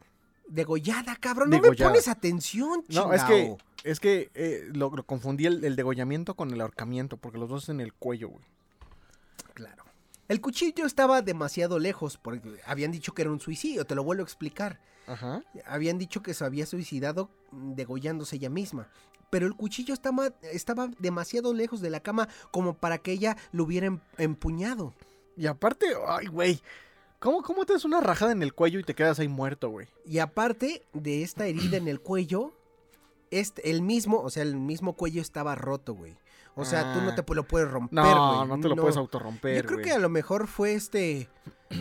Degollada, 0.48 1.16
cabrón. 1.18 1.50
No 1.50 1.56
Degollada. 1.58 1.90
me 1.92 1.94
pones 1.96 2.08
atención, 2.08 2.84
No, 2.90 3.14
es 3.14 3.24
que, 3.24 3.34
chingao. 3.42 3.58
es 3.84 4.00
que 4.00 4.32
eh, 4.34 4.68
lo, 4.74 4.90
lo 4.96 5.04
confundí 5.04 5.46
el, 5.46 5.64
el 5.64 5.76
degollamiento 5.76 6.36
con 6.36 6.52
el 6.52 6.62
ahorcamiento, 6.62 7.18
porque 7.18 7.38
los 7.38 7.50
dos 7.50 7.70
en 7.70 7.82
el 7.82 7.94
cuello, 7.94 8.30
güey. 8.30 8.46
Claro. 9.54 9.84
El 10.28 10.42
cuchillo 10.42 10.86
estaba 10.86 11.22
demasiado 11.22 11.80
lejos 11.80 12.18
porque 12.18 12.60
habían 12.66 12.92
dicho 12.92 13.14
que 13.14 13.22
era 13.24 13.32
un 13.32 13.40
suicidio, 13.40 13.86
te 13.86 13.96
lo 13.96 14.04
vuelvo 14.04 14.24
a 14.24 14.26
explicar. 14.26 14.80
Ajá. 15.08 15.42
Habían 15.66 15.98
dicho 15.98 16.22
que 16.22 16.34
se 16.34 16.44
había 16.44 16.66
suicidado 16.66 17.30
mm, 17.52 17.74
degollándose 17.76 18.36
ella 18.36 18.50
misma. 18.50 18.90
Pero 19.30 19.46
el 19.48 19.56
cuchillo 19.56 19.94
estaba, 19.94 20.34
estaba 20.42 20.90
demasiado 21.00 21.54
lejos 21.54 21.82
de 21.82 21.90
la 21.90 22.00
cama 22.02 22.28
como 22.52 22.74
para 22.76 22.98
que 22.98 23.12
ella 23.14 23.36
lo 23.52 23.64
hubiera 23.64 23.88
em- 23.88 24.00
empuñado. 24.18 24.94
Y 25.36 25.48
aparte, 25.48 25.88
ay, 26.08 26.28
güey. 26.28 26.62
¿Cómo, 27.20 27.42
¿Cómo 27.42 27.66
te 27.66 27.74
das 27.74 27.86
una 27.86 28.00
rajada 28.02 28.32
en 28.32 28.44
el 28.44 28.54
cuello 28.54 28.80
y 28.80 28.84
te 28.84 28.94
quedas 28.94 29.20
ahí 29.20 29.28
muerto, 29.28 29.70
güey? 29.70 29.88
Y 30.06 30.20
aparte 30.20 30.86
de 30.94 31.24
esta 31.24 31.48
herida 31.48 31.78
en 31.78 31.88
el 31.88 32.00
cuello, 32.00 32.54
este, 33.32 33.72
el 33.72 33.82
mismo, 33.82 34.22
o 34.22 34.30
sea, 34.30 34.44
el 34.44 34.56
mismo 34.56 34.94
cuello 34.94 35.22
estaba 35.22 35.56
roto, 35.56 35.94
güey. 35.96 36.16
O 36.56 36.66
sea, 36.66 36.94
tú 36.94 37.02
no 37.02 37.10
Ah. 37.12 37.16
te 37.16 37.24
lo 37.36 37.44
puedes 37.48 37.70
romper, 37.70 37.94
No, 37.94 38.36
güey. 38.38 38.48
no 38.50 38.60
te 38.60 38.68
lo 38.70 38.76
puedes 38.76 38.98
autorromper, 38.98 39.62
Yo 39.64 39.68
creo 39.68 39.82
que 39.84 39.92
a 39.92 40.00
lo 40.00 40.10
mejor 40.10 40.48
fue 40.48 40.74
este, 40.74 41.30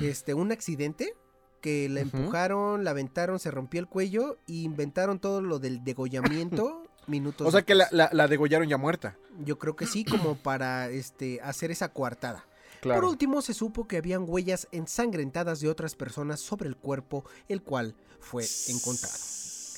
este, 0.02 0.34
un 0.34 0.52
accidente 0.52 1.14
que 1.62 1.88
la 1.88 2.00
empujaron, 2.00 2.84
la 2.84 2.90
aventaron, 2.90 3.38
se 3.38 3.50
rompió 3.50 3.80
el 3.80 3.86
cuello 3.88 4.36
y 4.46 4.64
inventaron 4.64 5.18
todo 5.18 5.40
lo 5.40 5.58
del 5.58 5.82
degollamiento 5.84 6.82
minutos. 7.06 7.46
O 7.46 7.50
sea 7.50 7.62
que 7.62 7.74
la, 7.74 7.84
después. 7.84 7.98
la, 7.98 8.10
la 8.12 8.28
degollaron 8.28 8.68
ya 8.68 8.76
muerta. 8.76 9.16
Yo 9.44 9.58
creo 9.58 9.76
que 9.76 9.86
sí, 9.86 10.04
como 10.04 10.36
para 10.36 10.88
este 10.90 11.40
hacer 11.42 11.70
esa 11.70 11.88
coartada. 11.90 12.44
Claro. 12.80 13.00
Por 13.00 13.10
último, 13.10 13.42
se 13.42 13.54
supo 13.54 13.86
que 13.86 13.96
habían 13.96 14.24
huellas 14.26 14.68
ensangrentadas 14.72 15.60
de 15.60 15.68
otras 15.68 15.94
personas 15.94 16.40
sobre 16.40 16.68
el 16.68 16.76
cuerpo, 16.76 17.24
el 17.48 17.62
cual 17.62 17.94
fue 18.20 18.44
encontrado. 18.68 19.14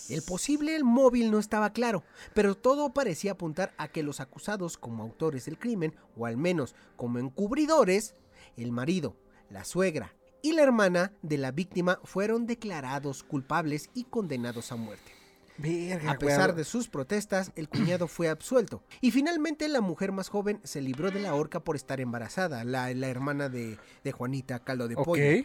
El 0.09 0.23
posible 0.23 0.83
móvil 0.83 1.31
no 1.31 1.39
estaba 1.39 1.73
claro, 1.75 2.03
pero 2.33 2.55
todo 2.55 2.95
parecía 2.95 3.33
apuntar 3.33 3.75
a 3.77 3.89
que 3.89 4.03
los 4.03 4.21
acusados 4.21 4.79
como 4.79 5.03
autores 5.03 5.45
del 5.45 5.59
crimen, 5.59 5.95
o 6.17 6.25
al 6.25 6.39
menos 6.39 6.75
como 6.97 7.19
encubridores, 7.19 8.15
el 8.57 8.73
marido, 8.73 9.17
la 9.51 9.65
suegra 9.65 10.15
y 10.41 10.53
la 10.53 10.63
hermana 10.63 11.13
de 11.21 11.37
la 11.37 11.51
víctima 11.51 12.01
fueron 12.05 12.47
declarados 12.47 13.23
culpables 13.23 13.91
y 13.93 14.05
condenados 14.05 14.73
a 14.73 14.77
muerte. 14.77 15.18
Verga, 15.59 16.13
A 16.13 16.19
pesar 16.19 16.55
de 16.55 16.65
sus 16.65 16.89
protestas, 16.89 17.53
el 17.57 17.69
cuñado 17.69 18.07
fue 18.09 18.29
absuelto. 18.29 18.83
Y 19.01 19.11
finalmente 19.11 19.69
la 19.69 19.81
mujer 19.81 20.13
más 20.13 20.29
joven 20.29 20.61
se 20.63 20.81
libró 20.81 21.11
de 21.11 21.21
la 21.21 21.35
horca 21.35 21.61
por 21.61 21.77
estar 21.77 22.01
embarazada, 22.01 22.65
la, 22.65 22.93
la 22.95 23.09
hermana 23.09 23.49
de, 23.49 23.77
de 24.05 24.13
Juanita 24.13 24.61
Caldo 24.61 24.89
de. 24.89 24.95
Pollo. 24.97 25.45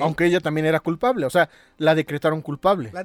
Aunque 0.00 0.26
ella 0.26 0.40
también 0.40 0.66
era 0.66 0.80
culpable. 0.80 1.26
O 1.26 1.30
sea, 1.30 1.50
la 1.78 1.94
decretaron 1.94 2.42
culpable. 2.42 2.90
La 2.92 3.04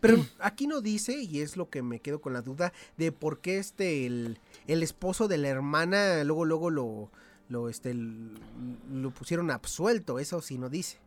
pero 0.00 0.24
aquí 0.38 0.66
no 0.66 0.80
dice, 0.80 1.18
y 1.18 1.40
es 1.40 1.56
lo 1.56 1.70
que 1.70 1.82
me 1.82 2.00
quedo 2.00 2.20
con 2.20 2.32
la 2.32 2.42
duda, 2.42 2.72
de 2.96 3.12
por 3.12 3.40
qué 3.40 3.58
este 3.58 4.06
el, 4.06 4.38
el 4.66 4.82
esposo 4.82 5.28
de 5.28 5.38
la 5.38 5.48
hermana 5.48 6.24
luego 6.24 6.44
luego 6.44 6.70
lo, 6.70 7.10
lo, 7.48 7.68
este, 7.68 7.94
lo 7.94 9.10
pusieron 9.10 9.50
absuelto, 9.50 10.18
eso 10.18 10.40
sí 10.42 10.58
no 10.58 10.68
dice. 10.68 10.98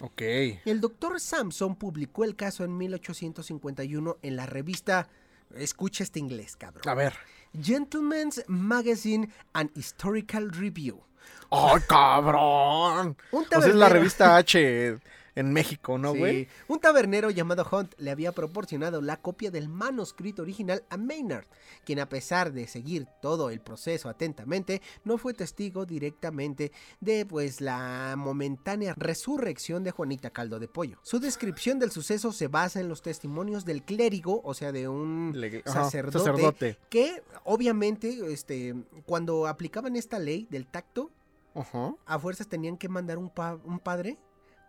Ok. 0.00 0.22
El 0.64 0.80
doctor 0.80 1.18
Sampson 1.20 1.76
publicó 1.76 2.24
el 2.24 2.36
caso 2.36 2.64
en 2.64 2.76
1851 2.76 4.18
en 4.22 4.36
la 4.36 4.46
revista, 4.46 5.08
escucha 5.54 6.04
este 6.04 6.18
inglés, 6.18 6.56
cabrón. 6.56 6.82
A 6.86 6.94
ver. 6.94 7.14
Gentleman's 7.60 8.44
Magazine 8.48 9.30
and 9.54 9.70
Historical 9.74 10.50
Review. 10.50 11.02
¡Ay, 11.50 11.80
cabrón! 11.88 13.16
Un 13.30 13.44
O 13.44 13.46
sea, 13.48 13.58
es 13.58 13.74
la 13.74 13.88
revista 13.88 14.36
H 14.36 14.98
en 15.36 15.52
México, 15.52 15.98
¿no, 15.98 16.12
Sí. 16.12 16.18
güey? 16.18 16.48
Un 16.66 16.80
tabernero 16.80 17.30
llamado 17.30 17.64
Hunt 17.70 17.94
le 17.98 18.10
había 18.10 18.32
proporcionado 18.32 19.00
la 19.00 19.18
copia 19.20 19.50
del 19.52 19.68
manuscrito 19.68 20.42
original 20.42 20.82
a 20.90 20.96
Maynard, 20.96 21.46
quien 21.84 22.00
a 22.00 22.08
pesar 22.08 22.52
de 22.52 22.66
seguir 22.66 23.06
todo 23.22 23.50
el 23.50 23.60
proceso 23.60 24.08
atentamente, 24.08 24.82
no 25.04 25.18
fue 25.18 25.34
testigo 25.34 25.86
directamente 25.86 26.72
de 27.00 27.24
pues 27.26 27.60
la 27.60 28.14
momentánea 28.16 28.94
resurrección 28.96 29.84
de 29.84 29.90
Juanita 29.92 30.30
Caldo 30.30 30.58
de 30.58 30.68
Pollo. 30.68 30.98
Su 31.02 31.20
descripción 31.20 31.78
del 31.78 31.90
suceso 31.92 32.32
se 32.32 32.48
basa 32.48 32.80
en 32.80 32.88
los 32.88 33.02
testimonios 33.02 33.64
del 33.64 33.82
clérigo, 33.84 34.40
o 34.42 34.54
sea, 34.54 34.72
de 34.72 34.88
un 34.88 35.32
Le- 35.34 35.62
sacerdote, 35.66 36.18
sacerdote. 36.18 36.78
que 36.88 37.22
obviamente 37.44 38.32
este 38.32 38.74
cuando 39.04 39.46
aplicaban 39.46 39.96
esta 39.96 40.18
ley 40.18 40.46
del 40.50 40.66
tacto 40.66 41.10
Ajá. 41.54 41.94
a 42.06 42.18
fuerzas 42.18 42.48
tenían 42.48 42.76
que 42.78 42.88
mandar 42.88 43.18
un, 43.18 43.28
pa- 43.30 43.58
un 43.64 43.78
padre 43.78 44.18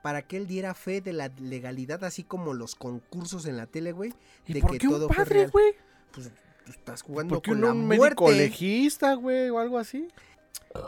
para 0.02 0.22
que 0.22 0.38
él 0.38 0.48
diera 0.48 0.74
fe 0.74 1.02
de 1.02 1.14
la 1.14 1.30
legalidad, 1.40 2.04
así 2.04 2.24
como 2.24 2.54
los 2.54 2.76
concursos 2.76 3.46
en 3.46 3.58
la 3.58 3.66
tele, 3.66 3.92
güey. 3.92 4.14
¿Y 4.46 4.54
de 4.54 4.62
por 4.62 4.72
que 4.72 4.80
qué 4.80 4.88
un 4.88 4.94
todo 4.94 5.08
fue 5.08 5.18
padre, 5.18 5.48
güey? 5.48 5.74
Pues 6.14 6.32
tú 6.66 6.72
estás 6.72 7.02
jugando 7.02 7.36
¿Por 7.36 7.42
qué 7.42 7.52
con 7.52 7.62
no 7.62 7.68
la 7.68 7.74
un 7.74 7.86
muerte. 7.88 8.04
médico 8.04 8.32
legista, 8.32 9.14
güey? 9.16 9.50
O 9.50 9.60
algo 9.60 9.78
así. 9.78 10.08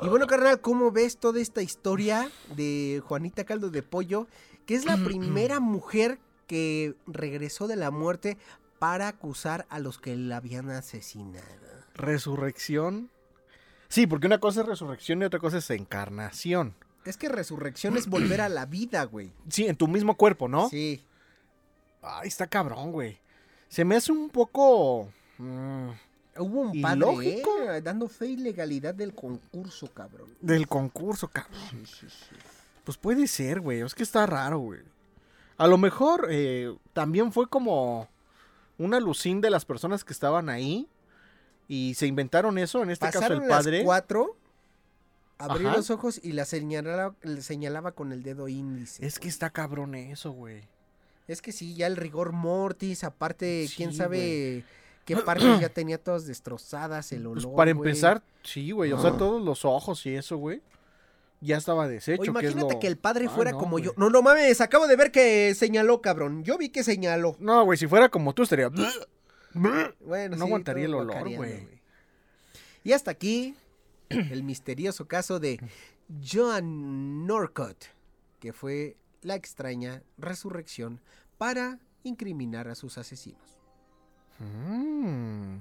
Y 0.02 0.08
bueno, 0.08 0.28
carnal, 0.28 0.62
¿cómo 0.62 0.92
ves 0.92 1.18
toda 1.18 1.40
esta 1.40 1.62
historia 1.62 2.30
de 2.56 3.02
Juanita 3.06 3.44
Caldo 3.44 3.70
de 3.70 3.84
Pollo? 3.84 4.28
Que 4.66 4.76
es 4.76 4.86
la 4.86 4.98
primera 4.98 5.60
mujer 5.60 6.20
que 6.48 6.96
regresó 7.08 7.68
de 7.68 7.76
la 7.76 7.92
muerte 7.92 8.38
para 8.78 9.08
acusar 9.08 9.66
a 9.70 9.80
los 9.80 10.00
que 10.00 10.16
la 10.16 10.38
habían 10.38 10.70
asesinado. 10.70 11.46
Resurrección. 11.96 13.10
Sí, 13.88 14.08
porque 14.08 14.28
una 14.28 14.40
cosa 14.40 14.62
es 14.62 14.68
resurrección 14.68 15.22
y 15.22 15.26
otra 15.26 15.40
cosa 15.40 15.58
es 15.58 15.70
encarnación. 15.72 16.76
Es 17.06 17.18
que 17.18 17.30
resurrección 17.30 17.98
es 17.98 18.08
volver 18.08 18.42
a 18.42 18.50
la 18.50 18.66
vida, 18.66 19.04
güey. 19.06 19.32
Sí, 19.50 19.66
en 19.68 19.76
tu 19.76 19.88
mismo 19.88 20.16
cuerpo, 20.16 20.48
¿no? 20.48 20.70
Sí. 20.70 21.04
Ay, 22.02 22.28
está 22.28 22.48
cabrón, 22.48 22.92
güey. 22.92 23.20
Se 23.68 23.84
me 23.86 23.96
hace 23.96 24.12
un 24.12 24.30
poco... 24.30 25.10
mm, 25.38 25.90
Hubo 26.38 26.62
un 26.62 26.76
¿Y 26.76 26.82
padre 26.82 27.00
lógico? 27.00 27.50
eh, 27.64 27.82
dando 27.82 28.08
fe 28.08 28.28
y 28.28 28.38
legalidad 28.38 28.94
del 28.94 29.14
concurso, 29.14 29.88
cabrón. 29.94 30.30
del 30.40 30.68
concurso, 30.68 31.28
cabrón. 31.28 31.60
Pues 32.86 32.98
puede 32.98 33.28
ser, 33.28 33.60
güey. 33.60 33.82
Es 33.82 33.94
que 33.94 34.04
está 34.04 34.26
raro, 34.26 34.60
güey. 34.60 34.80
A 35.58 35.68
lo 35.68 35.78
mejor 35.78 36.28
eh, 36.32 36.74
también 36.94 37.34
fue 37.34 37.50
como 37.50 38.08
una 38.78 38.98
alucin 38.98 39.42
de 39.42 39.50
las 39.50 39.66
personas 39.66 40.06
que 40.06 40.14
estaban 40.14 40.48
ahí. 40.48 40.88
Y 41.68 41.94
se 41.96 42.08
inventaron 42.08 42.58
eso, 42.58 42.82
en 42.84 42.90
este 42.92 43.10
caso 43.12 43.34
el 43.34 43.40
las 43.40 43.50
padre. 43.50 43.84
cuatro, 43.84 44.36
abrió 45.40 45.70
Ajá. 45.70 45.78
los 45.78 45.90
ojos 45.90 46.20
y 46.24 46.34
la 46.34 46.46
señalaba, 46.46 47.16
le 47.24 47.42
señalaba 47.42 47.94
con 47.94 48.12
el 48.12 48.22
dedo 48.22 48.48
índice. 48.48 49.04
Es 49.06 49.18
que 49.18 49.28
está 49.28 49.50
cabrón 49.50 49.96
eso, 49.96 50.32
güey. 50.32 50.62
Es 51.28 51.42
que 51.42 51.52
sí, 51.52 51.74
ya 51.76 51.88
el 51.88 51.96
rigor 51.96 52.32
mortis, 52.32 53.04
aparte, 53.04 53.66
Sí, 53.68 53.76
quién 53.78 53.94
sabe 53.94 54.64
qué 55.06 55.16
partes 55.18 55.60
ya 55.60 55.70
tenía 55.70 55.98
todas 55.98 56.26
destrozadas, 56.28 57.12
el 57.12 57.26
olor. 57.26 57.44
Pues 57.44 57.56
para 57.56 57.72
empezar, 57.72 58.22
sí, 58.44 58.70
güey. 58.72 58.92
O 58.92 59.02
sea, 59.02 59.18
todos 59.18 59.42
los 59.44 59.66
ojos 59.66 60.06
y 60.06 60.16
eso, 60.16 60.38
güey. 60.38 60.62
Ya 61.42 61.56
estaba 61.58 61.88
deshecho. 61.88 62.22
O 62.22 62.24
que 62.24 62.30
es 62.48 62.52
imagínate 62.52 62.74
lo- 62.74 62.80
que 62.82 62.88
el 62.88 62.98
padre 62.98 63.28
Ah, 63.28 63.30
fuera 63.30 63.52
no, 63.52 63.58
como 63.60 63.80
yo. 63.80 63.94
No, 63.96 64.10
no 64.10 64.22
mames, 64.22 64.60
acabo 64.60 64.88
de 64.88 64.98
ver 64.98 65.10
que 65.12 65.56
señaló, 65.56 66.02
cabrón. 66.02 66.44
Yo 66.44 66.58
vi 66.58 66.68
que 66.70 66.84
señaló. 66.84 67.38
No, 67.40 67.64
güey, 67.64 67.78
si 67.78 67.88
fuera 67.88 68.10
como 68.10 68.34
tú 68.34 68.44
estaría... 68.44 68.70
Bueno, 69.54 70.36
No 70.36 70.36
sí, 70.36 70.42
aguantaría 70.42 70.86
el 70.86 70.94
olor, 70.94 71.34
güey. 71.36 71.68
Y 72.84 72.92
hasta 72.92 73.12
aquí 73.12 73.56
el 74.32 74.44
misterioso 74.44 75.08
caso 75.08 75.40
de 75.40 75.60
Joan 76.24 77.28
Norcott, 77.28 77.86
que 78.40 78.54
fue 78.54 78.98
la 79.22 79.36
extraña 79.36 80.04
resurrección 80.18 81.02
para 81.38 81.80
incriminar 82.04 82.68
a 82.68 82.76
sus 82.76 82.98
asesinos. 82.98 83.60
Mm. 84.40 85.60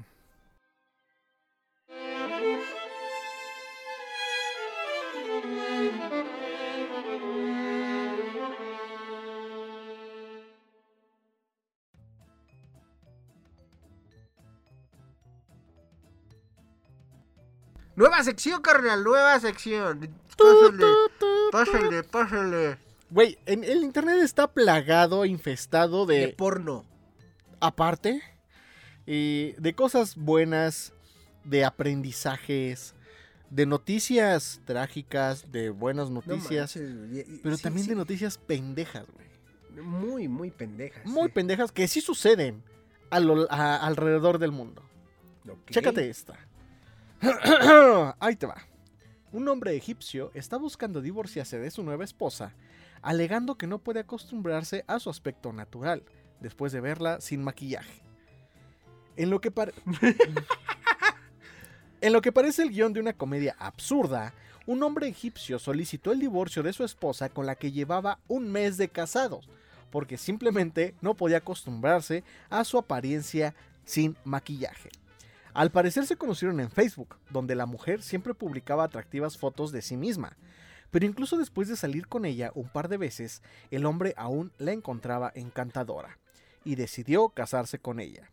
Nueva 17.99 18.23
sección, 18.23 18.63
carnal, 18.63 19.03
nueva 19.03 19.41
sección. 19.41 20.09
Pásale, 20.37 20.85
pásale, 21.51 22.03
pásale. 22.05 22.79
Güey, 23.11 23.39
en 23.45 23.65
el 23.65 23.83
internet 23.83 24.21
está 24.23 24.47
plagado, 24.47 25.25
infestado 25.25 26.07
De 26.07 26.19
de... 26.21 26.29
porno. 26.29 26.85
aparte, 27.59 28.23
de 29.05 29.75
cosas 29.77 30.15
buenas, 30.15 30.93
de 31.43 31.65
aprendizajes, 31.65 32.95
de 33.51 33.67
noticias 33.67 34.61
trágicas, 34.65 35.51
de 35.51 35.71
buenas 35.71 36.09
No 36.09 36.23
noticias, 36.25 36.77
manches, 36.77 37.27
y- 37.27 37.35
y- 37.35 37.39
pero 37.43 37.57
sí, 37.57 37.63
también 37.65 37.85
sí, 37.85 37.91
de 37.91 37.97
noticias 37.97 38.39
pendejas, 38.39 39.07
güey. 39.13 39.27
Muy, 39.85 40.29
muy 40.29 40.51
pendejas. 40.53 41.05
Muy 41.05 41.27
sí. 41.29 41.33
pendejas 41.35 41.73
que 41.73 41.89
sí 41.89 42.01
suceden 42.01 42.63
a 43.11 43.19
lo- 43.19 43.51
a- 43.51 43.77
alrededor 43.85 44.39
del 44.39 44.53
mundo. 44.53 44.83
Chécate 45.71 46.09
esta. 46.11 46.39
Ahí 48.21 48.37
te 48.37 48.47
va. 48.47 48.57
Un 49.33 49.49
hombre 49.49 49.77
egipcio 49.77 50.31
está 50.35 50.57
buscando 50.57 51.01
divorciarse 51.01 51.59
de 51.59 51.71
su 51.71 51.83
nueva 51.83 52.05
esposa, 52.05 52.55
alegando 53.03 53.59
que 53.59 53.67
no 53.67 53.79
puede 53.79 54.01
acostumbrarse 54.01 54.85
a 54.87 54.99
su 55.01 55.11
aspecto 55.11 55.53
natural, 55.53 56.03
después 56.41 56.73
de 56.73 56.81
verla 56.81 57.21
sin 57.21 57.43
maquillaje. 57.43 58.03
En 59.17 59.31
lo 59.31 59.41
que, 59.41 59.51
pare- 59.51 59.75
En 62.01 62.13
lo 62.13 62.23
que 62.23 62.33
parece 62.33 62.63
el 62.63 62.71
guion 62.71 62.93
de 62.93 63.01
una 63.01 63.13
comedia 63.13 63.57
absurda, 63.59 64.33
un 64.67 64.83
hombre 64.83 65.09
egipcio 65.09 65.59
solicitó 65.59 66.13
el 66.13 66.21
divorcio 66.21 66.63
de 66.63 66.73
su 66.73 66.85
esposa 66.85 67.29
con 67.29 67.45
la 67.45 67.57
que 67.57 67.73
llevaba 67.73 68.21
un 68.29 68.51
mes 68.53 68.77
de 68.77 68.89
casados, 68.89 69.49
porque 69.91 70.17
simplemente 70.17 70.95
no 71.01 71.15
podía 71.15 71.39
acostumbrarse 71.39 72.23
a 72.51 72.63
su 72.65 72.79
apariencia 72.79 73.55
sin 73.85 74.17
maquillaje. 74.25 74.91
Al 75.59 75.73
parecer 75.73 76.07
se 76.07 76.15
conocieron 76.15 76.61
en 76.61 76.71
Facebook, 76.71 77.17
donde 77.31 77.57
la 77.57 77.67
mujer 77.67 78.01
siempre 78.01 78.33
publicaba 78.33 78.85
atractivas 78.85 79.37
fotos 79.37 79.73
de 79.73 79.83
sí 79.83 79.97
misma, 79.97 80.37
pero 80.93 81.05
incluso 81.05 81.37
después 81.37 81.67
de 81.67 81.75
salir 81.75 82.07
con 82.07 82.25
ella 82.25 82.53
un 82.55 82.69
par 82.69 82.87
de 82.89 82.97
veces, 82.97 83.43
el 83.73 83.85
hombre 83.85 84.15
aún 84.17 84.53
la 84.59 84.71
encontraba 84.71 85.33
encantadora, 85.35 86.21
y 86.65 86.77
decidió 86.77 87.31
casarse 87.31 87.81
con 87.81 87.99
ella. 87.99 88.31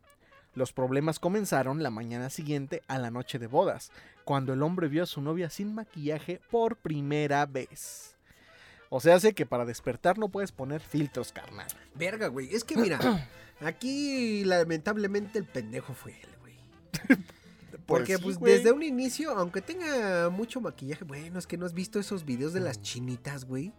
Los 0.54 0.72
problemas 0.72 1.18
comenzaron 1.18 1.82
la 1.82 1.90
mañana 1.90 2.30
siguiente 2.30 2.84
a 2.88 3.00
la 3.00 3.10
noche 3.10 3.40
de 3.40 3.48
bodas, 3.48 3.92
cuando 4.24 4.54
el 4.54 4.62
hombre 4.62 4.88
vio 4.88 5.02
a 5.02 5.08
su 5.08 5.20
novia 5.20 5.50
sin 5.50 5.74
maquillaje 5.74 6.40
por 6.52 6.76
primera 6.76 7.48
vez. 7.48 8.16
O 8.90 9.00
sea, 9.00 9.20
sé 9.20 9.34
que 9.34 9.48
para 9.48 9.66
despertar 9.66 10.20
no 10.20 10.30
puedes 10.30 10.52
poner 10.52 10.80
filtros, 10.80 11.32
carnal. 11.32 11.66
Verga, 11.96 12.28
güey. 12.28 12.54
Es 12.54 12.64
que 12.64 12.78
mira, 12.78 13.00
aquí 13.62 14.44
lamentablemente 14.44 15.40
el 15.40 15.46
pendejo 15.46 15.96
fue 15.96 16.12
él, 16.12 16.30
Porque 17.86 18.18
sí, 18.18 18.24
pues 18.24 18.38
güey. 18.38 18.54
desde 18.54 18.72
un 18.72 18.82
inicio, 18.84 19.32
aunque 19.32 19.62
tenga 19.62 20.30
mucho 20.30 20.60
maquillaje, 20.60 21.04
bueno, 21.04 21.38
es 21.38 21.46
que 21.46 21.58
no 21.58 21.66
has 21.66 21.74
visto 21.74 22.00
esos 22.00 22.26
videos 22.26 22.54
de 22.54 22.60
las 22.60 22.82
chinitas, 22.82 23.46
güey. 23.46 23.74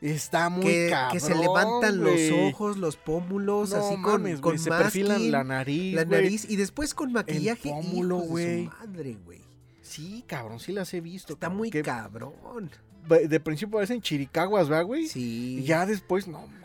Está 0.00 0.48
muy 0.50 0.64
Que, 0.66 0.88
cabrón, 0.90 1.12
que 1.12 1.20
se 1.20 1.34
levantan 1.34 2.00
los 2.00 2.20
ojos, 2.32 2.76
los 2.76 2.96
pómulos, 2.96 3.70
No 3.70 3.76
así 3.76 3.94
con, 4.02 4.22
mames, 4.22 4.40
con 4.40 4.58
se 4.58 4.68
perfilan 4.68 5.30
la 5.30 5.44
nariz, 5.44 5.94
la 5.94 6.04
nariz 6.04 6.46
y 6.48 6.56
después 6.56 6.94
con 6.94 7.12
maquillaje. 7.12 7.70
pómulo, 7.70 8.18
güey. 8.18 8.66
madre, 8.66 9.16
güey. 9.24 9.40
Sí, 9.82 10.24
cabrón, 10.26 10.60
sí 10.60 10.72
las 10.72 10.92
he 10.92 11.00
visto. 11.00 11.34
Está 11.34 11.46
cabrón, 11.46 11.58
muy 11.58 11.70
que 11.70 11.82
cabrón. 11.82 12.70
De 13.08 13.40
principio 13.40 13.74
parecen 13.76 14.00
chiricaguas, 14.00 14.68
¿verdad, 14.68 14.84
güey? 14.84 15.06
Sí. 15.06 15.58
Y 15.60 15.64
ya 15.64 15.86
después, 15.86 16.26
no 16.26 16.46
mames. 16.46 16.64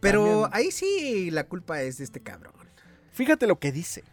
Pero 0.00 0.48
ahí 0.52 0.70
sí 0.70 1.30
la 1.30 1.44
culpa 1.44 1.82
es 1.82 1.98
de 1.98 2.04
este 2.04 2.20
cabrón. 2.20 2.52
Fíjate 3.12 3.46
lo 3.46 3.58
que 3.58 3.72
dice. 3.72 4.04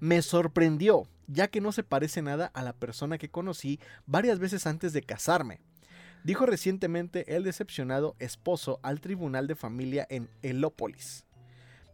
Me 0.00 0.22
sorprendió, 0.22 1.06
ya 1.26 1.48
que 1.48 1.60
no 1.60 1.72
se 1.72 1.84
parece 1.84 2.22
nada 2.22 2.46
a 2.54 2.62
la 2.62 2.72
persona 2.72 3.18
que 3.18 3.30
conocí 3.30 3.78
varias 4.06 4.38
veces 4.38 4.66
antes 4.66 4.92
de 4.92 5.02
casarme. 5.02 5.60
Dijo 6.24 6.44
recientemente 6.46 7.36
el 7.36 7.44
decepcionado 7.44 8.16
esposo 8.18 8.80
al 8.82 9.00
tribunal 9.00 9.46
de 9.46 9.54
familia 9.54 10.06
en 10.10 10.28
Helópolis. 10.42 11.24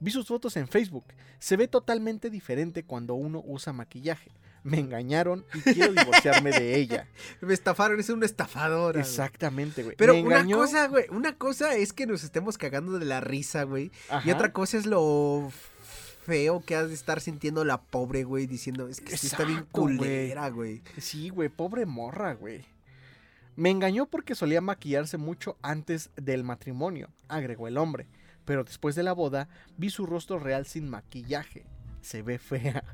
Vi 0.00 0.10
sus 0.10 0.26
fotos 0.26 0.56
en 0.56 0.68
Facebook. 0.68 1.04
Se 1.38 1.56
ve 1.56 1.68
totalmente 1.68 2.30
diferente 2.30 2.84
cuando 2.84 3.14
uno 3.14 3.42
usa 3.44 3.72
maquillaje. 3.72 4.30
Me 4.62 4.80
engañaron 4.80 5.44
y 5.54 5.60
quiero 5.60 5.92
divorciarme 5.92 6.50
de 6.50 6.76
ella. 6.76 7.08
Me 7.40 7.54
estafaron, 7.54 8.00
es 8.00 8.10
una 8.10 8.26
estafadora. 8.26 9.00
Exactamente, 9.00 9.84
güey. 9.84 9.94
Pero 9.96 10.16
una 10.16 10.44
cosa, 10.44 10.88
güey, 10.88 11.04
una 11.10 11.36
cosa 11.36 11.76
es 11.76 11.92
que 11.92 12.06
nos 12.06 12.24
estemos 12.24 12.58
cagando 12.58 12.98
de 12.98 13.04
la 13.04 13.20
risa, 13.20 13.62
güey. 13.62 13.92
Y 14.24 14.30
otra 14.32 14.52
cosa 14.52 14.76
es 14.76 14.86
lo 14.86 15.52
feo 16.26 16.60
que 16.60 16.74
has 16.74 16.88
de 16.88 16.94
estar 16.94 17.20
sintiendo 17.20 17.64
la 17.64 17.80
pobre, 17.80 18.24
güey, 18.24 18.46
diciendo, 18.48 18.88
es 18.88 19.00
que 19.00 19.16
sí 19.16 19.28
está 19.28 19.44
bien 19.44 19.64
culera, 19.70 20.48
güey. 20.50 20.82
Sí, 20.98 21.28
güey, 21.28 21.48
pobre 21.48 21.86
morra, 21.86 22.34
güey. 22.34 22.64
Me 23.54 23.70
engañó 23.70 24.06
porque 24.06 24.34
solía 24.34 24.60
maquillarse 24.60 25.16
mucho 25.18 25.56
antes 25.62 26.10
del 26.16 26.42
matrimonio, 26.44 27.08
agregó 27.28 27.68
el 27.68 27.78
hombre. 27.78 28.06
Pero 28.44 28.64
después 28.64 28.94
de 28.94 29.02
la 29.02 29.12
boda 29.12 29.48
vi 29.76 29.88
su 29.90 30.04
rostro 30.06 30.38
real 30.38 30.66
sin 30.66 30.88
maquillaje. 30.90 31.64
Se 32.00 32.22
ve 32.22 32.38
fea. 32.38 32.84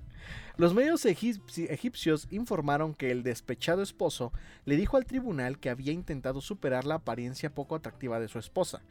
Los 0.57 0.75
medios 0.75 1.05
egipci- 1.05 1.67
egipcios 1.71 2.29
informaron 2.31 2.95
que 2.95 3.11
el 3.11 3.23
despechado 3.23 3.83
esposo 3.83 4.33
le 4.65 4.77
dijo 4.77 4.97
al 4.97 5.05
tribunal 5.05 5.59
que 5.59 5.69
había 5.71 5.93
intentado 5.93 6.41
superar 6.41 6.85
la 6.85 6.97
apariencia 6.97 7.51
poco 7.55 7.75
atractiva 7.75 8.21
de 8.21 8.29
su 8.29 8.39
esposa, 8.39 8.83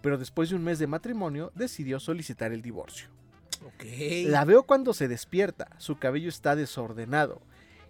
pero 0.00 0.16
después 0.18 0.48
de 0.48 0.56
un 0.56 0.64
mes 0.64 0.78
de 0.78 0.86
matrimonio 0.86 1.52
decidió 1.54 2.00
solicitar 2.00 2.52
el 2.52 2.62
divorcio. 2.62 3.08
La 4.26 4.44
veo 4.44 4.64
cuando 4.64 4.94
se 4.94 5.08
despierta, 5.08 5.68
su 5.78 5.98
cabello 5.98 6.28
está 6.28 6.56
desordenado 6.56 7.40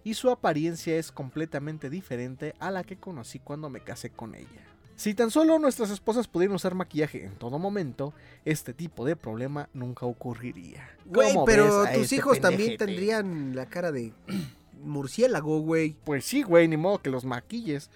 y 0.03 0.13
su 0.13 0.29
apariencia 0.29 0.97
es 0.97 1.11
completamente 1.11 1.89
diferente 1.89 2.53
a 2.59 2.71
la 2.71 2.83
que 2.83 2.97
conocí 2.97 3.39
cuando 3.39 3.69
me 3.69 3.81
casé 3.81 4.09
con 4.09 4.35
ella. 4.35 4.65
Si 4.95 5.13
tan 5.13 5.31
solo 5.31 5.59
nuestras 5.59 5.91
esposas 5.91 6.27
pudieran 6.27 6.55
usar 6.55 6.75
maquillaje 6.75 7.23
en 7.23 7.35
todo 7.35 7.57
momento, 7.57 8.13
este 8.43 8.73
tipo 8.73 9.05
de 9.05 9.15
problema 9.15 9.69
nunca 9.73 10.05
ocurriría. 10.05 10.89
Güey, 11.05 11.33
¿Cómo 11.33 11.45
pero 11.45 11.85
tus 11.93 12.01
este 12.01 12.15
hijos 12.17 12.41
también 12.41 12.75
tendrían 12.77 13.55
la 13.55 13.67
cara 13.67 13.93
de 13.93 14.11
murciélago, 14.83 15.61
güey. 15.61 15.95
Pues 16.03 16.25
sí, 16.25 16.43
güey, 16.43 16.67
ni 16.67 16.75
modo 16.75 17.01
que 17.01 17.09
los 17.09 17.23
maquilles. 17.23 17.89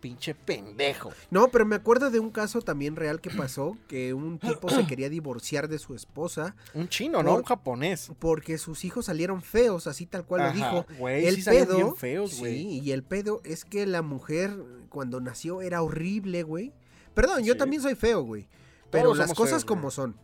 Pinche 0.00 0.34
pendejo. 0.34 1.12
No, 1.30 1.48
pero 1.48 1.66
me 1.66 1.76
acuerdo 1.76 2.10
de 2.10 2.20
un 2.20 2.30
caso 2.30 2.62
también 2.62 2.96
real 2.96 3.20
que 3.20 3.30
pasó, 3.30 3.76
que 3.86 4.14
un 4.14 4.38
tipo 4.38 4.70
se 4.70 4.86
quería 4.86 5.10
divorciar 5.10 5.68
de 5.68 5.78
su 5.78 5.94
esposa 5.94 6.56
Un 6.72 6.88
chino, 6.88 7.22
¿no? 7.22 7.36
Un 7.36 7.42
japonés. 7.42 8.10
porque 8.18 8.56
sus 8.58 8.84
hijos 8.84 9.06
salieron 9.06 9.42
feos, 9.42 9.86
así 9.86 10.06
tal 10.06 10.24
cual 10.24 10.44
lo 10.44 10.52
dijo. 10.52 10.86
El 11.06 11.36
sí 11.36 11.42
pedo, 11.50 11.76
bien 11.76 11.96
feos, 11.96 12.38
güey. 12.38 12.58
sí, 12.58 12.80
y 12.82 12.92
el 12.92 13.02
pedo 13.02 13.40
es 13.44 13.64
que 13.64 13.86
la 13.86 14.02
mujer 14.02 14.56
cuando 14.88 15.20
nació 15.20 15.60
era 15.62 15.82
horrible, 15.82 16.42
güey. 16.42 16.72
Perdón, 17.14 17.44
yo 17.44 17.56
también 17.56 17.82
soy 17.82 17.94
feo, 17.94 18.22
güey. 18.22 18.48
Pero 18.90 19.04
Todos 19.04 19.18
las 19.18 19.34
cosas 19.34 19.50
feos, 19.50 19.64
como 19.64 19.90
son. 19.90 20.16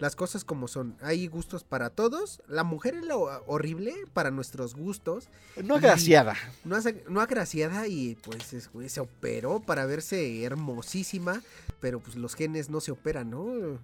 Las 0.00 0.16
cosas 0.16 0.44
como 0.44 0.66
son. 0.66 0.96
Hay 1.02 1.26
gustos 1.28 1.62
para 1.62 1.90
todos. 1.90 2.40
La 2.48 2.64
mujer 2.64 2.94
es 2.96 3.04
lo 3.04 3.20
horrible 3.46 3.94
para 4.12 4.30
nuestros 4.30 4.74
gustos. 4.74 5.28
No 5.62 5.76
agraciada. 5.76 6.34
No, 6.64 6.76
no 7.08 7.20
agraciada 7.20 7.86
y 7.86 8.16
pues 8.22 8.52
es- 8.54 8.70
se 8.88 9.00
operó 9.00 9.60
para 9.60 9.84
verse 9.86 10.42
hermosísima. 10.42 11.42
Pero 11.80 12.00
pues 12.00 12.16
los 12.16 12.34
genes 12.34 12.70
no 12.70 12.80
se 12.80 12.90
operan, 12.92 13.30
¿no? 13.30 13.78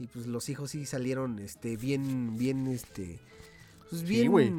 Y 0.00 0.06
pues 0.08 0.26
los 0.26 0.48
hijos 0.48 0.70
sí 0.70 0.84
salieron 0.86 1.38
este 1.38 1.76
bien, 1.76 2.36
bien, 2.38 2.66
este. 2.66 3.18
Pues 3.90 4.00
Sí, 4.00 4.06
bien. 4.08 4.30
güey. 4.30 4.52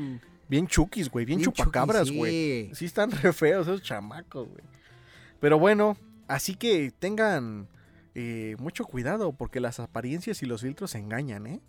Bien 0.47 0.67
chukis, 0.67 1.09
güey. 1.09 1.25
Bien, 1.25 1.39
bien 1.39 1.51
chupacabras, 1.51 2.09
güey. 2.11 2.67
sí. 2.69 2.75
Sí 2.75 2.86
están 2.86 3.11
re 3.11 3.34
feos 3.34 3.67
esos 3.67 3.82
chamacos, 3.82 4.47
güey. 4.47 4.63
Pero 5.39 5.59
bueno, 5.59 5.97
así 6.28 6.55
que 6.55 6.91
tengan 6.99 7.67
eh, 8.20 8.55
mucho 8.57 8.84
cuidado 8.84 9.32
porque 9.32 9.59
las 9.59 9.80
apariencias 9.80 10.41
y 10.41 10.47
los 10.47 10.61
filtros 10.61 10.95
engañan, 10.95 11.45
¿eh? 11.45 11.61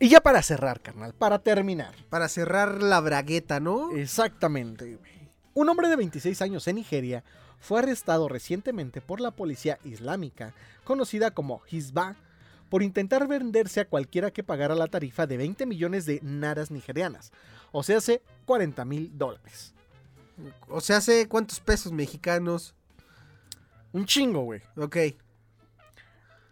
Y 0.00 0.08
ya 0.08 0.20
para 0.20 0.42
cerrar, 0.42 0.80
carnal, 0.80 1.14
para 1.14 1.38
terminar. 1.38 1.94
Para 2.10 2.28
cerrar 2.28 2.82
la 2.82 2.98
bragueta, 2.98 3.60
¿no? 3.60 3.92
Exactamente. 3.92 4.98
Un 5.54 5.68
hombre 5.68 5.88
de 5.88 5.94
26 5.94 6.42
años 6.42 6.66
en 6.66 6.74
Nigeria 6.74 7.22
fue 7.60 7.78
arrestado 7.78 8.28
recientemente 8.28 9.00
por 9.00 9.20
la 9.20 9.30
policía 9.30 9.78
islámica, 9.84 10.54
conocida 10.82 11.30
como 11.30 11.62
Hizbah, 11.70 12.16
por 12.68 12.82
intentar 12.82 13.28
venderse 13.28 13.78
a 13.78 13.88
cualquiera 13.88 14.32
que 14.32 14.42
pagara 14.42 14.74
la 14.74 14.88
tarifa 14.88 15.28
de 15.28 15.36
20 15.36 15.66
millones 15.66 16.04
de 16.04 16.18
naras 16.20 16.72
nigerianas, 16.72 17.30
o 17.70 17.84
sea, 17.84 17.98
hace 17.98 18.22
40 18.44 18.84
mil 18.84 19.16
dólares. 19.16 19.72
O 20.66 20.80
sea, 20.80 20.96
hace 20.96 21.28
cuántos 21.28 21.60
pesos 21.60 21.92
mexicanos. 21.92 22.74
Un 23.92 24.04
chingo, 24.04 24.42
güey. 24.42 24.62
Ok. 24.76 24.96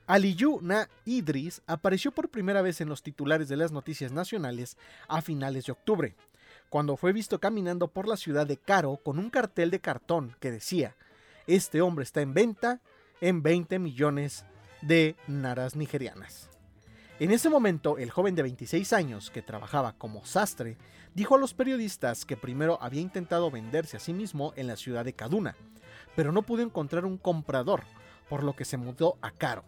Aliyu 0.07 0.61
Na 0.62 0.88
Idris 1.04 1.62
apareció 1.66 2.12
por 2.12 2.28
primera 2.28 2.62
vez 2.62 2.80
en 2.80 2.88
los 2.88 3.02
titulares 3.02 3.48
de 3.48 3.57
las 3.57 3.72
noticias 3.72 4.12
nacionales 4.12 4.76
a 5.09 5.20
finales 5.20 5.66
de 5.66 5.72
octubre, 5.72 6.14
cuando 6.68 6.96
fue 6.96 7.12
visto 7.12 7.40
caminando 7.40 7.88
por 7.88 8.07
la 8.07 8.16
ciudad 8.16 8.46
de 8.46 8.57
Caro 8.57 8.98
con 8.98 9.18
un 9.18 9.30
cartel 9.30 9.70
de 9.72 9.80
cartón 9.80 10.36
que 10.38 10.52
decía, 10.52 10.94
este 11.48 11.80
hombre 11.80 12.04
está 12.04 12.20
en 12.20 12.34
venta 12.34 12.80
en 13.20 13.42
20 13.42 13.80
millones 13.80 14.44
de 14.80 15.16
naras 15.26 15.74
nigerianas. 15.74 16.50
En 17.18 17.32
ese 17.32 17.48
momento, 17.48 17.98
el 17.98 18.11
joven 18.11 18.36
de 18.36 18.42
26 18.42 18.92
años, 18.92 19.30
que 19.30 19.42
trabajaba 19.42 19.94
como 19.94 20.24
sastre, 20.24 20.76
dijo 21.14 21.34
a 21.34 21.38
los 21.38 21.52
periodistas 21.52 22.24
que 22.24 22.36
primero 22.36 22.78
había 22.80 23.00
intentado 23.00 23.50
venderse 23.50 23.96
a 23.96 24.00
sí 24.00 24.12
mismo 24.12 24.52
en 24.54 24.68
la 24.68 24.76
ciudad 24.76 25.04
de 25.04 25.14
Kaduna, 25.14 25.57
pero 26.14 26.30
no 26.30 26.42
pudo 26.42 26.62
encontrar 26.62 27.04
un 27.07 27.18
comprador, 27.18 27.82
por 28.28 28.44
lo 28.44 28.54
que 28.54 28.64
se 28.64 28.76
mudó 28.76 29.16
a 29.20 29.32
Caro. 29.32 29.64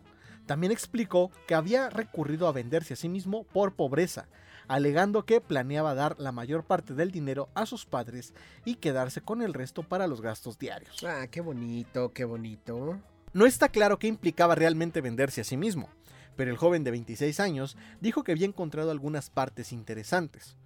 También 0.48 0.72
explicó 0.72 1.30
que 1.46 1.54
había 1.54 1.90
recurrido 1.90 2.48
a 2.48 2.52
venderse 2.52 2.94
a 2.94 2.96
sí 2.96 3.10
mismo 3.10 3.44
por 3.44 3.74
pobreza, 3.74 4.28
alegando 4.66 5.26
que 5.26 5.42
planeaba 5.42 5.94
dar 5.94 6.18
la 6.18 6.32
mayor 6.32 6.64
parte 6.64 6.94
del 6.94 7.10
dinero 7.10 7.50
a 7.54 7.66
sus 7.66 7.84
padres 7.84 8.32
y 8.64 8.76
quedarse 8.76 9.20
con 9.20 9.42
el 9.42 9.52
resto 9.52 9.82
para 9.82 10.06
los 10.06 10.22
gastos 10.22 10.58
diarios. 10.58 11.04
Ah, 11.04 11.26
qué 11.30 11.42
bonito, 11.42 12.14
qué 12.14 12.24
bonito. 12.24 12.98
No 13.34 13.44
está 13.44 13.68
claro 13.68 13.98
qué 13.98 14.06
implicaba 14.06 14.54
realmente 14.54 15.02
venderse 15.02 15.42
a 15.42 15.44
sí 15.44 15.58
mismo, 15.58 15.90
pero 16.34 16.50
el 16.50 16.56
joven 16.56 16.82
de 16.82 16.92
26 16.92 17.40
años 17.40 17.76
dijo 18.00 18.24
que 18.24 18.32
había 18.32 18.46
encontrado 18.46 18.90
algunas 18.90 19.28
partes 19.28 19.70
interesantes, 19.70 20.56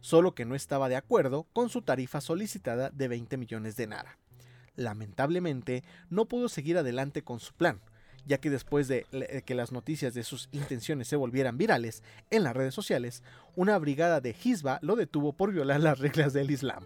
solo 0.00 0.36
que 0.36 0.44
no 0.44 0.54
estaba 0.54 0.88
de 0.88 0.94
acuerdo 0.94 1.48
con 1.52 1.68
su 1.68 1.82
tarifa 1.82 2.20
solicitada 2.20 2.90
de 2.90 3.08
20 3.08 3.36
millones 3.38 3.74
de 3.74 3.88
nara. 3.88 4.20
Lamentablemente, 4.76 5.82
no 6.10 6.26
pudo 6.26 6.48
seguir 6.48 6.78
adelante 6.78 7.24
con 7.24 7.40
su 7.40 7.54
plan, 7.54 7.80
ya 8.26 8.38
que 8.38 8.50
después 8.50 8.88
de 8.88 9.06
le- 9.10 9.42
que 9.42 9.54
las 9.54 9.72
noticias 9.72 10.14
de 10.14 10.22
sus 10.24 10.48
intenciones 10.52 11.08
se 11.08 11.16
volvieran 11.16 11.58
virales 11.58 12.02
en 12.30 12.44
las 12.44 12.54
redes 12.56 12.74
sociales, 12.74 13.22
una 13.56 13.78
brigada 13.78 14.20
de 14.20 14.34
Hizba 14.42 14.78
lo 14.82 14.96
detuvo 14.96 15.32
por 15.32 15.52
violar 15.52 15.80
las 15.80 15.98
reglas 15.98 16.32
del 16.32 16.50
Islam. 16.50 16.84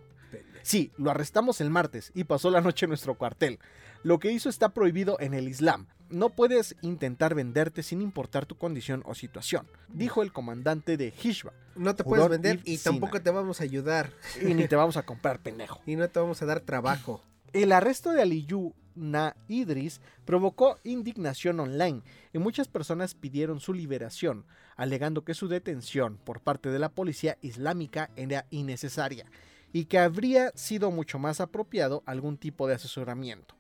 Sí, 0.63 0.91
lo 0.97 1.11
arrestamos 1.13 1.61
el 1.61 1.71
martes 1.71 2.11
y 2.15 2.25
pasó 2.25 2.51
la 2.51 2.61
noche 2.61 2.87
en 2.87 2.91
nuestro 2.91 3.15
cuartel. 3.15 3.61
Lo 4.03 4.19
que 4.19 4.33
hizo 4.33 4.49
está 4.49 4.71
prohibido 4.71 5.17
en 5.21 5.33
el 5.35 5.49
Islam. 5.49 5.87
No 6.11 6.31
puedes 6.31 6.77
intentar 6.83 7.35
venderte 7.35 7.83
sin 7.83 8.01
importar 8.03 8.47
tu 8.47 8.57
condición 8.57 9.03
o 9.07 9.15
situación, 9.15 9.67
dijo 9.89 10.23
el 10.23 10.33
comandante 10.33 10.97
de 10.97 11.13
Hizba. 11.23 11.53
No 11.77 11.95
te 11.95 12.05
puedes 12.05 12.29
vender 12.29 12.61
y 12.65 12.79
tampoco 12.79 13.21
te 13.23 13.31
vamos 13.31 13.61
a 13.61 13.65
ayudar. 13.65 14.13
Y 14.41 14.55
ni 14.55 14.67
te 14.69 14.77
vamos 14.77 14.97
a 14.97 15.03
comprar, 15.05 15.41
pendejo. 15.41 15.81
Y 15.87 15.97
no 15.97 16.09
te 16.09 16.19
vamos 16.21 16.41
a 16.43 16.47
dar 16.47 16.61
trabajo. 16.61 17.23
El 17.53 17.73
arresto 17.73 18.13
de 18.13 18.23
Aliyu 18.23 18.75
Na 18.97 19.37
Idris 19.47 20.01
provocó 20.25 20.79
indignación 20.83 21.61
online 21.61 22.03
y 22.33 22.39
muchas 22.39 22.67
personas 22.67 23.15
pidieron 23.15 23.61
su 23.61 23.73
liberación, 23.73 24.47
alegando 24.77 25.25
que 25.25 25.35
su 25.35 25.49
detención 25.49 26.19
por 26.25 26.41
parte 26.41 26.71
de 26.71 26.79
la 26.79 26.89
policía 26.89 27.39
islámica 27.43 28.11
era 28.17 28.47
innecesaria 28.51 29.27
y 29.73 29.85
que 29.85 29.99
habría 29.99 30.51
sido 30.55 30.91
mucho 30.91 31.19
más 31.19 31.41
apropiado 31.41 32.03
algún 32.07 32.39
tipo 32.39 32.67
de 32.67 32.75
asesoramiento. 32.75 33.55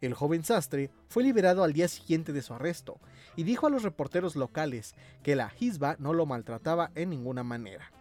El 0.00 0.12
joven 0.12 0.44
sastre 0.44 0.90
fue 1.08 1.22
liberado 1.22 1.64
al 1.64 1.72
día 1.72 1.88
siguiente 1.88 2.32
de 2.32 2.42
su 2.42 2.52
arresto 2.52 3.00
y 3.34 3.44
dijo 3.44 3.66
a 3.66 3.70
los 3.70 3.82
reporteros 3.82 4.36
locales 4.36 4.94
que 5.22 5.36
la 5.36 5.52
Hizba 5.58 5.96
no 5.98 6.12
lo 6.12 6.26
maltrataba 6.26 6.90
en 6.94 7.10
ninguna 7.10 7.42
manera 7.42 7.92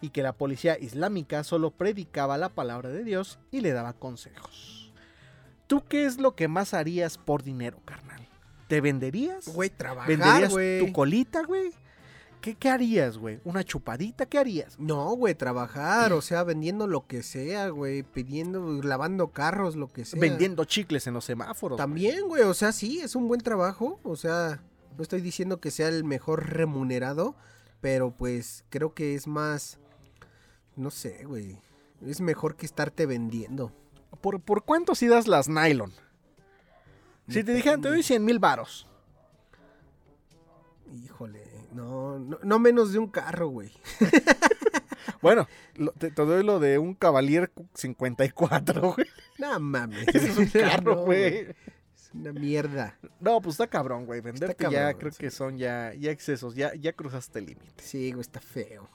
y 0.00 0.10
que 0.10 0.22
la 0.22 0.32
policía 0.32 0.78
islámica 0.78 1.44
solo 1.44 1.70
predicaba 1.70 2.38
la 2.38 2.50
palabra 2.50 2.90
de 2.90 3.04
Dios 3.04 3.38
y 3.50 3.60
le 3.60 3.72
daba 3.72 3.94
consejos. 3.94 4.77
¿Tú 5.68 5.84
qué 5.86 6.06
es 6.06 6.18
lo 6.18 6.34
que 6.34 6.48
más 6.48 6.72
harías 6.72 7.18
por 7.18 7.42
dinero, 7.42 7.78
carnal? 7.84 8.26
¿Te 8.68 8.80
venderías? 8.80 9.46
Güey, 9.48 9.68
trabajar, 9.68 10.08
¿Venderías 10.08 10.50
tu 10.50 10.92
colita, 10.92 11.44
güey? 11.44 11.70
¿Qué, 12.40 12.54
qué 12.54 12.70
harías, 12.70 13.18
güey? 13.18 13.40
¿Una 13.44 13.62
chupadita? 13.62 14.24
¿Qué 14.24 14.38
harías? 14.38 14.78
No, 14.78 15.10
güey, 15.14 15.34
trabajar, 15.34 16.14
o 16.14 16.22
sea, 16.22 16.42
vendiendo 16.42 16.86
lo 16.86 17.06
que 17.06 17.22
sea, 17.22 17.68
güey, 17.68 18.02
pidiendo, 18.02 18.82
lavando 18.82 19.28
carros, 19.28 19.76
lo 19.76 19.88
que 19.88 20.06
sea. 20.06 20.18
Vendiendo 20.18 20.64
chicles 20.64 21.06
en 21.06 21.14
los 21.14 21.26
semáforos. 21.26 21.76
También, 21.76 22.26
güey, 22.28 22.44
o 22.44 22.54
sea, 22.54 22.72
sí, 22.72 23.00
es 23.00 23.14
un 23.14 23.28
buen 23.28 23.42
trabajo, 23.42 24.00
o 24.04 24.16
sea, 24.16 24.62
no 24.96 25.02
estoy 25.02 25.20
diciendo 25.20 25.60
que 25.60 25.70
sea 25.70 25.88
el 25.88 26.02
mejor 26.02 26.48
remunerado, 26.50 27.36
pero 27.82 28.10
pues 28.10 28.64
creo 28.70 28.94
que 28.94 29.14
es 29.14 29.26
más, 29.26 29.78
no 30.76 30.90
sé, 30.90 31.24
güey, 31.26 31.60
es 32.06 32.22
mejor 32.22 32.56
que 32.56 32.64
estarte 32.64 33.04
vendiendo. 33.04 33.72
¿Por, 34.20 34.40
¿Por 34.40 34.64
cuánto 34.64 34.94
si 34.94 35.06
das 35.06 35.26
las 35.28 35.48
nylon? 35.48 35.92
Si 37.28 37.44
te 37.44 37.52
dijeran, 37.54 37.80
te 37.82 37.88
doy 37.88 38.02
100 38.02 38.24
mil 38.24 38.38
varos. 38.38 38.86
Híjole, 41.04 41.42
no, 41.72 42.18
no, 42.18 42.38
no 42.42 42.58
menos 42.58 42.92
de 42.92 42.98
un 42.98 43.08
carro, 43.08 43.48
güey. 43.48 43.72
Bueno, 45.20 45.48
lo- 45.74 45.90
te, 45.92 46.12
te 46.12 46.22
doy 46.24 46.44
lo 46.44 46.60
de 46.60 46.78
un 46.78 46.94
Cavalier 46.94 47.50
54, 47.74 48.92
güey. 48.94 49.06
No 49.38 49.58
mames. 49.58 50.06
Ese 50.14 50.28
es 50.28 50.36
un 50.36 50.46
carro, 50.60 50.94
No, 50.94 51.04
güey. 51.06 51.38
Es 51.48 52.10
una 52.14 52.32
mierda. 52.32 52.96
No, 53.18 53.40
pues 53.40 53.54
está 53.54 53.66
cabrón, 53.66 54.06
güey. 54.06 54.20
Venderte 54.20 54.62
ya 54.64 54.70
cabrón, 54.70 55.00
creo 55.00 55.12
sí. 55.12 55.18
que 55.18 55.30
son 55.32 55.58
ya, 55.58 55.92
ya 55.94 56.12
excesos. 56.12 56.54
Ya, 56.54 56.72
ya 56.76 56.92
cruzaste 56.92 57.40
el 57.40 57.46
límite. 57.46 57.82
Sí, 57.82 58.12
güey, 58.12 58.20
está 58.20 58.40
feo. 58.40 58.88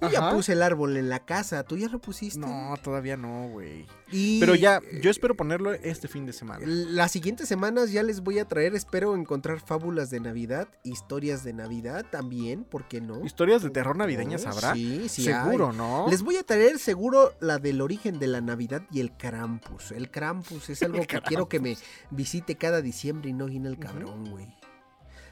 Yo 0.00 0.10
ya 0.10 0.30
puse 0.30 0.52
el 0.52 0.62
árbol 0.62 0.96
en 0.96 1.08
la 1.08 1.24
casa. 1.24 1.62
¿Tú 1.62 1.76
ya 1.76 1.88
lo 1.88 1.98
pusiste? 1.98 2.38
No, 2.38 2.74
todavía 2.82 3.16
no, 3.16 3.48
güey. 3.48 3.86
Y 4.10 4.38
Pero 4.40 4.54
ya, 4.54 4.76
eh, 4.76 5.00
yo 5.02 5.10
espero 5.10 5.36
ponerlo 5.36 5.72
este 5.72 6.06
fin 6.06 6.26
de 6.26 6.32
semana. 6.32 6.64
Las 6.66 7.12
siguientes 7.12 7.48
semanas 7.48 7.92
ya 7.92 8.02
les 8.02 8.20
voy 8.20 8.38
a 8.38 8.46
traer, 8.46 8.74
espero 8.74 9.14
encontrar 9.14 9.60
fábulas 9.60 10.10
de 10.10 10.20
Navidad, 10.20 10.68
historias 10.82 11.44
de 11.44 11.54
Navidad 11.54 12.04
también, 12.10 12.64
¿por 12.64 12.86
qué 12.88 13.00
no? 13.00 13.24
¿Historias 13.24 13.62
de 13.62 13.70
terror 13.70 13.96
navideñas 13.96 14.46
habrá? 14.46 14.74
Sí, 14.74 15.08
sí. 15.08 15.24
Seguro, 15.24 15.70
hay. 15.70 15.76
¿no? 15.76 16.06
Les 16.10 16.22
voy 16.22 16.36
a 16.36 16.42
traer 16.42 16.78
seguro 16.78 17.32
la 17.40 17.58
del 17.58 17.80
origen 17.80 18.18
de 18.18 18.26
la 18.26 18.40
Navidad 18.40 18.82
y 18.90 19.00
el 19.00 19.16
Krampus. 19.16 19.92
El 19.92 20.10
Krampus 20.10 20.68
es 20.68 20.82
algo 20.82 21.00
que 21.06 21.20
quiero 21.22 21.48
que 21.48 21.60
me 21.60 21.76
visite 22.10 22.56
cada 22.56 22.82
diciembre 22.82 23.30
y 23.30 23.32
no 23.32 23.46
viene 23.46 23.68
el 23.68 23.78
cabrón, 23.78 24.30
güey. 24.30 24.46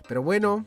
Pero 0.08 0.22
bueno, 0.22 0.66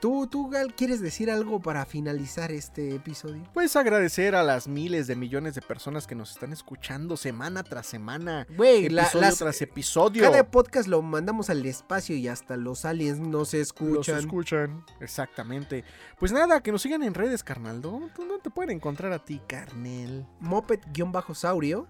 ¿tú, 0.00 0.26
tú, 0.26 0.48
Gal, 0.50 0.74
quieres 0.74 1.00
decir 1.00 1.30
algo 1.30 1.60
para 1.60 1.84
finalizar 1.86 2.52
este 2.52 2.94
episodio? 2.94 3.42
Pues 3.54 3.76
agradecer 3.76 4.34
a 4.34 4.42
las 4.42 4.68
miles 4.68 5.06
de 5.06 5.16
millones 5.16 5.54
de 5.54 5.62
personas 5.62 6.06
que 6.06 6.14
nos 6.14 6.30
están 6.32 6.52
escuchando 6.52 7.16
semana 7.16 7.62
tras 7.62 7.86
semana. 7.86 8.46
Güey, 8.56 8.88
la- 8.88 9.02
Episodio 9.02 9.26
las- 9.26 9.38
tras 9.38 9.62
episodio. 9.62 10.22
cada 10.22 10.50
podcast 10.50 10.88
lo 10.88 11.00
mandamos 11.02 11.50
al 11.50 11.64
espacio 11.66 12.14
y 12.16 12.28
hasta 12.28 12.56
los 12.56 12.84
aliens 12.84 13.18
no 13.20 13.44
se 13.44 13.58
Los 13.58 13.68
escuchan. 13.68 14.18
escuchan. 14.18 14.84
Exactamente. 15.00 15.84
Pues 16.18 16.32
nada, 16.32 16.60
que 16.62 16.72
nos 16.72 16.82
sigan 16.82 17.02
en 17.02 17.14
redes, 17.14 17.42
carnal. 17.42 17.80
¿Dónde 17.80 18.10
dónde 18.16 18.38
te 18.42 18.50
pueden 18.50 18.76
encontrar 18.76 19.12
a 19.12 19.24
ti, 19.24 19.40
carnel? 19.46 20.26
Moped-saurio 20.40 21.86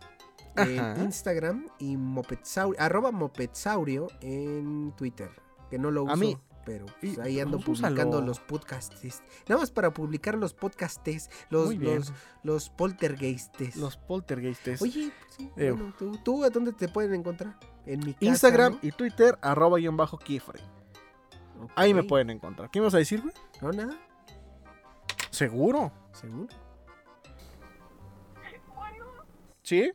en 0.57 0.79
Ajá. 0.81 1.03
Instagram 1.03 1.67
y 1.79 1.97
Mopedsaurio, 1.97 2.81
arroba 2.81 3.11
Mopedsaurio 3.13 4.09
en 4.21 4.93
Twitter. 4.97 5.31
Que 5.71 5.79
no 5.79 5.91
lo 5.91 6.05
uso, 6.05 6.13
A 6.13 6.17
mí- 6.17 6.37
pero 6.67 6.85
y- 7.01 7.15
pues, 7.15 7.19
ahí 7.21 7.41
ando 7.41 7.61
publicando 7.61 8.21
los 8.21 8.41
podcasts. 8.41 9.23
Nada 9.49 9.61
más 9.61 9.71
para 9.71 9.93
publicar 9.95 10.35
los 10.35 10.53
podcastes, 10.53 11.31
los, 11.49 11.75
los, 11.77 12.13
los 12.43 12.69
poltergeistes. 12.71 13.77
Los 13.77 13.97
poltergeistes. 13.97 14.83
Oye, 14.83 15.13
pues 15.21 15.35
sí, 15.37 15.51
bueno, 15.57 15.95
¿tú, 15.97 16.19
tú 16.23 16.45
a 16.45 16.51
dónde 16.51 16.73
te 16.73 16.89
pueden 16.89 17.15
encontrar? 17.15 17.57
En 17.87 18.01
mi 18.01 18.13
casa, 18.15 18.27
Instagram 18.27 18.73
¿no? 18.75 18.79
y 18.83 18.91
Twitter, 18.91 19.39
arroba 19.41 19.79
guion 19.79 19.97
bajo 19.97 20.19
Kifre. 20.19 20.61
Ahí 21.77 21.95
me 21.95 22.03
pueden 22.03 22.31
encontrar. 22.31 22.69
¿Qué 22.71 22.81
me 22.81 22.87
vas 22.87 22.95
a 22.95 22.99
decir, 22.99 23.23
güey? 23.23 23.33
No, 23.63 23.71
nada, 23.71 23.97
¿Seguro? 25.31 25.93
seguro. 26.13 26.49
¿Sí? 29.63 29.93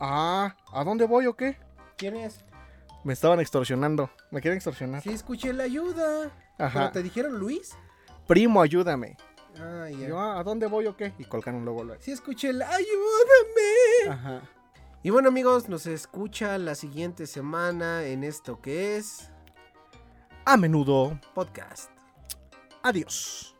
Ah, 0.00 0.56
¿a 0.72 0.84
dónde 0.84 1.06
voy 1.06 1.26
o 1.26 1.34
qué? 1.34 1.56
¿Quién 1.96 2.16
es? 2.16 2.44
Me 3.04 3.12
estaban 3.12 3.40
extorsionando. 3.40 4.10
Me 4.30 4.40
quieren 4.40 4.56
extorsionar. 4.56 5.02
Sí, 5.02 5.10
escuché 5.10 5.52
la 5.52 5.64
ayuda. 5.64 6.30
Ajá. 6.58 6.78
¿Pero 6.78 6.92
te 6.92 7.02
dijeron 7.02 7.38
Luis? 7.38 7.72
Primo, 8.26 8.62
ayúdame. 8.62 9.16
Ah, 9.58 9.88
ya. 9.90 10.08
yo, 10.08 10.18
"Ah, 10.20 10.38
¿a 10.38 10.44
dónde 10.44 10.66
voy 10.66 10.86
o 10.86 10.96
qué? 10.96 11.12
Y 11.18 11.24
colgaron 11.24 11.64
luego 11.64 11.84
luego. 11.84 12.00
Sí, 12.02 12.12
escuché 12.12 12.52
la 12.52 12.68
ayúdame. 12.68 14.10
Ajá. 14.10 14.42
Y 15.02 15.10
bueno 15.10 15.28
amigos, 15.28 15.68
nos 15.68 15.86
escucha 15.86 16.56
la 16.58 16.74
siguiente 16.76 17.26
semana 17.26 18.04
en 18.04 18.22
esto 18.24 18.60
que 18.62 18.96
es 18.96 19.30
A 20.44 20.56
menudo. 20.56 21.18
podcast. 21.34 21.90
Adiós. 22.84 23.51